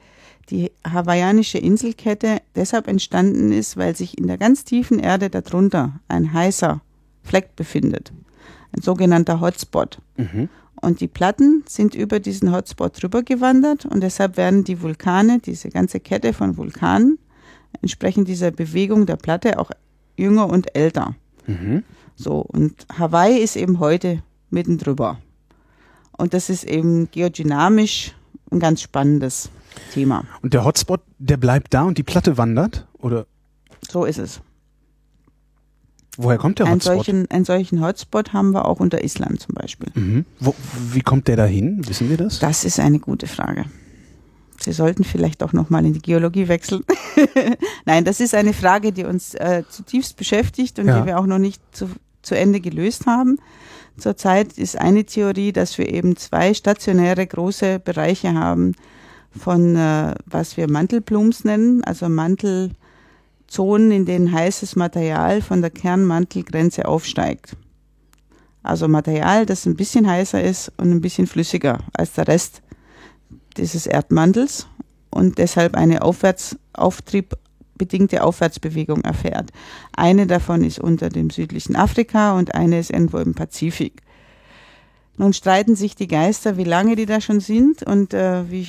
[0.50, 6.32] die hawaiianische Inselkette deshalb entstanden ist, weil sich in der ganz tiefen Erde darunter ein
[6.32, 6.80] heißer
[7.22, 8.12] Fleck befindet,
[8.76, 9.98] ein sogenannter Hotspot.
[10.16, 10.48] Mhm.
[10.82, 15.68] Und die Platten sind über diesen Hotspot drüber gewandert und deshalb werden die Vulkane, diese
[15.70, 17.18] ganze Kette von Vulkanen,
[17.80, 19.70] entsprechend dieser Bewegung der Platte auch
[20.16, 21.14] jünger und älter.
[21.46, 21.84] Mhm.
[22.16, 25.18] So, und Hawaii ist eben heute mitten drüber.
[26.18, 28.14] Und das ist eben geodynamisch
[28.50, 29.50] ein ganz spannendes
[29.92, 30.24] Thema.
[30.42, 32.86] Und der Hotspot, der bleibt da und die Platte wandert?
[32.98, 33.26] Oder
[33.88, 34.40] So ist es.
[36.18, 36.94] Woher kommt der Einen Hotspot?
[36.96, 39.88] solchen, einen solchen Hotspot haben wir auch unter Island zum Beispiel.
[39.94, 40.24] Mhm.
[40.40, 40.54] Wo,
[40.92, 41.86] wie kommt der da hin?
[41.88, 42.38] Wissen wir das?
[42.38, 43.64] Das ist eine gute Frage.
[44.60, 46.84] Sie sollten vielleicht auch nochmal in die Geologie wechseln.
[47.84, 51.00] Nein, das ist eine Frage, die uns äh, zutiefst beschäftigt und Ja.
[51.00, 51.88] die wir auch noch nicht zu,
[52.22, 53.38] zu Ende gelöst haben.
[53.98, 58.72] Zurzeit ist eine Theorie, dass wir eben zwei stationäre große Bereiche haben
[59.36, 62.08] von, äh, was wir Mantelblooms nennen, also
[63.52, 67.56] Mantelzonen, in denen heißes Material von der Kernmantelgrenze aufsteigt.
[68.62, 72.62] Also Material, das ein bisschen heißer ist und ein bisschen flüssiger als der Rest
[73.56, 74.66] dieses Erdmantels
[75.10, 79.50] und deshalb eine Aufwärts, auftriebbedingte Aufwärtsbewegung erfährt.
[79.94, 84.00] Eine davon ist unter dem südlichen Afrika und eine ist irgendwo im Pazifik.
[85.18, 88.66] Nun streiten sich die Geister, wie lange die da schon sind und äh, wie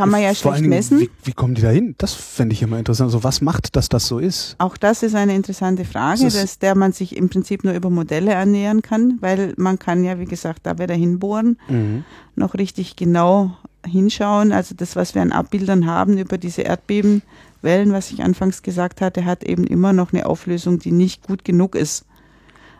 [0.00, 1.00] kann man ja schlecht Dingen, messen.
[1.00, 1.94] Wie, wie kommen die da hin?
[1.98, 3.08] Das fände ich immer interessant.
[3.08, 4.56] Also was macht, dass das so ist?
[4.58, 7.90] Auch das ist eine interessante Frage, Das dass, der man sich im Prinzip nur über
[7.90, 12.04] Modelle annähern kann, weil man kann ja, wie gesagt, da wieder hinbohren, Mhm.
[12.36, 13.52] noch richtig genau
[13.86, 19.00] hinschauen, also das, was wir an Abbildern haben über diese Erdbebenwellen, was ich anfangs gesagt
[19.00, 22.04] hatte, hat eben immer noch eine Auflösung, die nicht gut genug ist.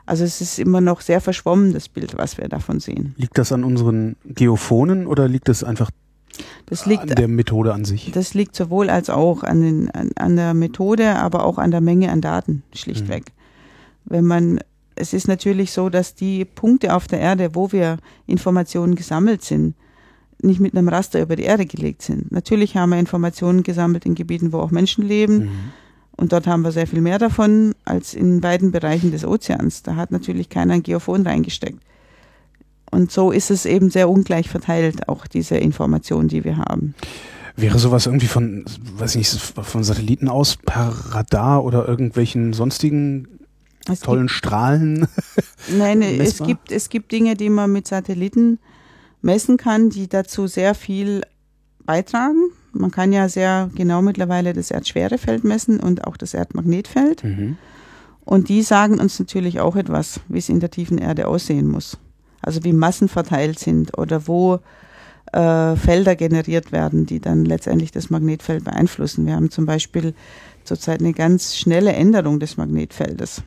[0.06, 3.14] Also es ist immer noch sehr verschwommen, das Bild, was wir davon sehen.
[3.16, 5.90] Liegt das an unseren Geophonen oder liegt das einfach
[6.66, 8.11] das liegt, an der Methode an sich?
[8.12, 11.81] Das liegt sowohl als auch an, den, an, an der Methode, aber auch an der
[11.81, 13.24] Menge an Daten, schlichtweg.
[13.24, 14.12] Mhm.
[14.12, 14.61] Wenn man,
[14.94, 19.74] es ist natürlich so, dass die Punkte auf der Erde, wo wir Informationen gesammelt sind,
[20.43, 22.32] nicht mit einem Raster über die Erde gelegt sind.
[22.32, 25.39] Natürlich haben wir Informationen gesammelt in Gebieten, wo auch Menschen leben.
[25.39, 25.51] Mhm.
[26.16, 29.82] Und dort haben wir sehr viel mehr davon als in beiden Bereichen des Ozeans.
[29.82, 31.81] Da hat natürlich keiner ein Geophon reingesteckt.
[32.90, 36.94] Und so ist es eben sehr ungleich verteilt, auch diese Informationen, die wir haben.
[37.56, 38.64] Wäre sowas irgendwie von,
[38.96, 43.28] weiß ich nicht, von Satelliten aus per Radar oder irgendwelchen sonstigen
[43.88, 45.06] es tollen gibt, Strahlen?
[45.68, 48.58] Nein, es gibt, es gibt Dinge, die man mit Satelliten
[49.22, 51.22] messen kann, die dazu sehr viel
[51.84, 52.50] beitragen.
[52.72, 57.24] Man kann ja sehr genau mittlerweile das Erdschwerefeld messen und auch das Erdmagnetfeld.
[57.24, 57.56] Mhm.
[58.20, 61.98] Und die sagen uns natürlich auch etwas, wie es in der tiefen Erde aussehen muss.
[62.42, 64.60] Also wie Massen verteilt sind oder wo
[65.32, 69.26] äh, Felder generiert werden, die dann letztendlich das Magnetfeld beeinflussen.
[69.26, 70.14] Wir haben zum Beispiel
[70.64, 73.42] zurzeit eine ganz schnelle Änderung des Magnetfeldes.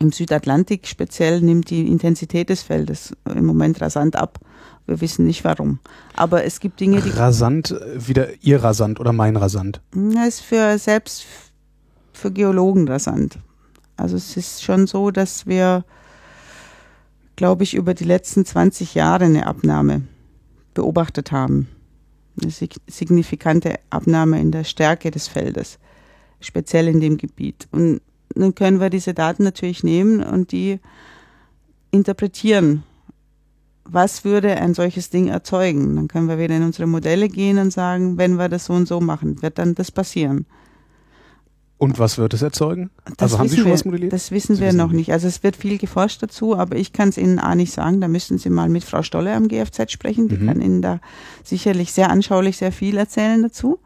[0.00, 4.38] Im Südatlantik speziell nimmt die Intensität des Feldes im Moment rasant ab.
[4.86, 5.80] Wir wissen nicht warum.
[6.16, 7.10] Aber es gibt Dinge, die.
[7.10, 9.82] Rasant, wieder ihr rasant oder mein rasant?
[9.92, 11.26] Na, ist für selbst
[12.12, 13.38] für Geologen rasant.
[13.96, 15.84] Also es ist schon so, dass wir,
[17.38, 20.02] glaube ich, über die letzten 20 Jahre eine Abnahme
[20.74, 21.68] beobachtet haben.
[22.42, 22.50] Eine
[22.88, 25.78] signifikante Abnahme in der Stärke des Feldes,
[26.40, 27.68] speziell in dem Gebiet.
[27.70, 28.00] Und
[28.34, 30.80] dann können wir diese Daten natürlich nehmen und die
[31.92, 32.82] interpretieren.
[33.84, 35.94] Was würde ein solches Ding erzeugen?
[35.94, 38.88] Dann können wir wieder in unsere Modelle gehen und sagen, wenn wir das so und
[38.88, 40.44] so machen, wird dann das passieren.
[41.78, 42.90] Und was wird es erzeugen?
[43.04, 44.12] Das also haben Sie schon wir, was modelliert?
[44.12, 45.12] Das wissen Sie wir wissen noch nicht.
[45.12, 48.00] Also es wird viel geforscht dazu, aber ich kann es Ihnen A nicht sagen.
[48.00, 50.28] Da müssen Sie mal mit Frau Stolle am GFZ sprechen.
[50.28, 50.46] Die mhm.
[50.46, 51.00] kann Ihnen da
[51.44, 53.78] sicherlich sehr anschaulich sehr viel erzählen dazu.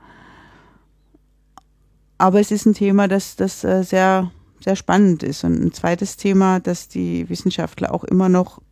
[2.16, 4.30] Aber es ist ein Thema, das, das äh, sehr,
[4.64, 5.44] sehr spannend ist.
[5.44, 8.62] Und ein zweites Thema, das die Wissenschaftler auch immer noch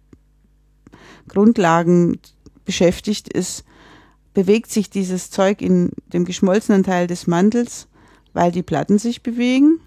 [1.29, 2.19] Grundlagen
[2.65, 3.65] beschäftigt, ist,
[4.33, 7.89] bewegt sich dieses Zeug in dem geschmolzenen Teil des Mantels,
[8.33, 9.81] weil die Platten sich bewegen,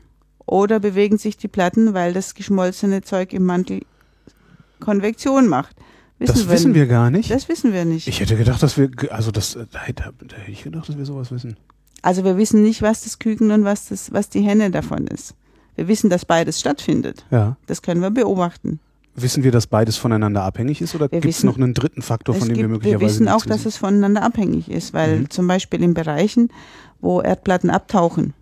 [0.46, 3.82] oder bewegen sich die Platten, weil das geschmolzene Zeug im Mantel
[4.80, 5.76] Konvektion macht.
[6.20, 7.32] Wissen das wir wissen wir gar nicht.
[7.32, 8.08] Das wissen wir nicht.
[8.08, 11.06] Ich hätte gedacht, dass wir, also das, da hätte, da hätte ich gedacht, dass wir
[11.06, 11.58] sowas wissen.
[12.02, 15.36] Also wir wissen nicht, was das Küken und was, das, was die Henne davon ist.
[15.76, 17.26] Wir wissen, dass beides stattfindet.
[17.32, 17.56] Ja.
[17.66, 18.80] Das können wir beobachten.
[19.16, 22.48] Wissen wir, dass beides voneinander abhängig ist oder gibt es noch einen dritten Faktor, von
[22.48, 25.30] dem gibt, wir möglicherweise Wir wissen auch, dass es voneinander abhängig ist, weil mhm.
[25.30, 26.50] zum Beispiel in Bereichen,
[27.00, 28.34] wo Erdplatten abtauchen,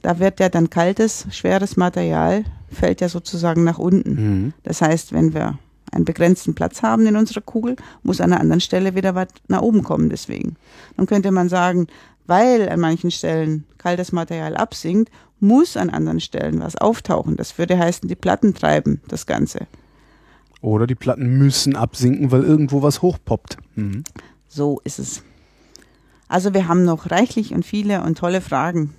[0.00, 4.10] da wird ja dann kaltes, schweres Material, fällt ja sozusagen nach unten.
[4.14, 4.52] Mhm.
[4.62, 5.58] Das heißt, wenn wir
[5.92, 9.62] einen begrenzten Platz haben in unserer Kugel, muss an einer anderen Stelle wieder was nach
[9.62, 10.56] oben kommen deswegen.
[10.96, 11.88] Dann könnte man sagen,
[12.26, 15.10] weil an manchen Stellen kaltes Material absinkt,
[15.40, 17.36] muss an anderen Stellen was auftauchen.
[17.36, 19.66] Das würde heißen, die Platten treiben das Ganze.
[20.60, 23.58] Oder die Platten müssen absinken, weil irgendwo was hochpoppt.
[23.74, 24.04] Mhm.
[24.48, 25.22] So ist es.
[26.28, 28.94] Also wir haben noch reichlich und viele und tolle Fragen,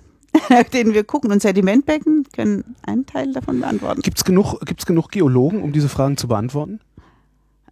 [0.48, 1.30] nach denen wir gucken.
[1.30, 4.02] Und Sedimentbecken können einen Teil davon beantworten.
[4.02, 6.80] Gibt es genug, gibt's genug Geologen, um diese Fragen zu beantworten?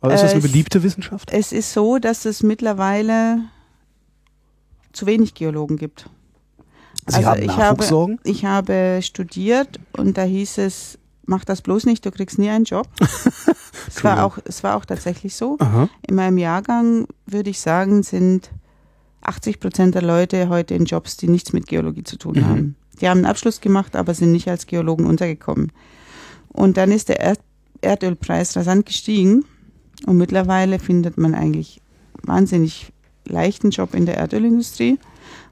[0.00, 1.32] Aber ist das eine beliebte Wissenschaft?
[1.32, 3.40] Es ist so, dass es mittlerweile
[4.92, 6.08] zu wenig Geologen gibt.
[7.06, 11.86] Sie also haben ich habe, ich habe studiert und da hieß es, mach das bloß
[11.86, 12.88] nicht, du kriegst nie einen Job.
[13.88, 15.56] es, war auch, es war auch tatsächlich so.
[15.58, 15.88] Aha.
[16.06, 18.50] In meinem Jahrgang würde ich sagen, sind
[19.22, 22.44] 80 Prozent der Leute heute in Jobs, die nichts mit Geologie zu tun mhm.
[22.46, 22.76] haben.
[23.00, 25.72] Die haben einen Abschluss gemacht, aber sind nicht als Geologen untergekommen.
[26.48, 27.40] Und dann ist der Erd
[27.82, 29.44] Erdölpreis rasant gestiegen
[30.06, 31.82] und mittlerweile findet man eigentlich
[32.22, 32.90] wahnsinnig
[33.26, 34.98] leichten Job in der Erdölindustrie.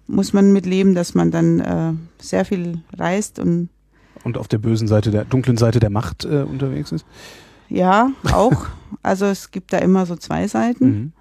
[0.06, 3.68] Muss man mit leben, dass man dann äh, sehr viel reist und
[4.22, 7.04] und auf der bösen Seite der dunklen Seite der Macht äh, unterwegs ist?
[7.68, 8.66] Ja, auch.
[9.02, 10.86] also es gibt da immer so zwei Seiten.
[10.86, 11.12] Mhm.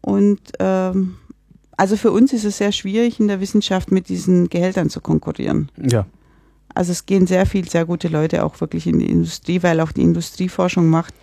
[0.00, 1.16] Und ähm,
[1.76, 5.70] also für uns ist es sehr schwierig in der Wissenschaft mit diesen Gehältern zu konkurrieren.
[5.76, 6.06] Ja.
[6.74, 9.92] Also es gehen sehr viel, sehr gute Leute auch wirklich in die Industrie, weil auch
[9.92, 11.14] die Industrieforschung macht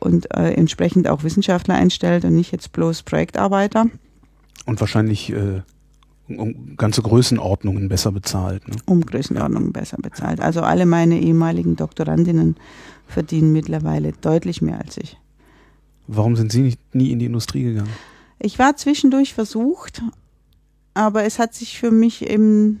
[0.00, 3.86] und äh, entsprechend auch Wissenschaftler einstellt und nicht jetzt bloß Projektarbeiter.
[4.66, 5.62] Und wahrscheinlich äh,
[6.28, 8.66] um ganze Größenordnungen besser bezahlt.
[8.68, 8.76] Ne?
[8.86, 10.40] Um Größenordnungen besser bezahlt.
[10.40, 12.56] Also alle meine ehemaligen Doktorandinnen
[13.06, 15.18] verdienen mittlerweile deutlich mehr als ich.
[16.06, 17.90] Warum sind Sie nicht, nie in die Industrie gegangen?
[18.38, 20.02] Ich war zwischendurch versucht,
[20.92, 22.80] aber es hat sich für mich eben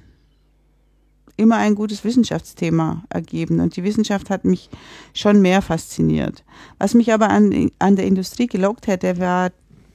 [1.36, 4.70] immer ein gutes Wissenschaftsthema ergeben und die Wissenschaft hat mich
[5.14, 6.44] schon mehr fasziniert.
[6.78, 9.50] Was mich aber an, an der Industrie gelockt hätte, war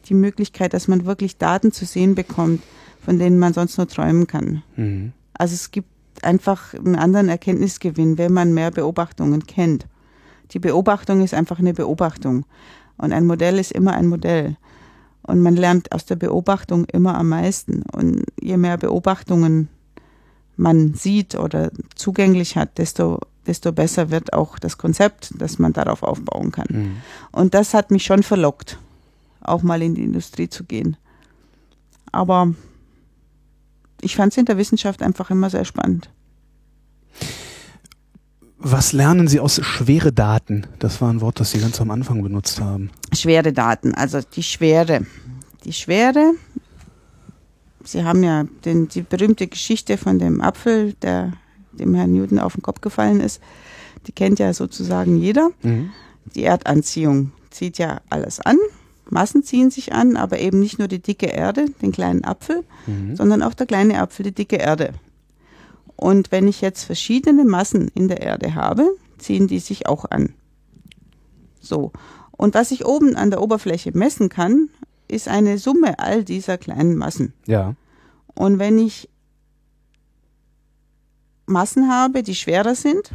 [0.07, 2.61] die Möglichkeit, dass man wirklich Daten zu sehen bekommt,
[3.03, 4.63] von denen man sonst nur träumen kann.
[4.75, 5.13] Mhm.
[5.33, 5.89] Also es gibt
[6.23, 9.85] einfach einen anderen Erkenntnisgewinn, wenn man mehr Beobachtungen kennt.
[10.51, 12.45] Die Beobachtung ist einfach eine Beobachtung
[12.97, 14.57] und ein Modell ist immer ein Modell.
[15.23, 17.83] Und man lernt aus der Beobachtung immer am meisten.
[17.91, 19.69] Und je mehr Beobachtungen
[20.57, 26.03] man sieht oder zugänglich hat, desto, desto besser wird auch das Konzept, das man darauf
[26.03, 26.67] aufbauen kann.
[26.69, 26.97] Mhm.
[27.31, 28.79] Und das hat mich schon verlockt,
[29.41, 30.97] auch mal in die Industrie zu gehen.
[32.11, 32.53] Aber
[34.01, 36.09] ich fand es in der Wissenschaft einfach immer sehr spannend.
[38.57, 40.67] Was lernen Sie aus schwere Daten?
[40.79, 42.89] Das war ein Wort, das Sie ganz am Anfang benutzt haben.
[43.13, 45.05] Schwere Daten, also die Schwere.
[45.63, 46.33] Die Schwere
[47.83, 51.33] Sie haben ja den, die berühmte Geschichte von dem Apfel, der
[51.71, 53.41] dem Herrn Newton auf den Kopf gefallen ist.
[54.05, 55.49] Die kennt ja sozusagen jeder.
[55.63, 55.91] Mhm.
[56.35, 58.57] Die Erdanziehung zieht ja alles an.
[59.09, 63.15] Massen ziehen sich an, aber eben nicht nur die dicke Erde, den kleinen Apfel, mhm.
[63.15, 64.93] sondern auch der kleine Apfel, die dicke Erde.
[65.95, 70.33] Und wenn ich jetzt verschiedene Massen in der Erde habe, ziehen die sich auch an.
[71.59, 71.91] So.
[72.31, 74.69] Und was ich oben an der Oberfläche messen kann,
[75.09, 77.33] ist eine Summe all dieser kleinen Massen.
[77.45, 77.75] Ja.
[78.33, 79.09] Und wenn ich
[81.45, 83.11] Massen habe, die schwerer sind,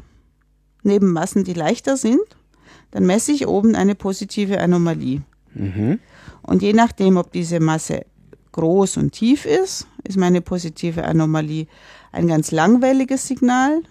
[0.82, 2.20] neben Massen, die leichter sind,
[2.90, 5.22] dann messe ich oben eine positive Anomalie.
[5.54, 5.98] Mhm.
[6.42, 8.04] Und je nachdem, ob diese Masse
[8.52, 11.66] groß und tief ist, ist meine positive Anomalie
[12.12, 13.82] ein ganz langwelliges Signal.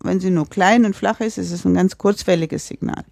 [0.00, 3.04] Wenn sie nur klein und flach ist, ist es ein ganz kurzwelliges Signal.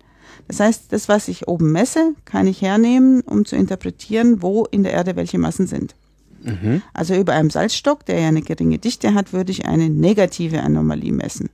[0.49, 4.83] Das heißt, das, was ich oben messe, kann ich hernehmen, um zu interpretieren, wo in
[4.83, 5.95] der Erde welche Massen sind.
[6.43, 6.83] Mhm.
[6.93, 11.13] Also über einem Salzstock, der ja eine geringe Dichte hat, würde ich eine negative Anomalie
[11.13, 11.51] messen.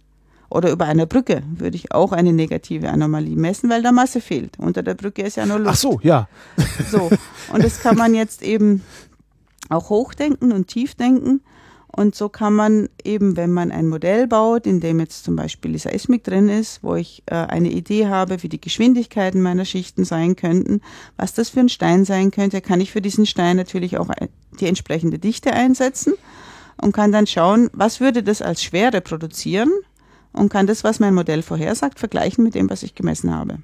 [0.51, 4.59] Oder über einer Brücke würde ich auch eine negative Anomalie messen, weil da Masse fehlt.
[4.59, 5.71] Unter der Brücke ist ja nur Luft.
[5.71, 6.29] Ach so, ja.
[6.91, 7.11] So.
[7.53, 8.83] Und das kann man jetzt eben
[9.69, 11.43] auch hochdenken und tief denken.
[11.95, 15.73] Und so kann man eben, wenn man ein Modell baut, in dem jetzt zum Beispiel
[15.73, 20.05] die Seismik drin ist, wo ich äh, eine Idee habe, wie die Geschwindigkeiten meiner Schichten
[20.05, 20.81] sein könnten,
[21.17, 24.09] was das für ein Stein sein könnte, kann ich für diesen Stein natürlich auch
[24.61, 26.15] die entsprechende Dichte einsetzen
[26.81, 29.71] und kann dann schauen, was würde das als Schwere produzieren
[30.39, 33.59] und kann das, was mein Modell vorhersagt, vergleichen mit dem, was ich gemessen habe.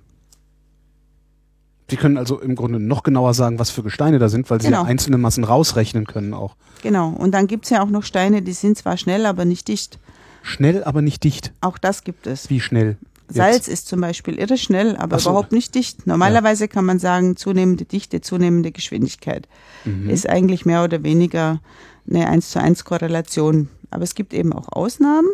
[1.90, 4.68] Sie können also im Grunde noch genauer sagen, was für Gesteine da sind, weil Sie
[4.68, 4.82] genau.
[4.82, 6.56] ja einzelne Massen rausrechnen können auch.
[6.82, 7.10] Genau.
[7.10, 9.98] Und dann gibt es ja auch noch Steine, die sind zwar schnell, aber nicht dicht.
[10.42, 11.52] Schnell, aber nicht dicht.
[11.60, 12.48] Auch das gibt es.
[12.48, 12.96] Wie schnell?
[13.28, 13.36] Jetzt?
[13.36, 15.30] Salz ist zum Beispiel irre schnell, aber so.
[15.30, 16.06] überhaupt nicht dicht.
[16.06, 16.68] Normalerweise ja.
[16.68, 19.48] kann man sagen, zunehmende Dichte, zunehmende Geschwindigkeit.
[19.84, 20.10] Mhm.
[20.10, 21.60] Ist eigentlich mehr oder weniger
[22.08, 23.68] eine 1 zu 1 Korrelation.
[23.90, 25.28] Aber es gibt eben auch Ausnahmen,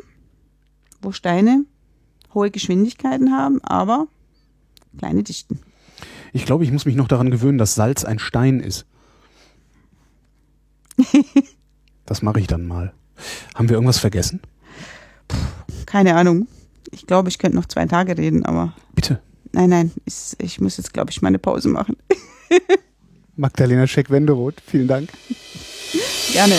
[1.02, 1.64] wo Steine
[2.34, 4.06] hohe Geschwindigkeiten haben, aber
[4.98, 5.60] kleine Dichten.
[6.32, 8.86] Ich glaube, ich muss mich noch daran gewöhnen, dass Salz ein Stein ist.
[12.06, 12.92] das mache ich dann mal.
[13.54, 14.40] Haben wir irgendwas vergessen?
[15.28, 15.36] Puh,
[15.86, 16.46] keine Ahnung.
[16.90, 18.74] Ich glaube, ich könnte noch zwei Tage reden, aber.
[18.94, 19.20] Bitte.
[19.52, 21.96] Nein, nein, ich, ich muss jetzt, glaube ich, meine Pause machen.
[23.36, 25.10] Magdalena Scheck-Wenderoth, vielen Dank.
[26.32, 26.54] Gerne.